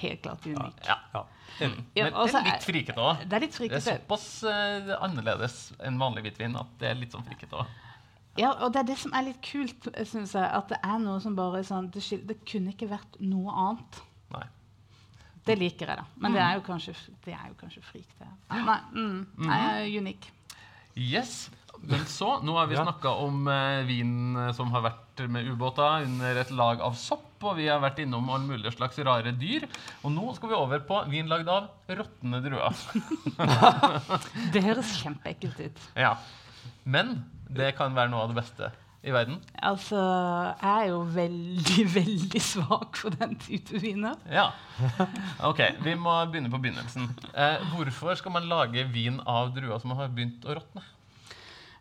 Helt 0.00 0.22
klart 0.24 0.46
unik. 0.46 0.80
Ja. 0.86 0.96
Ja. 1.14 1.26
Ja, 1.60 1.68
Men 1.68 2.14
det 2.14 2.38
er 2.38 2.46
litt 2.46 2.64
frikete 2.64 3.02
òg. 3.04 3.24
Det 3.28 3.36
er 3.36 3.44
Det 3.50 3.72
er 3.76 3.82
såpass 3.84 4.26
uh, 4.46 4.94
annerledes 5.02 5.56
enn 5.84 5.98
vanlig 6.00 6.22
hvitvin 6.28 6.56
at 6.56 6.70
det 6.80 6.88
er 6.92 7.00
litt 7.00 7.12
sånn 7.12 7.26
frikete 7.26 7.58
òg. 7.60 7.74
Ja, 8.38 8.52
og 8.62 8.72
det 8.72 8.80
er 8.84 8.88
det 8.92 8.96
som 9.00 9.12
er 9.16 9.26
litt 9.26 9.40
kult, 9.44 9.90
syns 10.06 10.32
jeg. 10.38 10.46
At 10.46 10.70
det 10.70 10.78
er 10.86 10.98
noe 11.02 11.18
som 11.20 11.34
bare 11.36 11.62
sånn 11.66 11.90
Det, 11.92 12.02
det 12.28 12.38
kunne 12.48 12.72
ikke 12.72 12.88
vært 12.92 13.18
noe 13.20 13.52
annet. 13.52 14.00
Nei. 14.32 14.46
Det 15.46 15.56
liker 15.58 15.90
jeg, 15.90 16.00
da. 16.00 16.06
Men 16.22 16.36
det 16.36 16.42
er 16.44 16.58
jo 16.58 16.64
kanskje, 16.64 16.94
det 17.24 17.34
er 17.34 17.48
jo 17.48 17.56
kanskje 17.60 17.82
frik, 17.84 18.10
det. 18.20 18.28
Nei, 18.52 18.78
mm, 18.94 19.20
nei, 19.48 19.98
unik. 19.98 20.30
Yes. 21.00 21.48
Men 21.82 22.02
så, 22.06 22.34
nå 22.44 22.52
har 22.58 22.66
vi 22.68 22.74
Ja. 22.76 22.82
snakka 22.84 23.08
om 23.24 23.48
eh, 23.48 23.82
vin 23.88 24.36
eh, 24.36 24.50
som 24.52 24.70
har 24.74 24.82
vært 24.84 25.22
med 25.32 25.46
ubåter 25.48 26.04
under 26.04 26.36
et 26.42 26.50
lag 26.52 26.80
av 26.84 26.94
sopp, 26.94 27.26
og 27.42 27.56
vi 27.56 27.66
har 27.68 27.80
vært 27.80 27.98
innom 28.04 28.28
alle 28.28 28.44
mulige 28.50 28.72
slags 28.76 28.98
rare 29.04 29.32
dyr. 29.32 29.64
Og 30.04 30.12
nå 30.12 30.34
skal 30.36 30.48
vi 30.52 30.58
over 30.58 30.80
på 30.84 31.00
vin 31.08 31.28
lagd 31.28 31.48
av 31.48 31.70
råtne 31.88 32.42
druer. 32.44 32.76
Det 34.52 34.62
høres 34.64 34.92
kjempeekkelt 35.00 35.60
ut. 35.64 35.80
Ja. 35.96 36.14
Men 36.84 37.24
det 37.50 37.72
kan 37.78 37.94
være 37.96 38.12
noe 38.12 38.24
av 38.26 38.32
det 38.34 38.38
beste 38.42 38.70
i 39.00 39.12
verden. 39.14 39.38
Altså, 39.64 39.96
jeg 40.60 40.70
er 40.84 40.88
jo 40.92 41.00
veldig, 41.16 41.84
veldig 41.98 42.42
svak 42.44 42.98
for 43.00 43.16
den 43.16 43.32
type 43.40 43.80
viner. 43.80 44.16
Ja. 44.28 44.50
Ok, 45.48 45.62
vi 45.84 45.94
må 45.96 46.12
begynne 46.30 46.52
på 46.52 46.60
begynnelsen. 46.60 47.08
Eh, 47.32 47.64
hvorfor 47.72 48.16
skal 48.20 48.36
man 48.36 48.48
lage 48.52 48.84
vin 48.92 49.16
av 49.24 49.54
druer 49.56 49.80
som 49.80 49.96
har 49.96 50.12
begynt 50.12 50.44
å 50.44 50.60
råtne? 50.60 50.84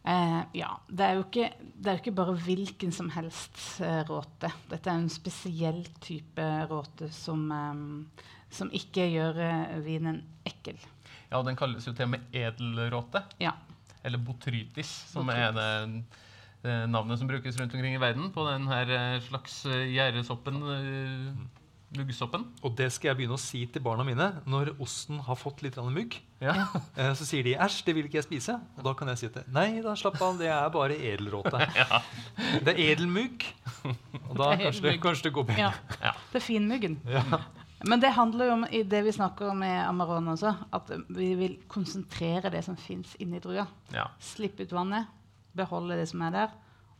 Eh, 0.07 0.41
ja, 0.55 0.69
det 0.87 1.05
er, 1.05 1.17
jo 1.17 1.25
ikke, 1.25 1.49
det 1.75 1.91
er 1.91 1.99
ikke 1.99 2.15
bare 2.15 2.35
hvilken 2.39 2.93
som 2.95 3.09
helst 3.13 3.59
eh, 3.83 4.01
råte. 4.07 4.51
Dette 4.71 4.91
er 4.91 5.01
en 5.01 5.11
spesiell 5.11 5.81
type 6.03 6.45
råte 6.71 7.09
som, 7.13 7.43
eh, 7.51 8.31
som 8.55 8.71
ikke 8.75 9.09
gjør 9.11 9.41
eh, 9.43 9.75
vinen 9.85 10.21
ekkel. 10.47 10.79
Ja, 11.29 11.43
Den 11.45 11.59
kalles 11.59 11.85
jo 11.85 11.93
til 11.93 12.07
og 12.07 12.15
med 12.15 12.33
edelråte. 12.33 13.25
Ja. 13.43 13.53
Eller 14.03 14.21
botrytis, 14.23 14.89
som 15.11 15.29
er 15.29 15.51
det 15.53 16.87
navnet 16.89 17.19
som 17.19 17.27
brukes 17.27 17.57
rundt 17.59 17.73
omkring 17.75 17.93
i 17.95 18.01
verden 18.01 18.31
på 18.35 18.43
den 18.47 18.65
her 18.67 19.19
slags 19.23 19.61
gjerdesoppen. 19.67 20.57
Muggsoppen. 21.97 22.43
Og 22.63 22.75
det 22.77 22.91
skal 22.93 23.09
jeg 23.09 23.17
begynne 23.17 23.37
å 23.37 23.41
si 23.41 23.63
til 23.65 23.81
barna 23.81 24.03
mine 24.05 24.27
når 24.45 24.75
osten 24.83 25.19
har 25.25 25.35
fått 25.39 25.63
litt 25.65 25.77
mugg. 25.77 26.19
Ja. 26.41 26.67
Eh, 26.99 27.13
Så 27.13 27.25
sier 27.25 27.43
de 27.43 27.55
'æsj, 27.55 27.83
det 27.85 27.95
vil 27.95 28.05
ikke 28.05 28.19
jeg 28.21 28.27
spise'. 28.27 28.59
Og 28.77 28.83
da 28.83 28.93
kan 28.93 29.07
jeg 29.07 29.17
si 29.17 29.25
at 29.27 29.47
nei 29.47 29.81
da, 29.81 29.93
slapp 29.95 30.21
av, 30.21 30.37
det 30.37 30.47
er 30.47 30.69
bare 30.69 30.95
edelråte. 30.95 31.59
Det 32.65 32.73
er 32.75 32.79
edelmugg. 32.93 33.43
Og 34.29 34.37
da 34.37 34.51
Det 34.55 34.59
er 34.59 34.63
kanskje 34.65 34.81
det, 34.81 35.01
kanskje 35.01 35.23
det 35.23 35.33
går 35.33 35.43
bedre. 35.49 35.59
ja. 35.59 35.71
Ja. 36.03 36.11
Det 36.31 36.39
er 36.41 36.45
finmuggen. 36.45 36.99
Ja. 37.07 37.23
Men 37.87 37.99
det 38.01 38.11
handler 38.11 38.45
jo 38.45 38.53
om 38.57 38.65
i 38.71 38.83
det 38.83 39.03
vi 39.05 39.11
snakker 39.15 39.49
om 39.51 39.57
med 39.63 39.87
Amarone 39.87 40.31
også, 40.33 40.51
at 40.73 40.89
vi 41.09 41.33
vil 41.35 41.57
konsentrere 41.67 42.49
det 42.51 42.63
som 42.65 42.75
fins 42.75 43.15
inni 43.19 43.39
drua. 43.39 43.67
ja. 43.93 44.07
Slippe 44.19 44.63
ut 44.63 44.71
vannet, 44.71 45.07
beholde 45.55 45.95
det 45.95 46.09
som 46.09 46.21
er 46.21 46.31
der. 46.31 46.49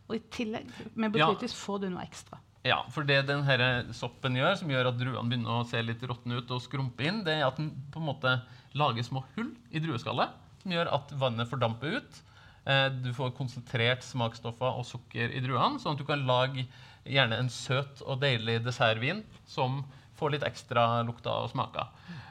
Og 0.10 0.16
i 0.16 0.20
tillegg, 0.32 0.70
med 0.96 1.16
Ja. 1.16 1.28
botrytis 1.28 1.54
får 1.54 1.82
du 1.82 1.90
noe 1.90 2.02
ekstra. 2.04 2.40
Ja, 2.68 2.82
for 2.92 3.08
det 3.08 3.22
den 3.30 3.46
her 3.48 3.62
soppen 3.96 4.36
gjør, 4.36 4.58
som 4.60 4.72
gjør 4.72 4.90
at 4.90 4.98
druene 5.00 5.30
begynner 5.32 5.62
å 5.62 5.68
se 5.68 5.80
litt 5.84 6.02
råtne 6.04 6.42
ut 6.42 6.50
og 6.52 6.64
skrumpe 6.64 7.06
inn, 7.08 7.22
det 7.24 7.38
er 7.38 7.46
at 7.48 7.60
den 7.60 7.72
på 7.94 8.02
en 8.02 8.10
måte 8.10 8.34
lager 8.78 9.06
små 9.08 9.24
hull 9.38 9.54
i 9.72 9.80
drueskallet, 9.84 10.34
som 10.64 10.74
gjør 10.76 10.92
at 10.98 11.14
vannet 11.22 11.48
fordamper 11.50 12.02
ut. 12.02 12.20
Eh, 12.68 12.90
du 13.00 13.14
får 13.16 13.32
konsentrert 13.38 14.04
smaksstoffer 14.04 14.76
og 14.76 14.88
sukker 14.88 15.32
i 15.32 15.44
druene, 15.46 15.80
sånn 15.80 15.96
at 15.96 16.04
du 16.04 16.08
kan 16.08 16.28
lage 16.28 16.68
gjerne 17.08 17.40
en 17.40 17.52
søt 17.54 18.04
og 18.04 18.20
deilig 18.26 18.60
dessertvin 18.66 19.24
som 19.48 19.80
får 20.20 20.36
litt 20.36 20.48
ekstra 20.48 21.00
lukter 21.08 21.32
og 21.32 21.54
smaker. 21.54 21.88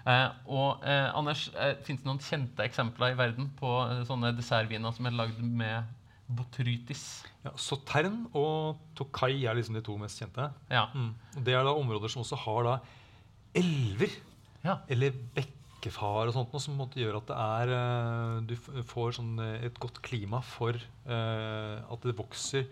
Eh, 0.08 0.26
og 0.52 0.84
eh, 0.84 1.08
Anders, 1.16 1.48
eh, 1.56 1.74
fins 1.84 2.02
det 2.02 2.08
noen 2.08 2.20
kjente 2.22 2.68
eksempler 2.68 3.14
i 3.14 3.18
verden 3.18 3.48
på 3.58 3.72
eh, 3.86 4.04
sånne 4.08 4.34
dessertviner 4.36 4.92
som 4.92 5.08
er 5.08 5.16
lagd 5.16 5.40
med 5.40 5.88
botrytis? 6.28 7.04
Ja, 7.44 7.54
Sautern 7.56 8.26
og 8.36 8.80
Tokai 8.98 9.46
er 9.48 9.56
liksom 9.56 9.78
de 9.78 9.82
to 9.84 9.96
mest 10.00 10.20
kjente. 10.20 10.50
Ja. 10.70 10.88
Mm. 10.94 11.12
Det 11.44 11.54
er 11.56 11.64
da 11.66 11.74
områder 11.76 12.12
som 12.12 12.24
også 12.24 12.38
har 12.44 12.66
da 12.66 12.74
elver 13.56 14.12
ja. 14.64 14.78
eller 14.90 15.14
bekkefar 15.36 16.28
og 16.28 16.34
sånt, 16.36 16.52
noe 16.52 16.62
som 16.62 16.76
måtte 16.78 17.00
gjøre 17.00 17.14
gjør 17.14 17.22
at 17.22 17.30
det 17.30 17.38
er 17.44 17.72
eh, 17.78 18.34
Du 18.50 18.84
får 18.90 19.16
sånn 19.18 19.38
eh, 19.40 19.64
et 19.68 19.78
godt 19.80 20.02
klima 20.04 20.42
for 20.44 20.76
uh, 21.08 21.78
at 21.88 22.04
det 22.04 22.16
vokser 22.18 22.66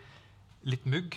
litt 0.67 0.85
mugg 0.85 1.17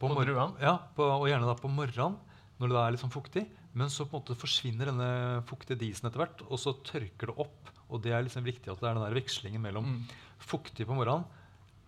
På 0.00 0.10
på 0.10 0.24
druene? 0.24 0.56
Ja, 0.60 0.78
på, 0.96 1.06
og 1.06 1.28
gjerne 1.30 1.48
da 1.48 1.56
på 1.58 1.70
morgenen 1.70 2.18
når 2.56 2.72
det 2.72 2.80
er 2.80 2.94
litt 2.94 3.02
sånn 3.02 3.12
fuktig. 3.12 3.42
Men 3.76 3.90
så 3.92 4.06
på 4.08 4.16
en 4.16 4.22
måte 4.22 4.36
forsvinner 4.40 4.88
denne 4.88 5.08
fuktige 5.44 5.76
disen 5.76 6.08
etter 6.08 6.22
hvert, 6.22 6.38
og 6.48 6.56
så 6.56 6.72
tørker 6.88 7.28
det 7.28 7.34
opp. 7.44 7.68
Og 7.92 8.00
det 8.00 8.14
er 8.16 8.24
liksom 8.24 8.46
viktig 8.46 8.70
at 8.72 8.80
det 8.80 8.88
er 8.88 8.96
den 8.96 9.04
der 9.04 9.18
vekslingen 9.18 9.60
mellom 9.60 9.84
Mm. 9.84 9.98
fuktig 10.40 10.86
på 10.88 10.96
morgenen, 10.96 11.26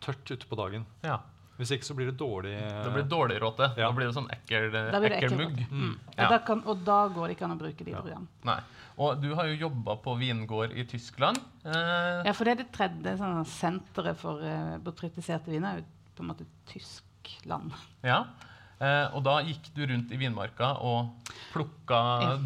tørt 0.04 0.30
ute 0.30 0.46
på 0.48 0.58
dagen. 0.60 0.86
ja. 1.06 1.18
Hvis 1.58 1.72
ikke 1.74 1.88
så 1.88 1.94
blir 1.98 2.06
det 2.06 2.18
dårlig 2.20 2.52
Da 2.54 2.86
blir 2.86 3.02
det 3.02 3.10
dårlig 3.10 3.40
råte. 3.42 3.66
Ja. 3.74 3.88
Da 3.88 3.94
blir 3.96 4.06
det 4.06 4.14
sånn 4.14 4.28
ekkel, 4.30 4.68
det 4.70 4.82
ekkel 4.94 5.14
ekkel 5.16 5.32
mugg. 5.40 5.56
Mm. 5.66 5.94
Ja. 6.12 6.20
Og, 6.20 6.30
da 6.30 6.38
kan, 6.46 6.60
og 6.70 6.84
da 6.86 6.98
går 7.10 7.24
det 7.26 7.34
ikke 7.34 7.46
an 7.48 7.54
å 7.56 7.58
bruke 7.58 7.86
de 7.88 7.94
Ja. 7.96 8.20
Nei. 8.46 8.58
Og 8.98 9.18
du 9.22 9.28
har 9.34 9.46
jo 9.50 9.56
jobba 9.64 9.96
på 10.02 10.14
vingård 10.18 10.74
i 10.78 10.84
Tyskland. 10.86 11.38
Eh, 11.64 12.22
Ja, 12.26 12.32
for 12.32 12.46
det 12.46 12.52
er 12.52 12.60
det 12.62 12.68
tredje 12.74 13.16
sånn, 13.18 13.42
senteret 13.46 14.18
for 14.22 14.42
uh, 14.42 14.78
botrytiserte 14.82 15.50
viner. 15.50 15.72
er 15.72 15.82
jo 15.82 15.86
på 16.14 16.22
en 16.22 16.30
måte 16.30 16.46
Tyskland. 16.70 17.74
Ja. 18.06 18.24
Eh, 18.78 19.06
og 19.16 19.24
da 19.26 19.40
gikk 19.42 19.72
du 19.74 19.82
rundt 19.90 20.12
i 20.14 20.18
vinmarka 20.20 20.70
og 20.86 21.32
plukka 21.50 22.00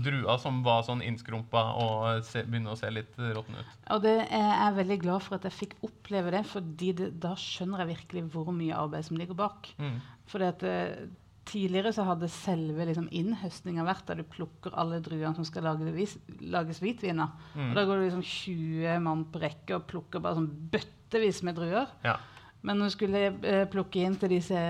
druer 0.04 0.38
som 0.40 0.62
var 0.64 0.84
sånn 0.86 1.02
innskrumpa 1.04 1.64
og 1.82 2.22
se, 2.24 2.44
begynner 2.46 2.72
å 2.72 2.78
se 2.80 2.88
litt 2.92 3.18
råtne 3.20 3.60
ut. 3.60 3.74
Og 3.92 4.04
det 4.06 4.14
er 4.24 4.46
jeg 4.46 4.68
er 4.68 4.78
veldig 4.78 5.00
glad 5.02 5.24
for 5.26 5.36
at 5.36 5.48
jeg 5.48 5.58
fikk 5.58 5.74
oppleve 5.84 6.32
det, 6.32 6.44
fordi 6.48 6.92
det, 6.96 7.10
da 7.20 7.34
skjønner 7.38 7.84
jeg 7.84 7.92
virkelig 7.96 8.24
hvor 8.32 8.52
mye 8.54 8.78
arbeid 8.78 9.08
som 9.08 9.20
ligger 9.20 9.38
bak. 9.38 9.74
Mm. 9.82 9.98
Fordi 10.32 10.48
at 10.48 10.64
eh, 10.68 10.94
Tidligere 11.42 11.90
så 11.90 12.04
hadde 12.06 12.28
selve 12.30 12.84
liksom, 12.86 13.08
innhøstninga 13.10 13.82
vært 13.82 14.06
der 14.06 14.20
du 14.20 14.28
plukker 14.30 14.76
alle 14.78 15.00
druene 15.02 15.34
som 15.34 15.46
skal 15.46 15.64
lage 15.66 15.90
vis, 15.90 16.12
lages 16.38 16.78
hvitviner. 16.78 17.32
Mm. 17.56 17.64
Og 17.64 17.74
da 17.74 17.82
går 17.88 17.98
det 17.98 18.04
liksom 18.04 18.22
20 18.22 19.00
mann 19.02 19.24
på 19.26 19.40
rekke 19.42 19.74
og 19.74 19.88
plukker 19.90 20.22
bare 20.22 20.38
sånn 20.38 20.46
bøttevis 20.70 21.42
med 21.42 21.58
druer. 21.58 21.90
Ja. 22.06 22.14
Men 22.62 22.78
når 22.78 22.92
du 22.92 22.94
skulle 22.94 23.24
eh, 23.42 23.64
plukke 23.72 24.04
inn 24.06 24.14
til 24.22 24.36
disse 24.36 24.62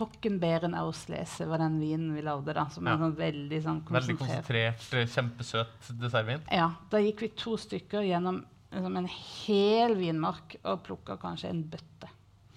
Trockenbæren 0.00 0.74
Auslese 0.80 1.46
var 1.48 1.58
den 1.60 1.78
vinen 1.80 2.14
vi 2.16 2.22
lagde, 2.24 2.54
da. 2.56 2.66
Som 2.72 2.86
er 2.88 2.92
Ja. 2.96 2.98
sånn 2.98 3.16
veldig 3.16 3.62
sånn 3.62 3.82
Veldig 3.84 4.16
konsentrert. 4.18 4.78
konsentrert, 4.78 4.94
eh, 4.94 5.06
kjempesøt 5.06 6.00
dessertvin. 6.00 6.40
Ja, 6.50 6.70
da 6.90 6.98
gikk 6.98 7.20
vi 7.20 7.28
to 7.28 7.56
stykker 7.56 8.00
gjennom 8.08 8.44
liksom, 8.72 8.96
en 8.96 9.06
hel 9.06 9.94
vinmark 9.96 10.56
og 10.64 10.82
plukka 10.84 11.18
kanskje 11.18 11.50
en 11.50 11.64
bøtte. 11.64 12.08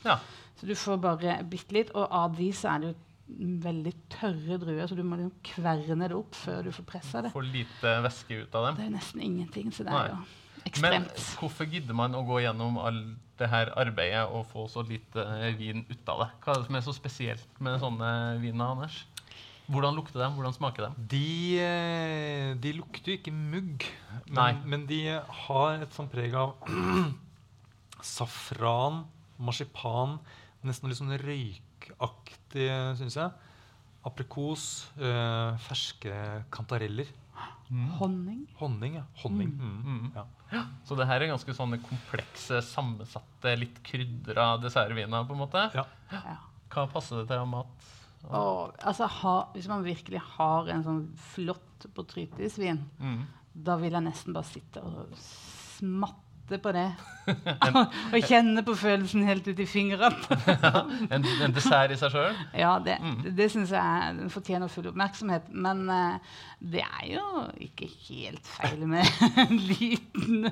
Ja. 0.05 0.19
Så 0.55 0.67
du 0.67 0.73
får 0.75 1.01
bare 1.01 1.43
bitte 1.43 1.71
litt. 1.73 1.91
Og 1.95 2.07
av 2.11 2.35
de 2.37 2.51
så 2.51 2.75
er 2.75 2.79
det 2.79 2.95
jo 2.95 2.95
veldig 3.63 3.93
tørre 4.09 4.59
druer, 4.59 4.87
så 4.87 4.95
du 4.95 5.03
må 5.03 5.17
liksom 5.17 5.31
kverne 5.43 6.07
det 6.07 6.11
opp 6.15 6.31
før 6.35 6.63
du 6.63 6.71
får 6.71 6.85
pressa 6.85 7.21
det. 7.23 7.31
Får 7.33 7.51
lite 7.51 8.03
væske 8.03 8.43
ut 8.43 8.55
av 8.55 8.65
dem. 8.67 8.75
Det 8.75 8.85
er 8.85 8.97
nesten 8.99 9.21
ingenting, 9.21 9.71
så 9.71 9.83
det 9.83 9.93
er 9.93 10.09
jo 10.09 10.17
Men 10.81 11.07
hvorfor 11.39 11.67
gidder 11.69 11.95
man 11.97 12.15
å 12.15 12.23
gå 12.27 12.41
gjennom 12.43 12.77
all 12.81 12.99
det 13.39 13.49
her 13.49 13.71
arbeidet 13.79 14.23
og 14.29 14.45
få 14.51 14.67
så 14.71 14.83
lite 14.85 15.23
eh, 15.23 15.55
vin 15.57 15.83
ut 15.89 16.11
av 16.11 16.23
det? 16.23 16.29
Hva 16.43 16.53
er 16.53 16.61
det 16.61 16.67
som 16.69 16.77
er 16.79 16.85
så 16.85 16.95
spesielt 16.95 17.59
med 17.63 17.81
sånne 17.81 18.11
viner, 18.43 18.71
Anders? 18.75 19.03
Hvordan 19.71 19.95
lukter 19.95 20.19
de? 20.19 20.27
Hvordan 20.35 20.55
smaker 20.55 20.87
de? 20.89 21.07
De, 21.13 21.59
eh, 21.63 22.49
de 22.59 22.73
lukter 22.77 23.13
jo 23.13 23.19
ikke 23.19 23.33
mugg, 23.35 23.87
men, 24.27 24.59
men 24.67 24.87
de 24.89 25.01
har 25.45 25.83
et 25.85 25.95
sånt 25.95 26.11
preg 26.11 26.35
av 26.35 26.55
safran, 28.13 29.03
marsipan, 29.39 30.17
nesten 30.67 30.91
litt 30.91 30.99
sånn 30.99 31.15
røykaktig, 31.23 32.69
syns 32.99 33.19
jeg. 33.19 33.51
Aprikos, 34.03 34.89
øh, 34.99 35.55
ferske 35.63 36.11
kantareller. 36.51 37.07
Honning. 37.99 38.43
Honning, 38.59 38.97
ja. 38.99 39.03
Honning. 39.23 39.53
Mm. 39.55 39.77
Mm. 39.83 40.11
Ja. 40.15 40.25
Så 40.85 40.95
det 40.99 41.07
her 41.09 41.21
er 41.25 41.31
ganske 41.33 41.55
sånne 41.57 41.79
komplekse, 41.83 42.61
sammensatte, 42.65 43.53
litt 43.59 43.81
krydra 43.83 44.53
dessertviner, 44.61 45.25
på 45.27 45.33
en 45.37 45.41
måte. 45.45 45.65
Ja. 45.75 45.85
Ja. 46.11 46.37
Hva 46.73 46.87
passer 46.89 47.21
det 47.21 47.27
til 47.31 47.37
av 47.41 47.47
mat? 47.51 47.89
Og, 48.29 48.73
altså, 48.87 49.07
ha, 49.19 49.35
hvis 49.53 49.67
man 49.67 49.83
virkelig 49.83 50.21
har 50.37 50.69
en 50.71 50.83
sånn 50.85 51.01
flott 51.33 51.87
botrytisvin, 51.95 52.79
Mm. 52.99 53.25
da 53.53 53.75
vil 53.77 53.91
jeg 53.91 54.01
nesten 54.05 54.33
bare 54.33 54.47
sitte 54.47 54.81
og 54.81 55.11
smatte 55.19 56.59
på 56.63 56.71
det. 56.75 56.89
og 58.13 58.17
kjenne 58.27 58.63
på 58.67 58.73
følelsen 58.75 59.23
helt 59.27 59.47
ut 59.47 59.59
i 59.59 59.65
fingrene. 59.69 60.11
En, 61.13 61.23
en 61.43 61.53
dessert 61.55 61.91
i 61.93 61.97
seg 61.99 62.11
sjøl? 62.15 62.35
Ja, 62.57 62.73
det, 62.83 62.97
Mm. 63.03 63.21
det, 63.23 63.35
det 63.37 63.47
syns 63.53 63.71
jeg 63.75 64.17
den 64.19 64.29
fortjener 64.33 64.71
full 64.71 64.87
oppmerksomhet. 64.91 65.47
Men 65.53 65.85
eh, 65.89 66.17
det 66.63 66.79
er 66.79 67.07
jo 67.11 67.23
ikke 67.65 67.89
helt 68.07 68.47
feil 68.47 68.85
med 68.87 69.03
en 69.41 69.57
liten, 69.67 70.45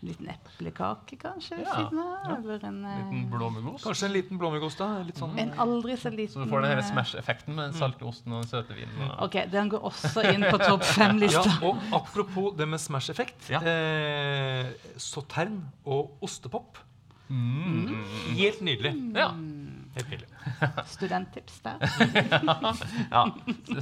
liten 0.00 0.30
eplekake, 0.32 1.18
kanskje. 1.20 1.58
Ja, 1.60 1.74
siden 1.76 2.00
av, 2.00 2.30
Eller 2.38 2.64
en, 2.70 2.78
eh, 2.88 3.02
Liten 3.02 3.26
blåmuggost? 3.34 3.84
Kanskje 3.84 4.08
en 4.08 4.14
liten 4.14 4.40
blåmuggost. 4.40 4.80
da, 4.80 5.02
Litt 5.04 5.20
sånn 5.20 5.36
en 5.38 5.52
aldri 5.60 5.98
så 6.00 6.12
liten 6.14 6.32
Så 6.38 6.46
du 6.46 6.48
får 6.48 6.64
den 6.64 6.72
her 6.72 6.80
eh, 6.80 6.88
Smash-effekten 6.88 7.52
med 7.58 7.68
den 7.68 7.76
salte 7.76 8.08
osten 8.08 8.32
og 8.32 8.46
den 8.46 8.50
søte 8.54 8.78
vinen. 8.78 8.96
Og... 9.10 9.28
Ok, 9.28 9.38
den 9.52 9.68
går 9.74 9.84
også 9.92 10.24
inn 10.32 10.48
på 10.48 10.56
topp 10.62 10.86
Ja, 10.88 10.92
fem-lista. 11.02 11.58
og 11.68 11.84
apropos 12.00 12.56
det 12.56 12.68
med 12.72 12.80
Smash-effekt. 12.80 13.50
Ja. 13.52 13.60
Eh, 13.60 14.72
Sautern 14.96 15.66
og 15.84 16.16
ostepop. 16.24 16.80
Mm. 17.28 17.92
Helt 18.38 18.62
nydelig. 18.64 18.94
Ja. 19.12 19.34
Studenttips 20.94 21.58
der. 21.64 21.82
ja. 23.14 23.24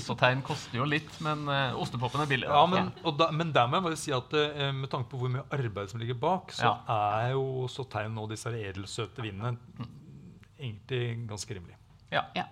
Sautern 0.03 0.43
koster 0.47 0.81
jo 0.81 0.89
litt, 0.89 1.13
men 1.25 1.45
uh, 1.51 1.77
ostepopen 1.81 2.25
er 2.25 2.31
billig. 2.31 2.49
da. 2.49 2.63
Ja, 2.63 2.71
men, 2.71 2.91
og 3.07 3.19
da, 3.21 3.31
men 3.35 3.53
der 3.55 3.69
må 3.71 3.81
jeg 3.81 3.89
bare 3.89 4.01
si 4.01 4.15
at 4.17 4.37
uh, 4.37 4.73
med 4.77 4.91
tanke 4.93 5.11
på 5.13 5.21
hvor 5.21 5.33
mye 5.33 5.47
arbeid 5.55 5.93
som 5.93 6.03
ligger 6.03 6.19
bak, 6.21 6.55
så 6.57 6.77
er 6.91 7.35
jo 7.37 7.67
Sautern 7.73 8.19
og 8.23 8.31
disse 8.33 8.53
edelsøte 8.57 9.25
vinene 9.25 9.57
egentlig 10.59 11.29
ganske 11.29 11.55
rimelig. 11.55 11.77
Ja. 12.13 12.25
Ja. 12.37 12.47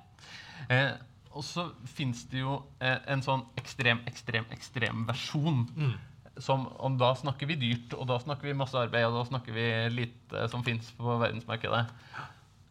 Eh, 0.69 0.93
og 1.35 1.45
så 1.45 1.69
fins 1.97 2.25
det 2.31 2.43
jo 2.45 2.59
eh, 2.83 2.99
en 3.11 3.23
sånn 3.25 3.45
ekstrem, 3.59 4.03
ekstrem, 4.11 4.47
ekstrem 4.55 5.07
versjon. 5.09 5.65
Mm. 5.75 5.95
Som, 6.43 6.67
og 6.83 6.97
da 6.99 7.13
snakker 7.19 7.47
vi 7.47 7.59
dyrt, 7.59 7.95
og 7.95 8.09
da 8.11 8.19
snakker 8.23 8.49
vi 8.49 8.57
masse 8.59 8.79
arbeid, 8.79 9.07
og 9.07 9.21
da 9.21 9.25
snakker 9.29 9.55
vi 9.55 9.67
lite 9.95 10.49
som 10.51 10.65
fins 10.67 10.91
på 10.99 11.19
verdensmarkedet. 11.21 11.85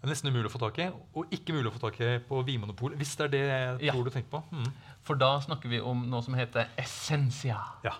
Det 0.03 0.09
er 0.09 0.11
nesten 0.17 0.33
umulig 0.33 0.49
å 0.49 0.51
få 0.51 0.59
tak 0.59 0.77
i, 0.83 0.89
og 1.15 1.29
ikke 1.31 1.53
mulig 1.55 1.69
å 1.71 1.75
få 1.77 1.79
tak 1.85 1.99
i 2.03 2.17
på 2.27 2.41
Vinmonopolet. 2.43 2.97
Hvis 2.99 3.13
det 3.15 3.23
er 3.23 3.29
det 3.31 3.43
jeg 3.47 3.85
Ja. 3.87 3.93
tror 3.93 4.03
du 4.03 4.09
tenker 4.11 4.29
på. 4.33 4.41
Mm. 4.51 4.65
For 5.01 5.15
da 5.15 5.39
snakker 5.39 5.69
vi 5.71 5.79
om 5.79 6.01
noe 6.11 6.21
som 6.21 6.33
heter 6.35 6.67
essensia. 6.77 7.55
Ja. 7.85 7.93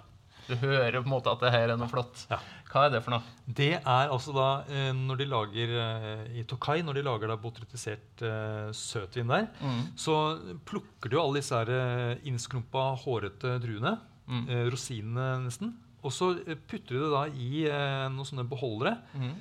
Du 0.50 0.56
hører 0.60 0.92
på 1.00 1.06
en 1.08 1.14
måte 1.14 1.32
at 1.32 1.40
det 1.40 1.52
her 1.54 1.70
er 1.72 1.78
noe 1.80 1.88
flott. 1.88 2.26
Ja. 2.30 2.40
Hva 2.74 2.88
er 2.88 2.90
det 2.92 3.04
for 3.06 3.12
noe? 3.16 3.22
Det 3.48 3.70
er 3.80 4.10
altså 4.12 4.34
da 4.36 4.66
eh, 4.68 4.92
når 4.92 5.18
de 5.22 5.26
lager 5.32 5.72
eh, 5.80 6.40
i 6.42 6.44
Tokai, 6.44 6.82
når 6.84 6.96
de 7.00 7.04
lager 7.08 7.28
da 7.32 7.38
botrytisert 7.40 8.22
eh, 8.28 8.68
søtvin 8.76 9.28
der, 9.32 9.48
Mm. 9.64 9.96
så 9.96 10.18
plukker 10.66 11.08
de 11.10 11.16
jo 11.16 11.24
alle 11.24 11.40
disse 11.40 11.56
her 11.56 12.20
innskrumpa, 12.28 12.98
hårete 13.06 13.56
druene. 13.64 13.96
Mm. 14.28 14.46
Rosinene, 14.74 15.30
nesten. 15.48 15.74
Og 16.04 16.12
så 16.12 16.34
putter 16.68 16.98
de 16.98 17.00
det 17.00 17.12
da 17.16 17.24
i 17.32 17.64
noen 18.12 18.28
sånne 18.28 18.44
beholdere. 18.50 18.98
Mm. 19.16 19.34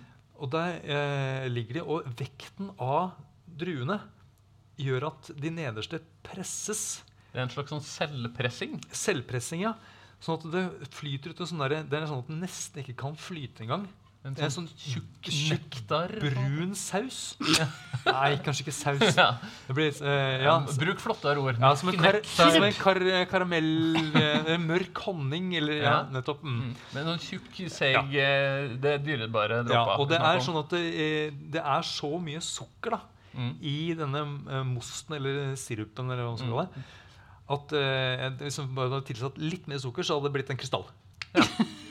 Og 0.42 0.50
der 0.50 0.80
eh, 0.82 1.46
ligger 1.50 1.78
de, 1.78 1.84
og 1.86 2.08
vekten 2.18 2.72
av 2.82 3.14
druene 3.46 4.00
gjør 4.80 5.06
at 5.12 5.30
de 5.38 5.52
nederste 5.54 6.00
presses. 6.26 7.02
Det 7.30 7.38
er 7.38 7.46
en 7.46 7.52
slags 7.52 7.70
sånn 7.70 7.84
selvpressing. 7.86 8.78
Selvpressing, 8.90 9.62
ja. 9.68 9.76
Sånn 10.22 10.38
at 10.40 10.46
det 10.52 10.90
flyter 10.94 11.32
ut 11.32 11.42
en 11.42 11.50
sånn 11.50 11.62
der, 11.62 11.76
Det 11.86 11.98
er 11.98 12.08
sånn 12.10 12.24
at 12.24 12.30
den 12.30 12.42
nesten 12.42 12.82
ikke 12.82 12.98
kan 13.04 13.18
flyte 13.18 13.64
engang. 13.64 13.86
En 14.24 14.36
En 14.38 14.52
sånn 14.54 14.68
sånn 14.68 14.68
tjukk 14.78 15.30
nektar. 15.50 16.12
brun 16.22 16.76
saus. 16.78 17.34
Nei, 18.06 18.36
kanskje 18.44 18.62
ikke 18.62 18.74
saus. 18.76 19.16
Ja. 19.18 19.32
Det 19.66 19.74
blir 19.74 19.90
uh, 19.98 20.06
ja, 20.06 20.44
Ja, 20.44 20.52
bruk 20.78 21.00
flottere 21.02 21.42
ord. 21.42 21.58
ja, 21.58 21.72
som 21.74 21.90
en, 21.90 21.98
kar 21.98 22.20
som 22.30 22.62
en 22.62 22.72
kar 22.76 23.00
karamell 23.26 23.96
uh, 24.14 24.52
Mørk 24.62 25.02
honning, 25.08 25.50
eller 25.58 25.80
ja, 25.80 25.82
Ja. 25.82 25.96
nettopp. 26.14 26.44
Mm. 26.46 26.60
Mm. 26.68 26.76
Men 26.94 27.08
noen 27.10 27.18
tjukk, 27.18 27.50
seig 27.74 28.14
eh, 28.14 28.68
Det 28.78 28.94
dyrebare 29.04 29.64
Ja, 29.68 29.96
og 29.98 30.06
det 30.08 30.20
er 30.22 30.38
sånn 30.46 30.60
at 30.62 30.70
det, 30.70 31.34
det 31.58 31.62
er 31.64 31.82
så 31.82 32.12
mye 32.22 32.40
sukker 32.40 32.90
da 32.98 33.00
Mm. 33.32 33.52
i 33.64 33.94
denne 33.96 34.20
uh, 34.44 34.58
mosten 34.62 35.14
eller 35.16 35.54
sirupen 35.56 36.04
eller 36.12 36.20
hva 36.20 36.34
man 36.34 36.36
skal 36.36 36.50
Mm. 36.52 36.58
kalle 37.48 37.70
det, 37.72 38.20
at 38.28 38.38
hvis 38.44 38.58
man 38.60 38.74
bare 38.76 38.90
hadde 38.92 39.06
tilsatt 39.08 39.38
litt 39.40 39.66
mer 39.66 39.78
sukker, 39.80 40.04
så 40.04 40.14
hadde 40.20 40.28
det 40.28 40.34
blitt 40.36 40.50
en 40.52 40.56
krystall. 40.60 40.84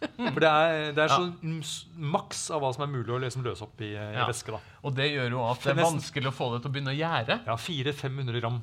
For 0.34 0.40
det 0.40 0.48
er, 0.50 0.92
det 0.96 1.02
er 1.04 1.12
så 1.12 1.26
mm, 1.42 1.60
maks 2.14 2.42
av 2.56 2.62
hva 2.64 2.70
som 2.74 2.84
er 2.86 2.92
mulig 2.92 3.12
å 3.12 3.20
liksom 3.20 3.44
løse 3.44 3.62
opp 3.66 3.80
i, 3.84 3.90
i 3.92 4.10
Ja. 4.16 4.26
væske. 4.30 4.52
da. 4.56 4.60
Og 4.88 4.94
det 4.96 5.10
gjør 5.12 5.30
jo 5.36 5.44
at 5.50 5.60
det 5.62 5.72
er 5.74 5.80
Nesten. 5.80 5.98
vanskelig 6.00 6.30
å 6.30 6.36
få 6.36 6.50
det 6.54 6.62
til 6.64 6.70
å 6.70 6.74
begynne 6.76 6.94
å 6.94 6.98
gjære. 6.98 7.40
Ja, 7.46 7.56
400-500 7.60 8.40
gram 8.40 8.60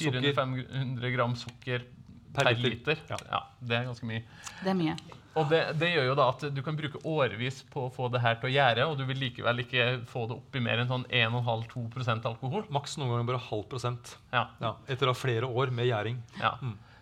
sukker 0.00 0.20
400-500 0.22 1.14
gram 1.16 1.34
sukker 1.36 1.82
per, 2.32 2.44
Per 2.44 2.54
liter. 2.54 2.70
liter. 2.70 3.00
Ja. 3.10 3.16
Ja. 3.30 3.40
Det 3.60 3.76
er 3.80 3.88
ganske 3.90 4.06
mye. 4.08 4.22
Det 4.62 4.70
er 4.70 4.78
mye. 4.78 4.96
Og 5.38 5.46
det, 5.50 5.60
det 5.78 5.88
gjør 5.92 6.06
jo 6.08 6.14
da 6.18 6.24
at 6.32 6.40
du 6.54 6.58
kan 6.66 6.74
bruke 6.78 6.98
årevis 7.06 7.60
på 7.70 7.84
å 7.86 7.90
få 7.94 8.08
det 8.10 8.18
her 8.24 8.34
til 8.40 8.48
å 8.48 8.52
gjære, 8.54 8.86
og 8.90 8.96
du 8.98 9.04
vil 9.06 9.20
likevel 9.20 9.60
ikke 9.62 9.84
få 10.10 10.24
det 10.30 10.34
opp 10.40 10.56
i 10.58 10.62
mer 10.64 10.80
enn 10.82 10.88
sånn 10.90 11.04
1,5-2% 11.06 12.26
alkohol. 12.26 12.64
Maks 12.74 12.96
noen 12.98 13.12
ganger 13.12 13.28
bare 13.28 13.42
halv 13.50 13.66
prosent. 13.70 14.16
Ja, 14.34 14.48
Ja, 14.62 14.72
etter 14.90 15.06
å 15.06 15.14
ha 15.14 15.18
flere 15.18 15.46
år 15.46 15.70
med 15.74 15.86
gjæring. 15.90 16.18
ja. 16.40 16.54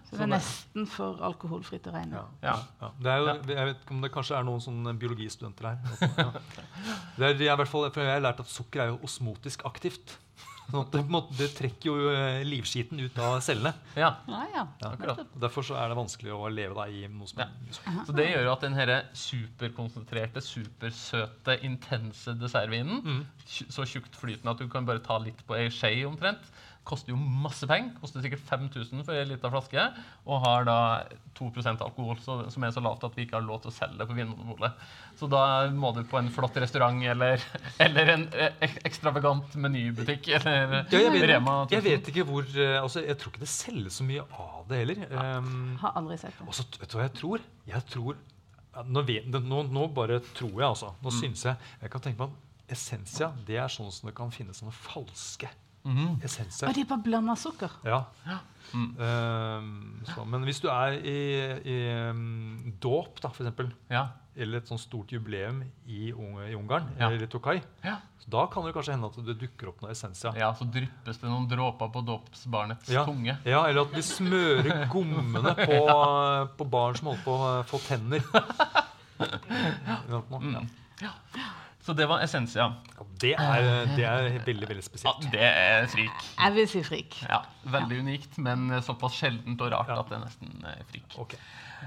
Så 0.08 0.16
det 0.16 0.24
er 0.24 0.30
nesten 0.32 0.86
for 0.88 1.18
alkoholfritt 1.28 1.86
å 1.90 1.92
regne. 1.92 2.16
Ja. 2.16 2.28
Ja. 2.48 2.54
Ja. 2.80 2.88
Det 3.04 3.10
er 3.12 3.18
jo, 3.20 3.34
Jeg 3.52 3.66
vet 3.72 3.82
ikke 3.82 3.94
om 3.96 4.00
det 4.06 4.12
kanskje 4.14 4.38
er 4.38 4.46
noen 4.48 4.62
sånne 4.64 4.94
biologistudenter 4.98 5.68
her. 5.68 5.78
Ja. 6.22 6.30
Det 7.18 7.26
er, 7.26 7.42
jeg, 7.50 7.56
hvert 7.60 7.68
fall, 7.68 7.90
for 7.92 8.00
jeg 8.06 8.14
har 8.16 8.24
lært 8.24 8.40
at 8.40 8.48
sukker 8.48 8.84
er 8.86 8.94
jo 8.94 8.98
osmotisk 9.04 9.66
aktivt. 9.68 10.16
Sånn 10.68 10.82
at 10.82 10.90
det, 10.92 11.00
på 11.00 11.08
en 11.08 11.14
måte, 11.14 11.32
det 11.38 11.46
trekker 11.56 11.88
jo 11.88 12.10
eh, 12.12 12.42
livskiten 12.44 12.98
ut 13.00 13.16
av 13.24 13.38
cellene. 13.44 13.70
ja. 13.96 14.10
Ja. 14.28 14.64
Derfor 15.40 15.64
så 15.64 15.78
er 15.80 15.88
det 15.88 15.96
vanskelig 15.96 16.34
å 16.36 16.48
leve 16.52 16.76
da, 16.76 16.84
i 16.92 17.06
noe 17.08 17.24
som 17.30 17.40
er 17.40 17.54
Så 18.04 18.12
det 18.16 18.26
gjør 18.28 18.44
jo 18.44 18.52
at 18.52 18.66
den 18.66 18.76
her 18.76 18.92
superkonsentrerte, 19.16 20.42
supersøte, 20.44 21.56
intense 21.64 22.34
dessertvinen, 22.40 23.00
Mm. 23.04 23.22
så 23.48 23.84
tjukt 23.88 24.14
flytende 24.20 24.52
at 24.52 24.58
du 24.60 24.68
kan 24.68 24.84
bare 24.86 25.00
ta 25.00 25.16
litt 25.18 25.40
på 25.48 25.56
ei 25.56 25.68
skje 25.72 26.04
omtrent, 26.08 26.44
koster 26.88 27.12
jo 27.12 27.18
masse 27.20 27.66
penger. 27.68 27.92
Koster 28.00 28.24
sikkert 28.24 28.42
5000 28.48 29.04
for 29.06 29.14
ei 29.14 29.26
lita 29.28 29.50
flaske, 29.52 29.82
og 30.26 30.40
har 30.46 30.64
da 30.68 30.76
2% 31.38 31.84
alkohol, 31.84 32.16
så, 32.24 32.38
som 32.50 32.64
er 32.66 32.72
så 32.74 32.82
lavt 32.84 33.04
at 33.06 33.14
vi 33.18 33.26
ikke 33.26 33.36
har 33.38 33.44
lov 33.46 33.60
til 33.62 33.70
å 33.70 33.74
selge 33.76 34.00
det 34.00 34.06
på 34.10 34.16
Vinmonopolet. 34.16 34.80
Så 35.20 35.28
da 35.30 35.42
må 35.74 35.92
du 35.96 36.00
på 36.08 36.18
en 36.20 36.30
flott 36.34 36.56
restaurant 36.62 37.04
eller, 37.12 37.44
eller 37.86 38.12
en 38.14 38.24
eh, 38.32 38.74
ekstravagant 38.88 39.54
menybutikk 39.60 40.30
eller 40.40 40.78
Ja, 40.88 41.04
jeg, 41.04 41.12
vet, 41.14 41.28
Rema 41.34 41.58
jeg 41.70 41.84
vet 41.86 42.10
ikke 42.12 42.24
hvor 42.28 42.48
eh, 42.56 42.78
altså, 42.80 43.04
Jeg 43.06 43.18
tror 43.20 43.32
ikke 43.34 43.44
det 43.44 43.52
selges 43.52 44.00
så 44.00 44.08
mye 44.08 44.24
av 44.40 44.64
det 44.72 44.82
heller. 44.82 45.04
Um, 45.12 45.76
Har 45.84 45.94
aldri 46.00 46.18
sett 46.24 46.34
det. 46.40 46.48
Også, 46.48 46.66
vet 46.80 46.90
du 46.90 46.98
hva 46.98 47.06
jeg 47.06 47.16
tror? 47.20 47.46
Jeg 47.68 47.86
tror 47.92 48.18
nå, 48.88 49.02
vet, 49.08 49.24
nå, 49.32 49.62
nå 49.74 49.86
bare 49.90 50.20
tror 50.36 50.52
jeg, 50.54 50.66
altså. 50.68 50.92
Nå 51.02 51.10
Mm. 51.10 51.16
syns 51.20 51.40
jeg 51.48 51.56
Jeg 51.82 51.90
kan 51.90 52.02
tenke 52.04 52.20
meg 52.20 52.30
at 52.36 52.74
Essensia 52.76 53.30
det 53.48 53.56
er 53.58 53.70
sånn 53.72 53.88
som 53.90 54.10
det 54.10 54.14
kan 54.18 54.30
finnes 54.30 54.58
sånne 54.60 54.74
falske 54.76 55.48
Mhm. 55.84 56.20
Essenser. 56.24 56.68
Og 56.68 56.74
de 56.74 56.84
bare 56.84 57.02
blanda 57.04 57.34
sukker. 57.36 57.70
Ja. 57.84 58.02
Mm. 58.74 58.88
Um, 59.00 60.00
så, 60.04 60.24
men 60.28 60.42
hvis 60.44 60.58
du 60.60 60.66
er 60.68 60.98
i, 61.00 61.18
i 61.64 61.76
um, 62.10 62.72
dåp, 62.82 63.20
da, 63.22 63.30
f.eks., 63.32 63.70
Ja. 63.90 64.02
eller 64.36 64.58
et 64.58 64.68
sånt 64.68 64.80
stort 64.82 65.10
jubileum 65.14 65.62
i, 65.86 66.12
Ung- 66.12 66.42
i 66.44 66.52
Ungarn, 66.54 66.90
Ja. 66.98 67.08
eller 67.08 67.22
i 67.24 67.26
Tokai, 67.32 67.62
Ja. 67.84 67.96
så 68.20 68.28
da 68.30 68.46
kan 68.52 68.64
det 68.66 68.74
kanskje 68.74 68.92
hende 68.92 69.06
at 69.08 69.16
det 69.24 69.38
dukker 69.40 69.68
opp 69.68 69.80
noe 69.82 69.90
Essensia. 69.90 70.34
ja, 70.36 70.52
så 70.54 70.64
dryppes 70.70 71.16
det 71.18 71.30
noen 71.30 71.48
dråper 71.48 71.88
på 71.94 72.04
dåpsbarnets 72.04 72.90
Ja. 72.92 73.04
tunge. 73.06 73.38
Ja, 73.46 73.64
eller 73.66 73.82
at 73.86 73.92
de 73.94 74.02
smører 74.02 74.86
gommene 74.92 75.54
på, 75.56 75.80
på 76.58 76.68
barn 76.68 76.94
som 77.00 77.08
holder 77.08 77.24
på 77.24 77.38
å 77.38 77.64
få 77.64 77.80
tenner. 77.88 78.20
Ja, 79.18 79.96
Mm. 80.30 80.68
Ja. 81.00 81.10
Så 81.88 81.94
det 81.96 82.04
var 82.10 82.20
essensia. 82.20 82.66
det, 83.22 83.30
er, 83.40 83.86
det 83.96 84.04
er 84.04 84.26
veldig, 84.44 84.66
veldig 84.68 84.82
Ja, 84.84 84.88
spesielt. 84.90 85.30
det 85.32 85.40
er 85.40 85.86
frik. 85.88 86.26
Jeg 86.36 86.54
vil 86.58 86.66
si 86.68 86.82
frik. 86.84 87.16
Ja, 87.24 87.38
Veldig 87.64 88.02
unikt, 88.04 88.36
men 88.44 88.68
såpass 88.84 89.16
sjeldent 89.16 89.60
og 89.64 89.72
rart 89.72 89.88
Ja. 89.88 89.96
at 90.02 90.10
det 90.12 90.18
er 90.18 90.24
nesten 90.26 90.66
er 90.68 90.84
frik. 90.92 91.16
Okay. 91.24 91.40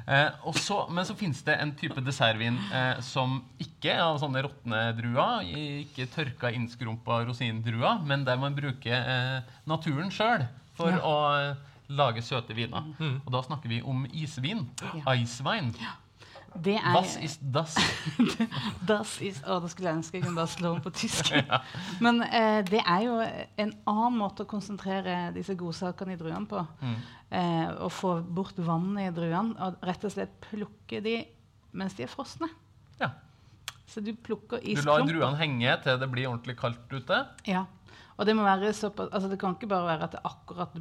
Eh, 0.08 0.30
også, 0.48 0.88
men 0.90 1.06
så 1.06 1.14
finnes 1.20 1.44
det 1.46 1.58
en 1.62 1.74
type 1.78 2.02
dessertvin 2.02 2.58
eh, 2.74 3.00
som 3.06 3.42
ikke 3.60 3.92
er 3.94 4.02
av 4.08 4.18
sånne 4.24 4.42
råtne 4.48 4.82
druer, 4.98 5.46
ikke 5.84 6.08
tørka, 6.16 6.50
innskrumpa 6.56 7.22
rosindruer, 7.28 8.02
men 8.08 8.24
der 8.26 8.38
man 8.42 8.56
bruker 8.58 8.96
eh, 8.96 9.42
naturen 9.70 10.10
sjøl 10.10 10.48
for 10.80 10.90
Ja. 10.96 11.02
å 11.04 11.18
eh, 11.52 11.56
lage 11.92 12.24
søte 12.24 12.56
viner. 12.56 12.86
Mm. 12.98 13.18
Og 13.26 13.32
da 13.36 13.42
snakker 13.44 13.68
vi 13.70 13.82
om 13.84 14.06
isvin. 14.16 14.64
Ja. 14.82 15.14
Icewine. 15.14 15.74
Det 16.52 16.76
er 16.76 16.94
Das 16.94 17.16
is 17.16 17.38
das? 17.40 17.76
Das 18.90 19.14
is, 19.24 19.40
å, 19.48 19.60
da 19.64 19.70
skulle 19.72 19.92
jeg 19.92 20.00
ønske 20.02 20.20
jeg 20.20 20.26
kunne 20.26 20.46
slå 20.52 20.74
om 20.76 20.82
på 20.84 20.92
tysk. 20.96 21.32
Men 22.04 22.22
eh, 22.28 22.60
det 22.68 22.82
er 22.82 23.06
jo 23.06 23.18
en 23.22 23.74
annen 23.88 24.18
måte 24.20 24.44
å 24.44 24.50
konsentrere 24.50 25.32
disse 25.36 25.56
godsakene 25.60 26.18
i 26.18 26.20
druene 26.20 26.50
på. 26.52 26.64
Mm. 26.82 26.98
Eh, 27.32 27.68
å 27.86 27.90
få 27.94 28.18
bort 28.22 28.60
vannet 28.60 29.10
i 29.10 29.16
druene 29.16 29.56
og 29.64 29.86
rett 29.88 30.04
og 30.08 30.16
slett 30.16 30.36
plukke 30.50 31.00
de 31.06 31.22
mens 31.78 31.96
de 31.96 32.04
er 32.04 32.12
frosne. 32.12 32.50
Ja. 33.00 33.14
Så 33.88 34.04
du 34.04 34.12
plukker 34.16 34.60
Du 34.60 34.84
lar 34.88 35.06
druene 35.08 35.40
henge 35.40 35.78
til 35.84 36.00
det 36.00 36.10
blir 36.12 36.30
ordentlig 36.30 36.58
kaldt 36.60 36.92
ute. 36.92 37.24
Ja. 37.48 37.66
Og 38.20 38.28
det 38.28 38.36
må 38.38 38.44
være 38.46 38.74
såpass 38.76 39.10
altså 39.10 39.32
Det 39.32 39.40
kan 39.42 39.56
ikke 39.56 39.72
bare 39.72 39.88
være 39.88 40.10
at 40.10 40.18
det 40.18 40.22
akkurat 40.28 40.76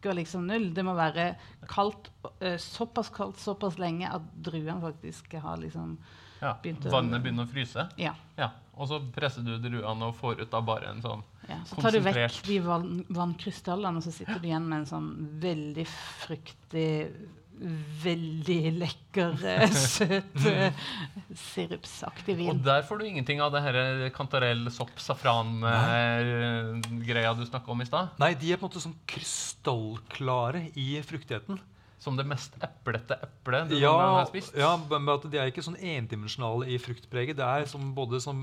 bikker 0.00 0.14
liksom 0.14 0.46
null. 0.46 0.72
Det 0.74 0.84
må 0.84 0.94
være 0.96 1.34
kaldt, 1.68 2.10
uh, 2.42 2.56
såpass 2.58 3.08
kaldt 3.10 3.38
såpass 3.38 3.78
lenge 3.78 4.08
at 4.12 4.22
druene 4.42 4.80
faktisk 4.80 5.32
har 5.40 5.56
liksom 5.56 5.98
Ja. 6.42 6.54
Begynte- 6.62 6.90
Vannet 6.90 7.22
begynner 7.22 7.46
å 7.46 7.48
fryse. 7.48 7.88
Ja. 7.96 8.14
Ja. 8.36 8.50
Og 8.76 8.88
så 8.88 8.98
presser 9.12 9.42
du 9.42 9.56
druene 9.58 10.02
og 10.04 10.14
får 10.16 10.40
ut 10.42 10.50
da 10.50 10.60
bare 10.60 10.90
en 10.90 11.00
sånn 11.00 11.22
ja. 11.48 11.56
Så 11.64 11.80
tar 11.80 11.92
du 11.92 12.00
vekk 12.00 12.42
de 12.44 12.58
vann, 12.60 13.04
vannkrystallene, 13.08 13.96
og 13.96 14.02
så 14.02 14.12
sitter 14.12 14.38
du 14.38 14.46
igjen 14.48 14.68
med 14.68 14.80
en 14.80 14.86
sånn 14.86 15.40
veldig 15.40 15.86
fruktig 15.86 17.10
Veldig 18.02 18.72
lekker, 18.76 19.32
eh, 19.48 19.70
søt 19.96 20.36
sirupsaktig 21.40 22.36
vin. 22.36 22.50
Og 22.52 22.60
der 22.66 22.82
får 22.84 23.00
du 23.00 23.04
ingenting 23.08 23.40
av 23.40 23.48
det 23.54 23.62
her 23.64 24.10
kantarell, 24.16 24.70
sopp, 24.74 24.92
safran-greia 25.00 27.34
du 27.38 27.44
snakka 27.48 27.70
om 27.72 27.80
i 27.80 27.86
stad. 27.88 28.08
Nei, 28.20 28.34
de 28.36 28.52
er 28.52 28.56
på 28.60 28.66
en 28.66 28.70
måte 28.70 28.84
sånn 28.84 29.00
krystallklare 29.08 30.60
i 30.76 31.00
fruktigheten. 31.06 31.56
Som 31.98 32.16
det 32.18 32.26
mest 32.28 32.52
eplete 32.60 33.16
eplet 33.24 33.70
du 33.70 33.78
Ja, 33.80 33.92
har 33.96 34.26
spist. 34.28 34.54
ja, 34.54 34.76
men 34.76 35.08
at 35.08 35.22
de 35.30 35.38
er 35.38 35.50
ikke 35.50 35.64
sånn 35.64 35.78
endimensjonale 35.80 36.68
i 36.68 36.76
fruktpreget. 36.78 37.36
Det 37.38 37.44
er 37.46 37.64
som 37.66 37.94
både 37.96 38.20
som 38.20 38.36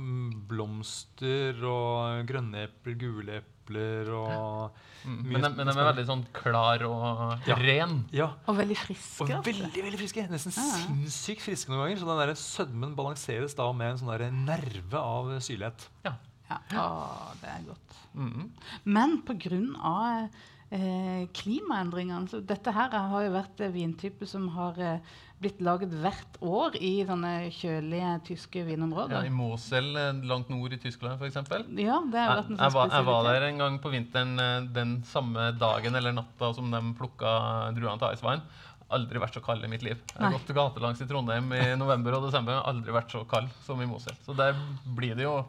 blomster 0.49 1.59
og 1.63 2.25
grønne 2.29 2.65
epler, 2.67 2.97
gule 2.99 3.41
epler 3.43 4.09
og 4.13 4.71
Mm. 5.05 5.17
mye 5.27 5.31
Men, 5.33 5.41
de, 5.41 5.49
men 5.57 5.67
de 5.67 5.73
er 5.79 5.93
veldig 5.93 6.05
sånn 6.07 6.25
klar 6.33 6.81
og 6.87 7.39
Ja. 7.47 7.55
ren. 7.55 8.05
Ja, 8.11 8.31
Og 8.47 8.55
veldig 8.57 8.77
friske. 8.77 9.21
og 9.21 9.29
altså. 9.29 9.51
veldig 9.51 9.83
veldig 9.83 9.99
friske. 9.99 10.29
Nesten 10.29 10.53
Ja. 10.55 10.61
sinnssykt 10.63 11.41
friske 11.41 11.67
noen 11.69 11.83
ganger. 11.89 11.97
Så 11.99 12.05
den 12.07 12.27
der 12.27 12.33
sødmen 12.35 12.95
balanseres 12.95 13.53
da 13.55 13.71
med 13.73 13.91
en 13.91 13.97
sånn 13.97 14.17
der 14.17 14.31
nerve 14.31 14.93
av 14.95 15.25
syrlighet. 15.41 15.87
Ja. 16.05 16.13
Ja. 16.49 16.57
Å, 16.71 17.35
det 17.41 17.49
er 17.49 17.63
godt. 17.67 17.95
Mm. 18.15 18.49
Men 18.85 19.21
pga. 19.23 20.29
Eh, 20.73 21.27
klimaendringene 21.37 22.25
så 22.31 22.39
Dette 22.41 22.71
her 22.73 22.95
har 22.95 23.25
jo 23.27 23.33
vært 23.35 23.61
eh, 23.61 23.69
vintyper 23.75 24.25
som 24.29 24.47
har 24.55 24.79
eh, 24.81 25.13
blitt 25.43 25.59
laget 25.61 25.91
hvert 26.01 26.37
år 26.41 26.77
i 26.81 27.03
sånne 27.05 27.33
kjølige 27.53 28.13
tyske 28.29 28.63
vinområder. 28.65 29.19
Ja. 29.19 29.29
I 29.29 29.33
Mosel, 29.33 29.91
eh, 29.99 30.23
langt 30.29 30.49
nord 30.49 30.73
i 30.73 30.79
Tyskland, 30.81 31.19
f.eks. 31.21 31.37
Ja, 31.77 31.99
det 32.09 32.23
har 32.23 32.39
Jeg, 32.39 32.39
vært 32.39 32.49
en 32.49 32.57
jeg, 32.57 32.73
sånn 32.73 32.77
var, 32.79 32.93
jeg 32.95 33.07
var 33.11 33.29
der 33.29 33.47
en 33.51 33.61
gang 33.61 33.79
på 33.83 33.93
vinteren 33.93 34.33
eh, 34.41 34.59
den 34.73 34.95
samme 35.09 35.51
dagen 35.61 35.99
eller 35.99 36.15
natta 36.15 36.53
som 36.57 36.71
de 36.73 36.81
plukka 36.97 37.33
druene 37.77 37.99
til 38.01 38.09
Eiswein 38.13 38.45
Aldri 38.93 39.17
vært 39.17 39.33
så 39.37 39.41
kald 39.41 39.63
i 39.65 39.69
mitt 39.71 39.81
liv. 39.81 39.97
Jeg 40.11 40.21
har 40.21 40.33
gått 40.35 40.51
gatelangs 40.53 40.99
i 41.01 41.05
Trondheim 41.09 41.47
i 41.57 41.61
november 41.79 42.17
og 42.19 42.27
desember. 42.27 42.59
Aldri 42.69 42.93
vært 42.93 43.13
så 43.13 43.23
kald 43.25 43.49
som 43.65 43.79
i 43.81 43.87
Mosel. 43.89 44.13
Så 44.21 44.35
der 44.37 44.53
blir 44.93 45.15
det 45.17 45.25
jo 45.25 45.39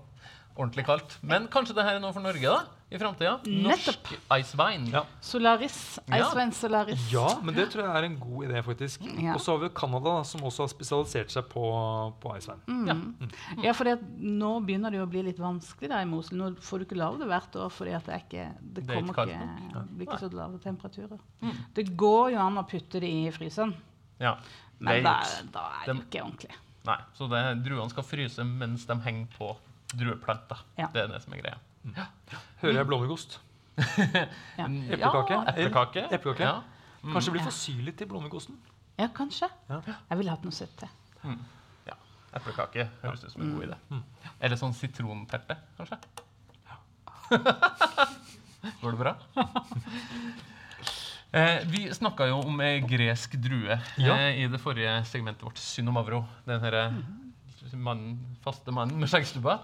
ordentlig 0.54 0.84
kaldt. 0.86 1.18
Men 1.26 1.48
kanskje 1.50 1.74
det 1.76 1.84
her 1.86 1.98
er 1.98 2.02
noe 2.02 2.14
for 2.14 2.22
Norge 2.22 2.46
da, 2.46 2.60
i 2.94 2.98
framtida? 3.00 3.32
Norsk 3.64 4.10
Icewine. 4.36 4.90
Ja. 4.92 5.02
Solaris. 5.24 5.78
Ja. 6.06 6.28
Solaris. 6.54 7.08
Ja, 7.10 7.26
men 7.42 7.56
det 7.56 7.66
tror 7.72 7.84
jeg 7.88 7.98
er 7.98 8.06
en 8.06 8.18
god 8.20 8.46
idé, 8.46 8.62
faktisk. 8.66 9.02
Ja. 9.18 9.34
Og 9.34 9.42
så 9.42 9.54
har 9.54 9.62
vi 9.64 9.68
jo 9.68 9.74
Canada, 9.74 10.12
da, 10.20 10.28
som 10.28 10.44
også 10.46 10.66
har 10.66 10.70
spesialisert 10.70 11.34
seg 11.34 11.48
på, 11.50 11.64
på 12.22 12.36
Iceland. 12.38 12.62
Mm. 12.70 13.32
Ja, 13.64 13.74
for 13.74 13.90
nå 14.20 14.52
begynner 14.66 14.94
det 14.94 15.00
jo 15.02 15.08
å 15.08 15.10
bli 15.10 15.24
litt 15.26 15.42
vanskelig 15.42 15.90
der 15.90 16.06
i 16.06 16.10
Mosel. 16.10 16.38
Nå 16.38 16.52
får 16.62 16.82
du 16.84 16.86
ikke 16.88 17.00
lave 17.02 17.18
det 17.22 17.30
hvert 17.32 17.58
år, 17.64 17.74
fordi 17.74 17.96
det, 18.06 18.20
ikke, 18.26 18.46
det 18.60 18.84
Det 18.84 18.84
er 18.84 19.02
ikke 19.02 19.10
ikke, 19.10 19.18
kaldt 19.18 19.90
blir 19.94 20.08
ikke 20.08 20.22
så 20.22 20.30
lave 20.34 20.62
temperaturer. 20.62 21.18
Mm. 21.42 21.58
Det 21.74 21.88
går 21.98 22.34
jo 22.36 22.42
an 22.46 22.62
å 22.62 22.66
putte 22.68 23.02
det 23.02 23.10
i 23.10 23.26
fryseren, 23.34 23.74
Ja. 24.22 24.36
men 24.78 25.02
da, 25.02 25.18
da 25.54 25.66
er 25.80 25.88
det 25.88 25.96
jo 25.96 26.02
ikke 26.04 26.24
ordentlig. 26.28 26.54
Nei, 26.84 26.98
så 27.16 27.26
det, 27.32 27.42
druene 27.64 27.90
skal 27.90 28.04
fryse 28.04 28.44
mens 28.44 28.84
de 28.86 28.96
henger 29.06 29.30
på 29.38 29.54
drueplanter. 29.98 30.60
Ja. 30.78 30.88
Det 30.92 31.02
er 31.04 31.08
det 31.14 31.22
som 31.24 31.32
er 31.36 31.42
greia. 31.42 31.58
Hører 32.62 32.78
jeg 32.80 32.86
blåmuggost? 32.90 33.38
Ja, 34.58 34.66
Mm. 34.68 34.84
Eplekake? 34.94 35.34
Ja, 35.34 35.42
eplekake. 35.50 36.02
Eplekake? 36.14 36.50
Mm. 37.02 37.12
Kanskje 37.12 37.26
det 37.30 37.32
blir 37.34 37.44
for 37.48 37.56
syrlig 37.56 37.96
til 37.98 38.06
blåmuggosten? 38.12 38.56
ja 38.98 39.08
kanskje. 39.10 39.48
Ja. 39.68 39.80
Jeg 40.10 40.18
ville 40.20 40.30
hatt 40.30 40.44
noe 40.46 40.54
søtt 40.54 40.76
til. 40.78 40.88
ja. 41.88 41.96
Eplekake 42.38 42.86
høres 43.02 43.24
ut 43.24 43.32
som 43.32 43.42
en 43.42 43.56
god 43.56 43.66
idé. 43.66 44.00
Eller 44.40 44.56
sånn 44.60 44.74
sitronterte, 44.78 45.56
kanskje. 45.76 45.98
Går 48.80 48.90
det 48.94 48.98
bra? 49.00 49.14
Eh, 51.34 51.64
vi 51.66 51.88
snakka 51.90 52.28
jo 52.30 52.36
om 52.46 52.60
ei 52.62 52.76
gresk 52.86 53.32
drue 53.42 53.74
Ja. 53.98 54.14
eh, 54.14 54.36
i 54.38 54.46
det 54.46 54.60
forrige 54.62 54.92
segmentet 55.10 55.42
vårt, 55.42 55.58
Synomavro. 55.58 56.20
Den 56.46 56.60
herre 56.62 56.84
mannen, 57.84 58.16
faste 58.44 58.72
mannen 58.74 58.98
med 59.00 59.10
skjeggstubba. 59.12 59.58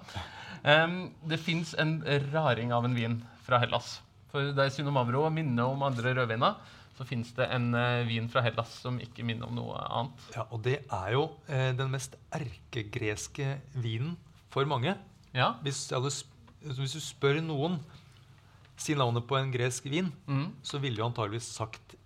Um, 0.61 0.99
det 1.31 1.41
fins 1.41 1.73
en 1.81 1.99
raring 2.35 2.73
av 2.77 2.85
en 2.87 2.97
vin 2.97 3.18
fra 3.47 3.59
Hellas. 3.62 3.99
For 4.31 4.53
der 4.55 4.71
Synomavro 4.71 5.25
minner 5.33 5.73
om 5.73 5.83
andre 5.87 6.12
rødviner, 6.21 6.59
så 6.99 7.07
fins 7.09 7.31
det 7.37 7.47
en 7.55 7.71
uh, 7.73 8.03
vin 8.07 8.29
fra 8.31 8.43
Hellas 8.45 8.75
som 8.83 8.99
ikke 9.01 9.25
minner 9.25 9.49
om 9.49 9.57
noe 9.57 9.79
annet. 9.89 10.27
Ja, 10.37 10.45
og 10.53 10.61
det 10.66 10.83
er 10.85 11.14
jo 11.16 11.23
eh, 11.49 11.71
den 11.79 11.89
mest 11.95 12.18
erkegreske 12.37 13.55
vinen 13.81 14.18
for 14.53 14.68
mange. 14.68 14.95
Ja? 15.33 15.55
Hvis, 15.64 15.87
jeg 15.91 15.97
hadde, 15.97 16.12
hvis 16.77 16.95
du 16.99 17.01
spør 17.03 17.41
noen 17.45 17.79
si 18.81 18.95
navnet 18.97 19.27
på 19.29 19.37
en 19.39 19.51
gresk 19.53 19.89
vin, 19.93 20.12
Mm. 20.27 20.51
så 20.64 20.79
ville 20.81 20.97
du 21.01 21.05
antageligvis 21.05 21.49
sagt 21.57 21.97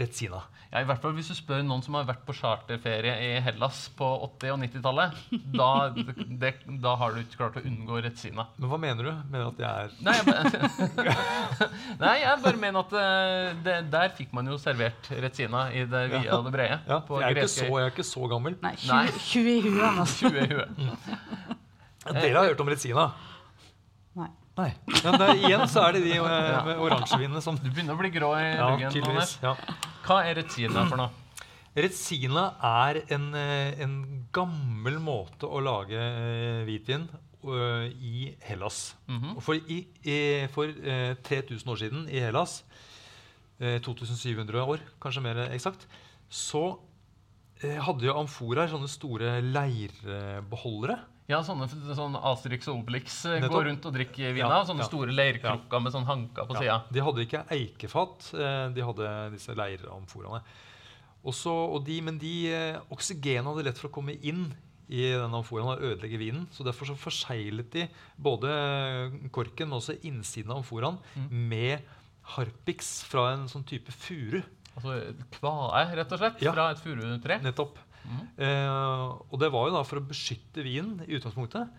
Retsina. 0.00 0.40
ja, 0.72 0.80
i 0.82 0.86
hvert 0.88 1.00
fall 1.02 1.12
hvis 1.16 1.28
du 1.30 1.34
spør 1.38 1.62
noen 1.64 1.82
som 1.84 1.94
har 1.96 2.04
vært 2.08 2.24
på 2.26 2.34
charterferie 2.36 3.14
i 3.22 3.28
Hellas 3.44 3.84
på 3.96 4.06
80- 4.40 4.52
og 4.54 4.58
90-tallet. 4.64 5.20
Da, 5.56 5.68
det, 6.42 6.50
da 6.82 6.94
har 7.00 7.14
du 7.14 7.20
ikke 7.22 7.38
klart 7.40 7.56
å 7.60 7.62
unngå 7.66 8.00
Retsina. 8.04 8.46
Men 8.58 8.72
hva 8.72 8.78
mener 8.82 9.08
du? 9.08 9.12
Mener 9.32 9.46
at 9.52 9.62
jeg 9.62 9.86
er 9.86 9.94
Nei, 10.06 10.16
jeg 10.18 10.26
bare, 10.28 11.16
Nei, 12.04 12.14
jeg 12.24 12.42
bare 12.44 12.62
mener 12.66 12.82
at 12.82 12.96
eh, 13.00 13.52
det, 13.66 13.76
der 13.94 14.12
fikk 14.18 14.34
man 14.36 14.50
jo 14.52 14.58
servert 14.60 15.10
Retsina 15.26 15.66
i 15.72 15.86
det 15.88 16.02
vide 16.12 16.36
og 16.36 16.48
det 16.50 16.54
brede. 16.58 16.80
Ja, 16.90 17.00
på 17.06 17.22
jeg 17.22 17.30
er, 17.30 17.40
ikke 17.40 17.54
så, 17.54 17.68
jeg 17.70 17.86
er 17.86 17.94
ikke 17.94 18.08
så 18.10 18.26
gammel. 18.34 18.58
Nei, 18.64 18.74
Nei. 18.90 19.04
20, 19.14 19.22
20 19.30 19.54
i 19.54 19.62
huet, 19.70 19.86
Anders. 19.92 20.18
20 20.20 20.42
i 20.42 20.50
huet. 20.52 20.68
Dere 22.20 22.36
har 22.38 22.52
hørt 22.52 22.60
om 22.62 22.68
Retsina? 22.70 23.08
Nei. 24.56 24.70
Men 25.04 25.18
det, 25.20 25.28
igjen 25.44 25.66
så 25.68 25.84
er 25.84 25.98
det 25.98 26.06
de 26.06 26.16
eh, 26.16 26.64
med 26.64 26.80
oransjevinene 26.80 27.42
som 27.44 27.58
Du 27.60 27.68
begynner 27.68 27.92
å 27.92 28.00
bli 28.00 28.10
grå 28.14 28.32
i 28.40 28.46
Ja, 28.54 28.70
ryggen. 28.72 29.20
Ja. 29.44 29.52
Hva 30.06 30.22
er 30.24 30.38
retina 30.40 30.86
for 30.88 31.00
noe? 31.00 31.10
Retsina 31.76 32.46
er 32.64 33.02
en, 33.12 33.26
eh, 33.36 33.76
en 33.84 33.96
gammel 34.32 34.96
måte 35.02 35.44
å 35.44 35.60
lage 35.60 35.98
eh, 36.00 36.62
hvitvin 36.64 37.04
uh, 37.44 37.84
i 37.84 38.34
Hellas. 38.40 38.96
Mm 39.06 39.20
-hmm. 39.20 39.40
For, 39.40 39.54
i, 39.54 39.86
i, 40.02 40.46
for 40.48 40.66
uh, 40.66 41.14
3000 41.22 41.70
år 41.70 41.76
siden 41.76 42.08
i 42.08 42.18
Hellas, 42.18 42.64
uh, 43.60 43.78
2700 43.78 44.62
år 44.62 44.80
kanskje 45.00 45.22
mer 45.22 45.48
eksakt, 45.52 45.86
så 46.28 46.78
hadde 47.62 48.04
jo 48.04 48.12
amforaer 48.12 48.68
sånne 48.68 48.88
store 48.88 49.40
leirbeholdere. 49.40 50.98
Ja, 51.28 51.40
sånne 51.42 51.66
sånn 51.96 52.14
Asterix 52.20 52.68
og 52.70 52.84
Obelix 52.84 53.24
eh, 53.26 53.40
Nettopp. 53.40 53.52
går 53.56 53.64
rundt 53.70 53.86
og 53.88 53.94
drikker 53.96 54.32
vina. 54.36 54.46
Ja, 54.48 54.60
Sånne 54.68 54.84
ja. 54.84 54.86
store 54.86 55.10
leirkrukker 55.16 55.82
med 55.82 55.92
sånn 55.92 56.06
hanker 56.06 56.46
på 56.46 56.54
sida. 56.60 56.76
De 56.94 57.02
hadde 57.02 57.24
ikke 57.26 57.40
eikefat, 57.50 58.28
eh, 58.38 58.68
de 58.76 58.84
hadde 58.86 59.10
disse 59.34 59.56
leiramforaene. 59.58 60.42
Også, 61.26 61.82
de, 61.84 61.96
men 62.06 62.20
de 62.22 62.34
eh, 62.54 62.78
oksygenet 62.94 63.48
hadde 63.50 63.64
lett 63.66 63.78
for 63.82 63.88
å 63.90 63.94
komme 63.98 64.14
inn 64.22 64.52
i 64.86 65.00
den 65.10 65.34
amforaen 65.34 65.72
og 65.72 65.82
ødelegge 65.82 66.20
vinen. 66.20 66.44
Så 66.54 66.62
derfor 66.62 66.86
så 66.86 66.94
forseglet 66.94 67.72
de 67.74 67.88
både 68.22 68.52
korken, 69.34 69.72
og 69.74 69.80
også 69.82 69.96
innsiden 70.06 70.52
av 70.54 70.60
amforaen 70.62 71.00
Mm. 71.16 71.48
med 71.50 71.82
harpiks 72.36 73.02
fra 73.06 73.32
en 73.34 73.48
sånn 73.50 73.66
type 73.66 73.90
furu. 73.90 74.42
Altså 74.76 75.14
kvae, 75.32 75.82
rett 75.96 76.12
og 76.12 76.18
slett, 76.20 76.42
Ja. 76.42 76.52
fra 76.52 76.70
et 76.70 76.78
furutre. 76.78 77.40
Nettopp. 77.42 77.78
Eh, 78.38 79.10
og 79.30 79.36
det 79.42 79.50
var 79.54 79.68
jo 79.68 79.76
da 79.76 79.84
for 79.86 80.00
å 80.00 80.06
beskytte 80.06 80.64
vinen 80.66 81.00
i 81.06 81.16
utgangspunktet. 81.18 81.70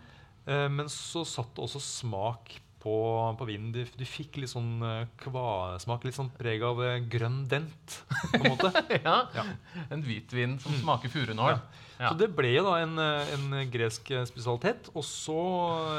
Eh, 0.48 0.66
men 0.72 0.90
så 0.92 1.24
satt 1.28 1.54
det 1.56 1.64
også 1.64 1.82
smak 1.82 2.56
på, 2.82 2.94
på 3.38 3.48
vinen. 3.48 3.70
De, 3.74 3.84
de, 3.98 4.06
fikk 4.08 4.38
litt 4.42 4.52
sånn 4.52 4.78
eh, 4.86 5.10
kvasmak, 5.22 6.06
litt 6.06 6.16
sånn 6.16 6.30
preg 6.38 6.62
av 6.66 6.80
eh, 6.84 7.00
grønn 7.10 7.42
dent. 7.50 7.98
på 8.08 8.40
en 8.40 8.54
måte. 8.54 8.72
Ja. 9.08 9.18
Ja. 9.34 9.44
En 9.92 10.02
hvitvin 10.04 10.56
som 10.62 10.74
smaker 10.80 11.12
furunål. 11.12 11.58
Ja. 11.98 12.12
Så 12.12 12.14
det 12.20 12.30
ble 12.36 12.52
jo 12.54 12.64
da 12.68 12.78
en, 12.84 12.94
eh, 13.02 13.32
en 13.36 13.72
gresk 13.72 14.12
spesialitet. 14.30 14.92
Og 14.94 15.06
så 15.06 15.40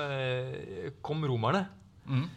eh, 0.07 0.91
kom 1.05 1.25
romerne. 1.27 1.65
Mm. 2.09 2.27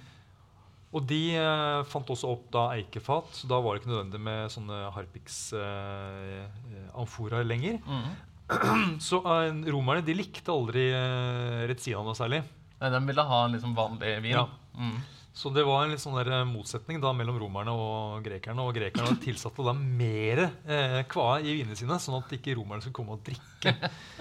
Og 0.92 1.00
de 1.08 1.20
eh, 1.40 1.80
fant 1.88 2.04
også 2.12 2.28
opp 2.34 2.50
da 2.52 2.66
eikefat. 2.76 3.30
Så 3.38 3.44
da 3.48 3.56
var 3.64 3.72
det 3.74 3.80
ikke 3.82 3.92
nødvendig 3.94 4.20
med 4.20 4.50
sånne 4.52 4.76
harpiks-amforaer 4.96 7.44
lenger. 7.48 7.76
Mm. 7.86 8.10
Så 9.08 9.16
eh, 9.24 9.50
romerne 9.72 10.02
de 10.04 10.14
likte 10.18 10.50
aldri 10.52 10.84
eh, 10.92 11.64
Retsina 11.70 12.02
noe 12.04 12.16
særlig. 12.18 12.40
Nei, 12.82 12.90
de 12.92 13.00
ville 13.08 13.24
ha 13.30 13.38
en 13.46 13.54
liksom 13.56 13.72
vanlig 13.78 14.12
vin. 14.24 14.36
Ja. 14.36 14.44
Mm. 14.76 14.98
Så 15.32 15.48
det 15.48 15.64
var 15.64 15.86
en 15.86 15.92
litt 15.94 16.02
sånn 16.02 16.18
der 16.18 16.28
eh, 16.28 16.42
motsetning 16.44 17.00
da 17.00 17.08
mellom 17.16 17.38
romerne 17.40 17.72
og 17.72 18.20
grekerne. 18.26 18.60
Og 18.68 18.74
grekerne 18.76 19.16
tilsatte 19.24 19.64
da 19.64 19.72
mer 19.72 20.42
eh, 20.68 21.00
kvae 21.08 21.40
i 21.40 21.54
vinene 21.62 21.72
sine, 21.78 21.96
sånn 22.02 22.18
at 22.20 22.28
ikke 22.36 22.52
romerne 22.58 22.82
skulle 22.84 22.98
komme 23.00 23.16
og 23.16 23.24
drikke, 23.24 23.72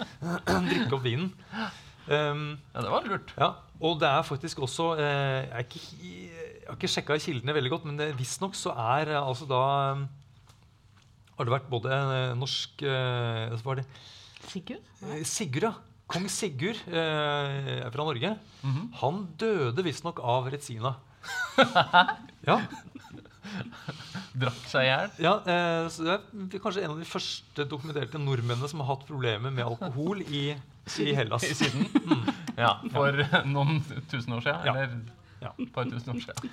drikke 0.72 0.96
opp 0.96 1.04
vinen. 1.04 1.34
Um, 2.08 2.58
Ja, 2.74 2.82
det 2.82 2.90
var 2.90 3.04
lurt. 3.06 3.30
ja, 3.38 3.52
og 3.78 4.00
det 4.02 4.08
er 4.10 4.24
faktisk 4.26 4.58
også 4.66 4.98
eh, 4.98 5.46
jeg, 5.46 5.52
er 5.52 5.62
ikke, 5.68 5.80
har 6.72 6.80
ikke 6.80 6.90
sjekka 6.96 7.18
kildene 7.22 7.54
veldig 7.58 7.72
godt, 7.76 7.86
men 7.90 7.98
det- 8.00 8.14
visstnok 8.20 8.56
så 8.58 8.74
er 8.74 9.12
eh, 9.14 9.22
altså 9.22 9.48
da 9.50 9.62
um, 9.98 10.08
Har 11.38 11.46
det 11.48 11.54
vært 11.56 11.70
både 11.72 11.92
eh, 11.94 12.34
norsk 12.38 12.84
Hva 12.86 13.62
var 13.66 13.80
det, 13.82 13.86
Sigurd? 14.48 14.82
eh, 15.12 15.24
Sigurd, 15.28 15.64
ja. 15.70 15.74
Kong 16.12 16.26
Sigurd 16.28 16.80
eh, 16.92 17.86
fra 17.94 18.04
Norge. 18.04 18.34
Mhm. 18.68 18.90
Han 19.00 19.22
døde 19.40 19.84
visstnok 19.86 20.20
av 20.20 20.50
Retsina. 20.52 20.96
ja, 22.50 22.58
Drakk 24.38 24.60
seg 24.70 24.86
i 24.86 24.90
hjel. 24.90 25.10
ja 25.24 25.32
eh, 25.50 25.86
så 25.92 26.06
det 26.06 26.14
er 26.18 26.62
kanskje 26.64 26.84
en 26.86 26.94
av 26.94 27.00
de 27.02 27.08
første 27.10 27.66
dokumenterte 27.70 28.20
nordmennene 28.22 28.70
som 28.70 28.82
har 28.84 28.92
hatt 28.94 29.08
problemer 29.10 29.52
med 29.54 29.66
alkohol 29.66 30.22
i, 30.24 30.44
i 31.04 31.14
Hellas. 31.18 31.44
I 31.48 31.56
Syden. 31.58 31.88
Ja, 32.60 32.76
for 32.94 33.18
noen 33.50 33.82
tusen 34.12 34.36
år 34.38 34.46
siden. 34.46 34.68
Ja. 34.68 34.76
Eller 34.76 34.96
Ja. 35.42 35.52
et 35.60 35.72
par 35.74 35.86
tusen 35.90 36.14
år 36.14 36.20
siden. 36.22 36.52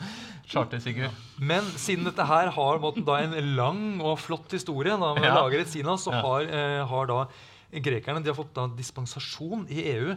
Charter-Sigurd. 0.49 1.11
Men 1.39 1.62
siden 1.76 2.05
dette 2.09 2.24
her 2.26 2.51
har 2.55 2.78
måten, 2.80 3.05
da, 3.05 3.18
en 3.20 3.55
lang 3.57 4.01
og 4.01 4.18
flott 4.22 4.51
historie 4.57 4.97
da, 4.97 5.14
med 5.14 5.24
Ja. 5.28 5.34
å 5.36 5.45
lage 5.45 5.61
Retsina, 5.61 5.97
så 6.01 6.12
Ja. 6.12 6.22
har, 6.22 6.41
eh, 6.43 6.86
har 6.86 7.07
da 7.07 7.28
grekerne 7.72 8.22
de 8.24 8.30
har 8.32 8.39
fått 8.45 8.55
da 8.55 8.66
dispensasjon 8.66 9.66
i 9.70 9.82
EU 9.93 10.16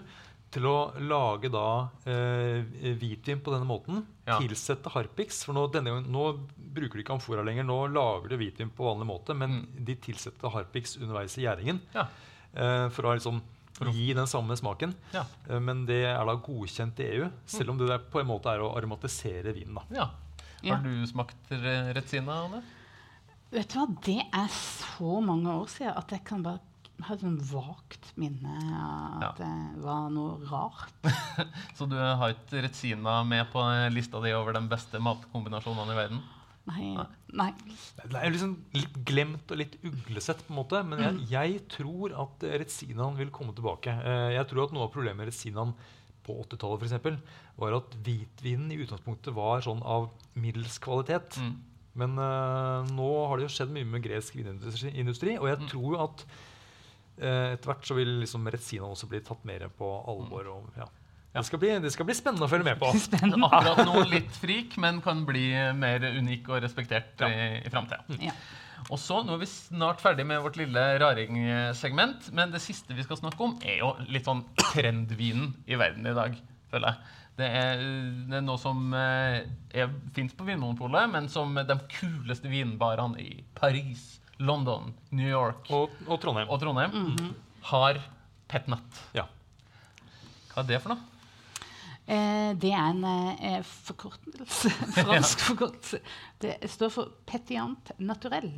til 0.51 0.63
å 0.63 0.91
lage 0.99 1.49
da 1.51 1.89
eh, 2.05 2.63
hvitvin 2.95 3.41
på 3.41 3.51
denne 3.51 3.67
måten. 3.67 4.05
Ja. 4.27 4.37
Tilsette 4.39 4.89
harpiks. 4.91 5.43
For 5.45 5.53
nå, 5.53 5.69
denne 5.71 6.01
nå 6.07 6.39
bruker 6.57 6.93
de 6.99 7.03
ikke 7.03 7.15
amfora 7.19 7.43
lenger. 7.43 7.63
Nå 7.63 7.91
lager 7.91 8.29
de 8.29 8.37
hvitvin 8.37 8.69
på 8.71 8.83
vanlig 8.87 9.07
måte, 9.07 9.35
men 9.35 9.67
de 9.83 9.95
tilsetter 9.95 10.49
harpiks 10.51 10.97
underveis 10.97 11.37
i 11.37 11.43
gjæringen. 11.43 11.79
Ja. 11.93 12.07
Eh, 12.55 12.89
for 12.89 13.03
å 13.03 13.15
liksom 13.17 13.41
For 13.81 13.89
å- 13.89 13.93
gi 13.97 14.11
den 14.17 14.29
samme 14.29 14.55
smaken. 14.59 14.93
Ja. 15.15 15.25
Eh, 15.49 15.59
men 15.59 15.85
det 15.89 16.03
er 16.05 16.21
da 16.29 16.35
godkjent 16.37 16.99
i 17.01 17.07
EU, 17.17 17.29
selv 17.49 17.73
om 17.73 17.79
det 17.81 17.87
der 17.89 18.03
på 18.13 18.21
en 18.21 18.29
måte 18.29 18.53
er 18.53 18.61
å 18.61 18.71
aromatisere 18.77 19.53
vinen. 19.57 19.75
da. 19.81 19.87
ja. 20.03 20.09
Ja. 20.61 20.75
Har 20.75 20.83
du 20.85 21.07
smakt 21.09 21.49
Retzina, 21.49 22.35
Anne? 22.45 22.59
Vet 23.51 23.71
du 23.73 23.79
hva, 23.79 23.87
det 24.05 24.19
er 24.31 24.47
så 24.53 25.15
mange 25.25 25.49
år 25.49 25.65
siden 25.73 25.97
at 25.97 26.11
jeg 26.13 26.21
kan 26.23 26.43
bare 26.45 26.59
ha 27.01 27.15
et 27.15 27.23
sånn 27.23 27.39
vagt 27.49 28.11
minne 28.15 28.51
av 28.77 29.23
at 29.25 29.39
det 29.41 29.81
var 29.81 30.11
noe 30.13 30.37
rart. 30.45 30.93
Så 31.77 31.87
du 31.89 31.95
har 31.97 32.35
ikke 32.35 32.61
Retzina 32.67 33.23
med 33.25 33.49
på 33.51 33.63
lista 33.89 34.21
di 34.21 34.35
over 34.37 34.53
de 34.53 34.61
beste 34.69 35.01
matkombinasjonene 35.01 35.95
i 35.95 35.97
verden? 35.97 36.21
Nei. 36.69 36.91
nei. 36.93 37.07
Det 38.01 38.19
er 38.19 38.33
liksom 38.33 38.53
litt 38.75 38.99
glemt 39.07 39.51
og 39.53 39.59
litt 39.61 39.77
uglesett, 39.87 40.43
på 40.45 40.53
en 40.53 40.59
måte, 40.59 40.81
men 40.87 41.01
jeg, 41.03 41.23
jeg 41.31 41.63
tror 41.71 42.15
at 42.25 42.45
eh, 42.47 42.59
vil 43.19 43.33
komme 43.33 43.55
tilbake. 43.57 43.93
Eh, 44.03 44.29
Jeg 44.35 44.47
tror 44.49 44.65
at 44.65 44.75
Noe 44.75 44.87
av 44.87 44.93
problemet 44.93 45.21
med 45.21 45.31
Retsinaen 45.31 45.73
på 46.25 46.37
80-tallet 46.43 46.81
for 46.81 46.87
eksempel, 46.87 47.17
var 47.57 47.75
at 47.79 47.97
hvitvinen 48.05 48.71
i 48.73 48.79
utgangspunktet 48.83 49.33
var 49.35 49.63
sånn 49.65 49.81
av 49.81 50.09
middels 50.37 50.77
kvalitet. 50.83 51.37
Mm. 51.41 51.55
Men 52.01 52.15
uh, 52.21 52.87
nå 52.87 53.09
har 53.27 53.39
det 53.39 53.47
jo 53.47 53.53
skjedd 53.55 53.73
mye 53.75 53.87
med 53.89 54.05
gresk 54.05 54.37
vinindustri, 54.37 55.35
og 55.41 55.49
jeg 55.49 55.71
tror 55.73 55.97
at 56.05 56.23
uh, 57.19 57.49
etter 57.51 57.67
hvert 57.67 57.89
så 57.89 57.97
vil 57.97 58.13
liksom 58.21 58.47
Retsinaen 58.53 58.93
også 58.93 59.09
bli 59.11 59.23
tatt 59.25 59.43
mer 59.49 59.67
på 59.75 59.89
alvor. 60.13 60.53
Og, 60.53 60.69
ja. 60.79 60.87
Det, 61.31 61.43
skal 61.47 61.61
bli, 61.61 61.69
det 61.79 61.91
skal 61.93 62.07
bli 62.09 62.15
spennende 62.17 62.47
å 62.47 62.51
følge 62.51 62.67
med 62.67 62.79
på. 62.81 62.89
Akkurat 63.47 63.85
nå 63.87 64.01
litt 64.11 64.33
frik, 64.41 64.73
men 64.83 64.99
kan 65.05 65.21
bli 65.27 65.45
mer 65.79 66.03
unik 66.17 66.49
og 66.51 66.59
respektert 66.65 67.23
i, 67.27 67.31
i 67.63 67.71
framtida. 67.71 68.03
Ja. 68.19 68.33
Og 68.89 68.97
så, 68.99 69.19
Nå 69.23 69.35
er 69.37 69.43
vi 69.43 69.47
snart 69.47 70.01
ferdig 70.01 70.25
med 70.27 70.41
vårt 70.43 70.57
lille 70.59 70.81
raring-segment, 70.99 72.31
men 72.35 72.51
det 72.51 72.59
siste 72.63 72.95
vi 72.97 73.05
skal 73.05 73.19
snakke 73.21 73.45
om, 73.45 73.53
er 73.63 73.77
jo 73.83 73.91
litt 74.11 74.25
sånn 74.27 74.41
trendvinen 74.59 75.53
i 75.69 75.77
verden 75.79 76.07
i 76.09 76.15
dag, 76.17 76.35
føler 76.73 76.89
jeg. 76.95 77.17
Det 77.39 77.47
er, 77.61 77.83
det 78.27 78.39
er 78.41 78.43
noe 78.43 78.59
som 78.59 78.91
eh, 78.97 79.85
fins 80.17 80.33
på 80.35 80.45
Vinmonopolet, 80.49 81.07
men 81.13 81.29
som 81.31 81.53
de 81.55 81.77
kuleste 81.93 82.49
vinbarene 82.51 83.21
i 83.23 83.29
Paris, 83.57 84.17
London, 84.41 84.89
New 85.13 85.29
York 85.29 85.69
Og, 85.69 85.93
og 86.09 86.17
Trondheim. 86.21 86.49
og 86.51 86.59
Trondheim 86.59 87.31
har 87.69 88.01
pet 88.51 88.67
nut. 88.73 88.99
Ja. 89.15 89.27
Hva 90.51 90.65
er 90.65 90.69
det 90.73 90.81
for 90.83 90.95
noe? 90.95 91.07
Eh, 92.07 92.51
det 92.59 92.71
er 92.73 92.87
en 92.91 93.03
eh, 93.05 93.59
forkortelse. 93.85 94.71
Fransk 94.97 95.43
forkortelse. 95.51 95.99
Det 96.41 96.55
står 96.71 96.89
for 96.93 97.11
petiant 97.29 97.91
naturel. 98.01 98.53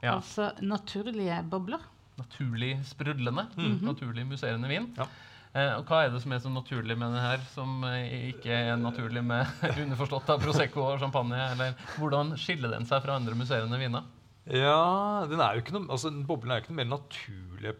Ja. 0.00 0.14
Altså 0.18 0.52
naturlige 0.64 1.42
bobler. 1.50 1.82
Naturlig 2.20 2.76
sprudlende. 2.88 3.46
Naturlig 3.84 4.24
musserende 4.28 4.68
vin. 4.70 4.86
Ja. 4.96 5.08
Eh, 5.50 5.72
og 5.80 5.88
hva 5.90 6.04
er 6.06 6.12
det 6.14 6.20
som 6.22 6.32
er 6.32 6.40
så 6.44 6.50
naturlig 6.52 6.94
med 7.00 7.10
det 7.16 7.20
her, 7.24 7.42
som 7.56 7.82
eh, 7.88 8.28
ikke 8.30 8.54
er 8.54 8.76
naturlig 8.78 9.22
med 9.26 9.50
underforstått 9.82 10.30
av 10.30 10.40
Prosecco 10.44 10.84
og 10.92 11.00
champagne? 11.02 11.40
Eller 11.56 11.74
hvordan 11.98 12.36
skiller 12.38 12.70
den 12.76 12.86
seg 12.88 13.02
fra 13.04 13.16
andre 13.18 13.34
musserende 13.36 13.80
viner? 13.82 14.06
Ja, 14.50 15.26
den 15.28 15.42
er 15.42 15.56
jo 15.58 15.64
ikke 15.64 15.74
noe, 15.76 15.88
altså, 15.92 16.10
Boblen 16.26 16.54
er 16.54 16.60
jo 16.60 16.64
ikke 16.64 16.72
noe 16.76 16.80
mer 16.84 16.92
naturlig 16.94 17.74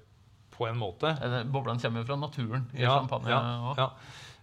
på 0.53 0.67
en 0.69 0.77
måte. 0.83 1.15
Eh, 1.25 1.39
Boblene 1.49 1.81
kommer 1.81 2.03
jo 2.03 2.09
fra 2.11 2.19
naturen 2.21 2.67
i 2.77 2.83
Ja, 2.85 2.99
champagne. 2.99 3.31
ja, 3.33 3.73
ja. 3.79 3.89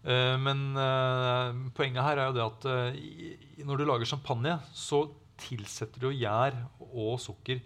Eh, 0.08 0.36
men 0.40 0.70
eh, 0.80 1.58
poenget 1.76 2.06
her 2.06 2.22
er 2.22 2.30
jo 2.30 2.38
det 2.38 2.46
at 2.46 2.68
eh, 2.72 3.66
når 3.68 3.82
du 3.82 3.88
lager 3.90 4.08
champagne, 4.08 4.56
så 4.76 5.04
tilsetter 5.38 6.08
du 6.08 6.14
gjær 6.16 6.56
og 6.88 7.20
sukker 7.22 7.60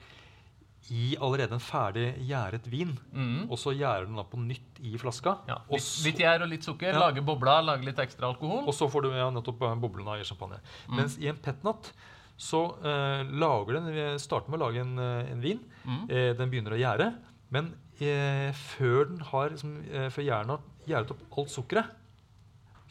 i 0.92 1.12
allerede 1.22 1.56
en 1.56 1.64
ferdig 1.64 2.08
gjæret 2.28 2.66
vin. 2.72 2.96
Mm. 3.14 3.46
Og 3.46 3.60
så 3.62 3.72
gjærer 3.78 4.08
den 4.10 4.18
da 4.20 4.26
på 4.28 4.40
nytt 4.42 4.82
i 4.84 4.96
flaska. 5.00 5.38
Ja, 5.48 5.60
litt, 5.70 5.86
så, 5.86 6.02
litt 6.08 6.20
gjær 6.20 6.44
og 6.44 6.50
litt 6.52 6.66
sukker, 6.68 6.90
Ja. 6.92 7.04
lage 7.06 7.24
bobler, 7.24 7.62
lage 7.64 7.86
litt 7.88 8.02
ekstra 8.02 8.28
alkohol. 8.32 8.66
og 8.66 8.74
så 8.76 8.90
får 8.92 9.06
du 9.06 9.12
ja, 9.14 9.30
nettopp 9.32 9.62
boblene 9.80 10.18
i 10.20 10.26
champagne. 10.28 10.60
Mm. 10.90 10.98
Mens 10.98 11.16
i 11.22 11.30
en 11.32 11.38
petnat 11.38 11.94
så 12.42 12.64
eh, 12.82 13.22
lager 13.30 13.78
den 13.78 13.92
Vi 13.94 14.08
starter 14.20 14.50
med 14.50 14.60
å 14.60 14.66
lage 14.66 14.82
en, 14.82 14.98
en 14.98 15.44
vin. 15.44 15.62
Mm. 15.86 16.04
Eh, 16.10 16.32
den 16.36 16.50
begynner 16.50 16.74
å 16.74 16.82
gjære. 16.82 17.12
Men 17.54 17.76
eh, 18.02 18.50
før 18.58 19.12
den 19.14 19.22
har 19.30 19.54
liksom, 19.54 19.78
før 20.10 20.26
gjæren 20.26 20.56
har 20.56 20.66
gjæret 20.90 21.14
opp 21.14 21.38
alt 21.38 21.54
sukkeret, 21.54 21.98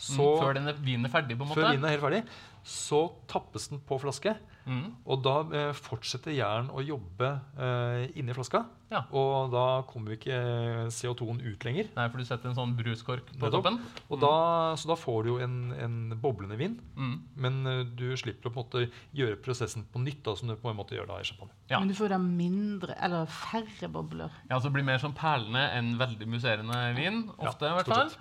så 0.00 0.24
Mm, 0.30 0.38
før 0.40 0.54
denne 0.56 0.72
vinen 0.80 1.04
er 1.04 1.12
ferdig, 1.12 1.36
på 1.36 1.44
en 1.44 1.50
måte. 1.52 1.60
Før 1.60 1.74
vinen 1.74 1.84
er 1.84 1.92
helt 1.98 2.04
ferdig, 2.06 2.22
så 2.64 3.02
tappes 3.28 3.68
den 3.68 3.80
på 3.84 3.98
flaske. 4.00 4.32
Mm. 4.70 4.90
Og 5.08 5.22
da 5.24 5.32
eh, 5.56 5.70
fortsetter 5.74 6.34
jern 6.36 6.68
å 6.76 6.82
jobbe 6.84 7.28
eh, 7.58 8.10
inni 8.20 8.34
flaska. 8.36 8.60
Ja. 8.92 9.00
Og 9.16 9.48
da 9.54 9.62
kommer 9.88 10.12
ikke 10.14 10.36
eh, 10.36 10.90
CO2-en 10.92 11.40
ut 11.40 11.64
lenger. 11.64 11.88
Nei, 11.96 12.04
for 12.12 12.20
du 12.20 12.26
setter 12.28 12.50
en 12.50 12.56
sånn 12.58 12.74
bruskork 12.78 13.24
på 13.32 13.38
Nettopp. 13.40 13.64
toppen. 13.64 13.78
Og 14.12 14.20
da, 14.22 14.32
så 14.78 14.90
da 14.92 14.96
får 15.00 15.24
du 15.24 15.30
jo 15.32 15.36
en, 15.42 15.56
en 15.80 15.96
boblende 16.20 16.58
vin. 16.60 16.76
Mhm. 16.96 17.14
Men 17.40 17.60
eh, 17.72 17.82
du 17.98 18.06
slipper 18.20 18.50
å 18.50 18.54
på 18.54 18.60
en 18.60 18.66
måte 18.66 18.84
gjøre 19.16 19.40
prosessen 19.44 19.86
på 19.90 20.02
nytt, 20.04 20.20
da, 20.28 20.36
som 20.38 20.52
du 20.52 20.56
på 20.60 20.70
en 20.72 20.78
måte 20.80 20.96
gjør 20.98 21.08
da 21.12 21.20
i 21.22 21.28
champagne. 21.28 21.56
Ja. 21.72 21.80
Men 21.80 21.88
du 21.92 21.96
får 21.98 22.12
da 22.12 22.20
mindre, 22.24 22.96
eller 23.00 23.30
færre 23.32 23.88
bobler. 23.96 24.36
Ja, 24.52 24.60
så 24.60 24.72
blir 24.72 24.86
mer 24.86 25.00
sånn 25.02 25.16
perlende 25.16 25.64
enn 25.78 25.94
veldig 26.00 26.28
musserende 26.36 26.82
vin. 27.00 27.24
Ja, 27.40 27.48
Ofte, 27.54 27.72
i 27.72 27.80
hvert 27.80 27.90
fall. 27.96 28.12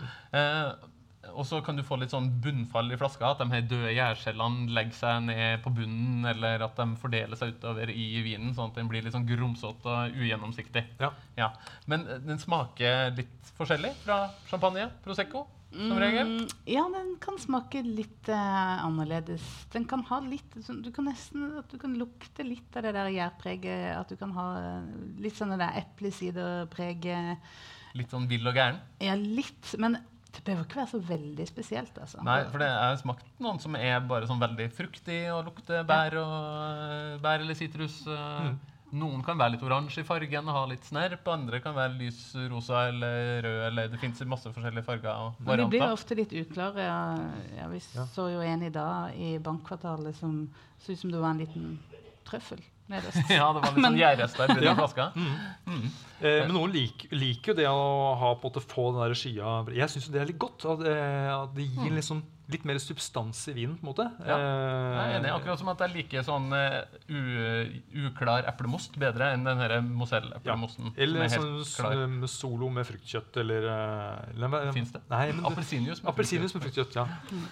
Og 1.34 1.46
så 1.48 1.60
kan 1.66 1.78
du 1.78 1.84
få 1.86 1.98
litt 2.00 2.14
sånn 2.14 2.30
bunnfall 2.44 2.92
i 2.94 2.98
flaska. 3.00 3.34
At 3.34 3.44
de 3.44 3.50
her 3.52 3.68
døde 3.68 3.94
gjærcellene 3.96 4.70
legger 4.76 4.98
seg 4.98 5.28
ned 5.28 5.64
på 5.64 5.74
bunnen, 5.76 6.26
eller 6.32 6.66
at 6.66 6.80
de 6.80 6.88
fordeler 7.02 7.40
seg 7.40 7.56
utover 7.56 7.92
i 7.94 8.10
vinen, 8.26 8.54
sånn 8.56 8.74
at 8.74 8.82
den 8.82 8.90
blir 8.92 9.06
litt 9.06 9.16
sånn 9.16 9.28
grumsete 9.30 9.94
og 9.94 10.20
ugjennomsiktig. 10.20 10.86
Ja. 11.02 11.14
Ja. 11.40 11.54
Men 11.90 12.08
eh, 12.08 12.22
den 12.26 12.42
smaker 12.42 13.16
litt 13.18 13.54
forskjellig 13.60 13.94
fra 14.04 14.26
champagne, 14.50 14.90
prosecco, 15.06 15.46
som 15.70 16.00
regel. 16.02 16.28
Mm, 16.28 16.48
ja, 16.66 16.84
den 16.90 17.12
kan 17.22 17.38
smake 17.38 17.84
litt 17.86 18.30
uh, 18.32 18.86
annerledes. 18.86 19.46
Den 19.74 19.86
kan 19.90 20.02
ha 20.10 20.18
litt 20.26 20.56
sånn, 20.66 20.82
Du 20.82 20.90
kan 20.96 21.06
nesten 21.06 21.52
at 21.60 21.70
du 21.70 21.78
kan 21.82 21.94
lukte 22.00 22.46
litt 22.46 22.78
av 22.80 22.88
det 22.88 22.96
der 22.98 23.12
gjærpreget. 23.14 23.84
At 24.00 24.10
du 24.10 24.18
kan 24.18 24.34
ha 24.38 24.48
eh, 24.58 24.88
litt 25.22 25.38
sånn 25.38 25.54
det 25.54 25.60
der 25.62 25.78
eplesiderpreget. 25.84 27.52
Litt 27.98 28.14
sånn 28.14 28.26
vill 28.30 28.50
og 28.50 28.58
gæren. 28.58 28.82
Ja, 29.02 29.16
litt. 29.18 29.76
Men 29.82 29.98
det 30.32 30.44
behøver 30.46 30.66
ikke 30.68 30.76
være 30.82 30.92
så 30.92 31.00
veldig 31.10 31.46
spesielt, 31.50 31.96
altså. 31.98 32.24
Nei, 32.24 32.44
for 32.52 32.62
det 32.62 32.68
er 32.70 32.98
smakt 33.02 33.26
noen 33.42 33.60
som 33.60 33.76
er 33.76 34.00
bare 34.06 34.28
sånn 34.30 34.40
veldig 34.42 34.68
fruktig 34.78 35.22
og 35.34 35.46
lukter 35.50 35.84
bær, 35.90 36.14
og, 36.22 36.36
eh, 36.84 37.16
bær 37.24 37.40
eller 37.42 37.58
sitrus. 37.58 38.04
Mm. 38.06 38.60
Noen 38.92 39.22
kan 39.24 39.38
være 39.38 39.52
litt 39.54 39.62
oransje 39.62 40.02
i 40.02 40.04
fargen 40.08 40.48
og 40.50 40.56
ha 40.56 40.66
litt 40.66 40.82
snerp. 40.84 41.28
Andre 41.30 41.60
kan 41.62 41.76
være 41.76 41.94
lys 42.00 42.34
rosa 42.50 42.88
eller 42.90 43.42
rød. 43.46 43.60
eller 43.68 43.88
Det 43.88 44.00
fins 44.02 44.22
masse 44.26 44.50
forskjellige 44.50 44.84
farger 44.86 45.12
og 45.14 45.36
Men 45.40 45.60
de 45.60 45.66
blir 45.70 45.80
varianter. 45.80 45.94
ofte 45.94 46.16
litt 46.18 46.32
uklare. 46.34 46.78
Ja, 46.88 47.18
ja, 47.58 47.68
vi 47.70 47.78
Ja. 47.96 48.06
så 48.06 48.32
jo 48.34 48.42
en 48.42 48.64
i 48.64 48.70
dag 48.70 49.14
i 49.16 49.38
bankkvartalet 49.38 50.16
som 50.16 50.50
så 50.82 50.92
ut 50.94 50.98
som 51.00 51.12
det 51.12 51.20
var 51.22 51.30
en 51.32 51.38
liten 51.46 51.80
trøffel 52.26 52.60
nederst. 52.90 53.22
Ja, 53.30 53.48
det 53.54 53.62
var 53.64 53.72
litt 53.76 53.86
sånn 53.86 53.86
sånn 53.90 54.00
gjærrester 54.00 54.54
i 54.58 54.66
Ja. 54.66 54.74
flaska. 54.78 55.06
Eh, 56.22 56.42
men 56.44 56.52
noen 56.56 56.74
lik, 56.74 57.06
liker 57.16 57.54
jo 57.54 57.58
det 57.62 57.68
å 57.72 58.16
ha 58.20 58.34
på 58.36 58.50
en 58.50 58.52
måte 58.52 58.64
få 58.66 58.90
den 58.92 59.02
der 59.06 59.16
skia 59.16 59.54
Jeg 59.72 59.88
syns 59.94 60.10
det 60.12 60.22
er 60.22 60.26
litt 60.32 60.40
godt. 60.42 60.66
At, 60.68 60.82
eh, 60.86 61.30
at 61.36 61.54
det 61.56 61.68
gir 61.70 61.94
liksom 61.96 62.24
litt 62.50 62.64
mer 62.66 62.80
substans 62.82 63.44
i 63.52 63.54
vinen. 63.54 63.76
på 63.78 63.86
en 63.86 63.90
måte. 63.92 64.06
Ja, 64.26 64.38
Jeg 64.38 65.04
er 65.04 65.16
enig. 65.20 65.30
Eh, 65.30 65.36
Akkurat 65.36 65.60
som 65.62 65.70
at 65.70 65.84
jeg 65.86 65.94
liker 65.94 66.26
sånn 66.26 66.48
uh, 66.50 68.08
uklar 68.08 68.48
eplemost 68.50 68.98
bedre 69.00 69.32
enn 69.36 69.46
den 69.46 69.62
her 69.62 69.76
Mozell-eplemosten. 69.86 70.92
Eller 70.98 71.30
som 71.30 71.46
er 71.46 71.64
sånn 71.70 72.18
klar. 72.18 72.28
solo 72.32 72.70
med 72.74 72.88
fruktkjøtt 72.90 73.38
eller, 73.44 73.70
eh, 73.70 74.34
eller 74.34 74.74
Fins 74.74 74.94
det? 74.96 75.02
Nei, 75.12 75.28
men 75.36 75.46
Appelsinjuice 75.50 76.04
med 76.04 76.12
Appelsinjuice 76.14 76.58
med 76.58 76.66
fruktkjøtt. 76.66 76.94
fruktkjøtt, 76.94 76.96
ja. 76.96 77.06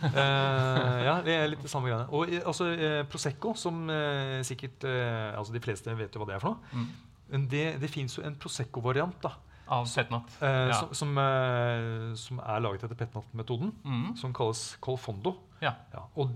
uh, 0.03 0.99
ja, 1.07 1.15
det 1.25 1.35
er 1.35 1.49
litt 1.51 1.63
det 1.65 1.71
samme 1.71 1.89
greiene. 1.91 2.07
Og 2.13 2.31
eh, 2.31 2.41
altså, 2.47 2.69
uh, 2.73 3.01
Prosecco, 3.11 3.53
som 3.57 3.85
eh, 3.93 4.39
sikkert 4.47 4.85
eh, 4.87 5.37
altså 5.37 5.53
De 5.55 5.61
fleste 5.63 5.93
vet 5.97 6.13
jo 6.15 6.21
hva 6.23 6.29
det 6.31 6.37
er 6.37 6.43
for 6.43 6.55
noe. 6.55 6.71
Mm. 6.73 6.87
Men 7.33 7.47
det, 7.51 7.65
det 7.81 7.89
fins 7.91 8.15
jo 8.17 8.23
en 8.23 8.37
Prosecco-variant 8.39 9.17
da, 9.23 9.33
Av 9.69 9.85
petnat. 9.85 10.37
eh, 10.41 10.67
Ja. 10.69 10.73
som, 10.73 10.93
som, 10.93 11.17
eh, 11.17 12.13
som 12.15 12.39
er 12.39 12.59
laget 12.61 12.83
etter 12.83 12.95
petnat-metoden, 12.95 13.71
Mm. 13.85 14.17
som 14.17 14.33
kalles 14.33 14.77
colfondo. 14.81 15.35
Ja. 15.61 15.73
Ja, 15.93 16.03
og, 16.15 16.29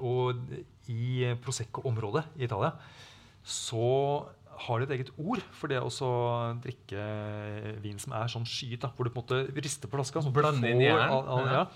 og 0.00 0.36
i 0.88 1.34
Prosecco-området 1.42 2.24
i 2.36 2.44
Italia 2.44 2.72
så 3.44 4.26
har 4.66 4.78
de 4.80 4.84
et 4.84 4.90
eget 5.00 5.10
ord 5.18 5.40
for 5.56 5.68
det 5.68 5.78
å 5.80 5.88
drikke 6.60 7.80
vin 7.80 7.98
som 7.98 8.12
er 8.12 8.26
sånn 8.28 8.44
skyet. 8.44 8.80
da, 8.80 8.88
Hvor 8.96 9.04
du 9.04 9.10
på 9.10 9.20
en 9.20 9.24
måte 9.46 9.54
rister 9.64 9.88
på 9.88 9.96
flaska. 9.96 10.20
sånn 10.22 10.32
Blande 10.34 10.68
inn 10.70 10.82
i 10.82 10.88
all- 10.90 11.00
Ja. 11.00 11.52
ja, 11.52 11.66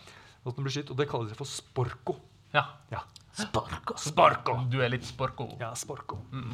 sånn 0.45 0.90
og 0.90 0.97
Det 0.99 1.09
kalles 1.09 1.32
for 1.34 1.45
sporco. 1.47 2.16
ja. 2.53 3.01
Ja, 3.35 3.47
Spark 3.49 3.95
Sparko! 3.99 4.59
Du 4.70 4.78
er 4.85 4.93
litt 4.93 5.07
sporko. 5.07 5.49
Ja, 5.59 5.72
sporco. 5.78 6.20
Mm. 6.30 6.53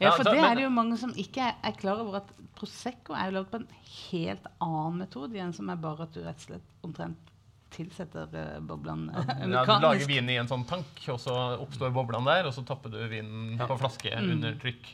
Ja, 0.00 0.14
for 0.16 0.24
det 0.24 0.38
er 0.40 0.56
det 0.56 0.64
jo 0.64 0.70
mange 0.72 0.96
som 1.00 1.12
ikke 1.18 1.50
er, 1.52 1.74
klar 1.76 2.00
over 2.00 2.22
at 2.22 2.32
Prosecco 2.56 3.16
er 3.16 3.28
jo 3.28 3.36
lagd 3.40 3.50
på 3.52 3.60
en 3.60 3.68
helt 4.10 4.48
annen 4.62 5.02
metode 5.04 5.36
igjen, 5.36 5.52
som 5.56 5.68
er 5.72 5.82
bare 5.82 6.06
at 6.06 6.16
du 6.16 6.22
rett 6.24 6.40
og 6.40 6.48
slett 6.48 6.86
omtrent 6.86 7.28
tilsetter 7.72 8.28
uh, 8.36 8.58
boblene 8.68 9.08
mekanisk. 9.08 9.54
Ja, 9.54 9.62
du 9.64 9.84
lager 9.86 10.08
vin 10.10 10.28
i 10.28 10.36
en 10.40 10.50
sånn 10.50 10.64
tank, 10.68 10.98
og 11.08 11.18
så 11.22 11.36
oppstår 11.62 11.92
boblene 11.94 12.28
der, 12.28 12.48
og 12.48 12.52
så 12.56 12.64
tapper 12.68 12.92
du 12.92 12.98
vinen 13.10 13.56
på 13.60 13.78
flaske 13.80 14.12
under 14.20 14.58
trykk. 14.60 14.90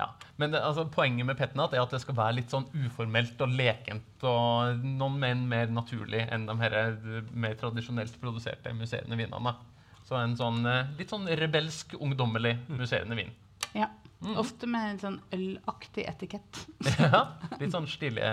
Ja. 0.00 0.08
Men 0.40 0.54
det, 0.54 0.62
altså, 0.64 0.86
poenget 0.92 1.28
med 1.28 1.38
petnat 1.40 1.76
er 1.76 1.84
at 1.84 1.92
det 1.92 2.00
skal 2.04 2.16
være 2.18 2.38
litt 2.40 2.54
sånn 2.54 2.66
uformelt 2.72 3.40
og 3.44 3.54
lekent, 3.60 4.24
og 4.24 4.84
noen 4.84 5.20
menn 5.20 5.44
mer 5.50 5.72
naturlig 5.72 6.24
enn 6.32 6.48
de 6.48 6.56
her 6.62 6.78
eh, 6.80 7.20
mer 7.36 7.56
tradisjonelt 7.60 8.16
produserte 8.22 8.72
musserende 8.76 9.20
vinene. 9.20 9.54
Så 10.04 10.16
en 10.20 10.36
sånn 10.36 10.64
eh, 10.68 10.90
litt 10.98 11.12
sånn 11.12 11.28
rebelsk, 11.40 11.96
ungdommelig 12.00 12.58
musserende 12.68 13.16
vin. 13.18 13.32
Ja. 13.74 13.88
Ofte 14.40 14.64
med 14.70 14.94
en 14.94 14.98
sånn 15.02 15.16
ølaktig 15.36 16.06
etikett. 16.08 16.60
Ja, 17.00 17.20
litt 17.60 17.74
sånn 17.74 17.88
stilige 17.90 18.30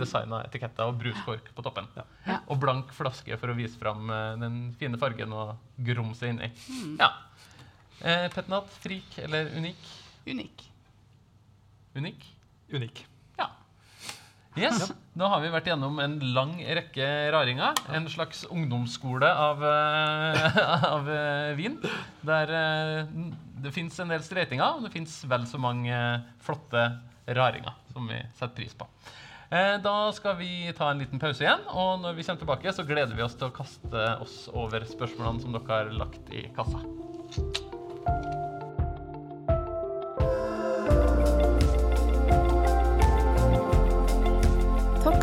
designa 0.00 0.40
etiketter 0.46 0.90
og 0.90 0.98
bruskork 0.98 1.52
på 1.54 1.62
toppen. 1.62 1.86
Ja. 2.26 2.40
Og 2.50 2.58
blank 2.62 2.90
flaske 2.96 3.38
for 3.38 3.52
å 3.52 3.58
vise 3.58 3.78
fram 3.78 4.10
eh, 4.10 4.32
den 4.40 4.58
fine 4.80 4.98
fargen 4.98 5.34
og 5.36 5.54
grumset 5.86 6.32
inni. 6.32 6.50
Ja. 6.98 7.12
Eh, 8.00 8.26
petnat, 8.32 8.70
frik 8.82 9.18
eller 9.22 9.52
unik? 9.54 9.92
Unik. 10.30 10.66
Unik? 12.00 12.26
Unik. 12.74 13.04
Ja. 14.58 14.70
Yes, 14.70 14.90
Da 15.14 15.28
har 15.30 15.42
vi 15.44 15.50
vært 15.52 15.68
gjennom 15.70 15.98
en 16.02 16.16
lang 16.34 16.56
rekke 16.58 17.06
raringer. 17.30 17.76
En 17.94 18.08
slags 18.10 18.42
ungdomsskole 18.50 19.28
av, 19.30 19.62
eh, 19.62 20.58
av 20.94 21.10
eh, 21.10 21.52
vin. 21.58 21.78
Der 22.26 22.54
eh, 22.58 23.14
det 23.62 23.74
fins 23.74 23.98
en 24.02 24.10
del 24.10 24.24
streitinger, 24.26 24.78
og 24.78 24.86
det 24.86 24.94
fins 24.94 25.20
vel 25.30 25.46
så 25.46 25.60
mange 25.60 25.94
flotte 26.42 26.86
raringer 27.30 27.76
som 27.92 28.08
vi 28.10 28.18
setter 28.34 28.56
pris 28.56 28.74
på. 28.74 28.88
Da 29.50 29.94
skal 30.14 30.36
vi 30.38 30.70
ta 30.78 30.92
en 30.92 31.00
liten 31.02 31.18
pause 31.18 31.42
igjen, 31.42 31.64
og 31.74 32.04
når 32.04 32.14
vi 32.14 32.22
kommer 32.22 32.44
tilbake, 32.44 32.72
så 32.72 32.86
gleder 32.86 33.18
vi 33.18 33.24
oss 33.26 33.34
til 33.34 33.48
å 33.48 33.54
kaste 33.56 34.04
oss 34.22 34.44
over 34.54 34.86
spørsmålene 34.86 35.42
som 35.42 35.58
dere 35.58 35.66
har 35.74 35.90
lagt 35.90 36.30
i 36.30 36.46
kassa. 36.54 36.86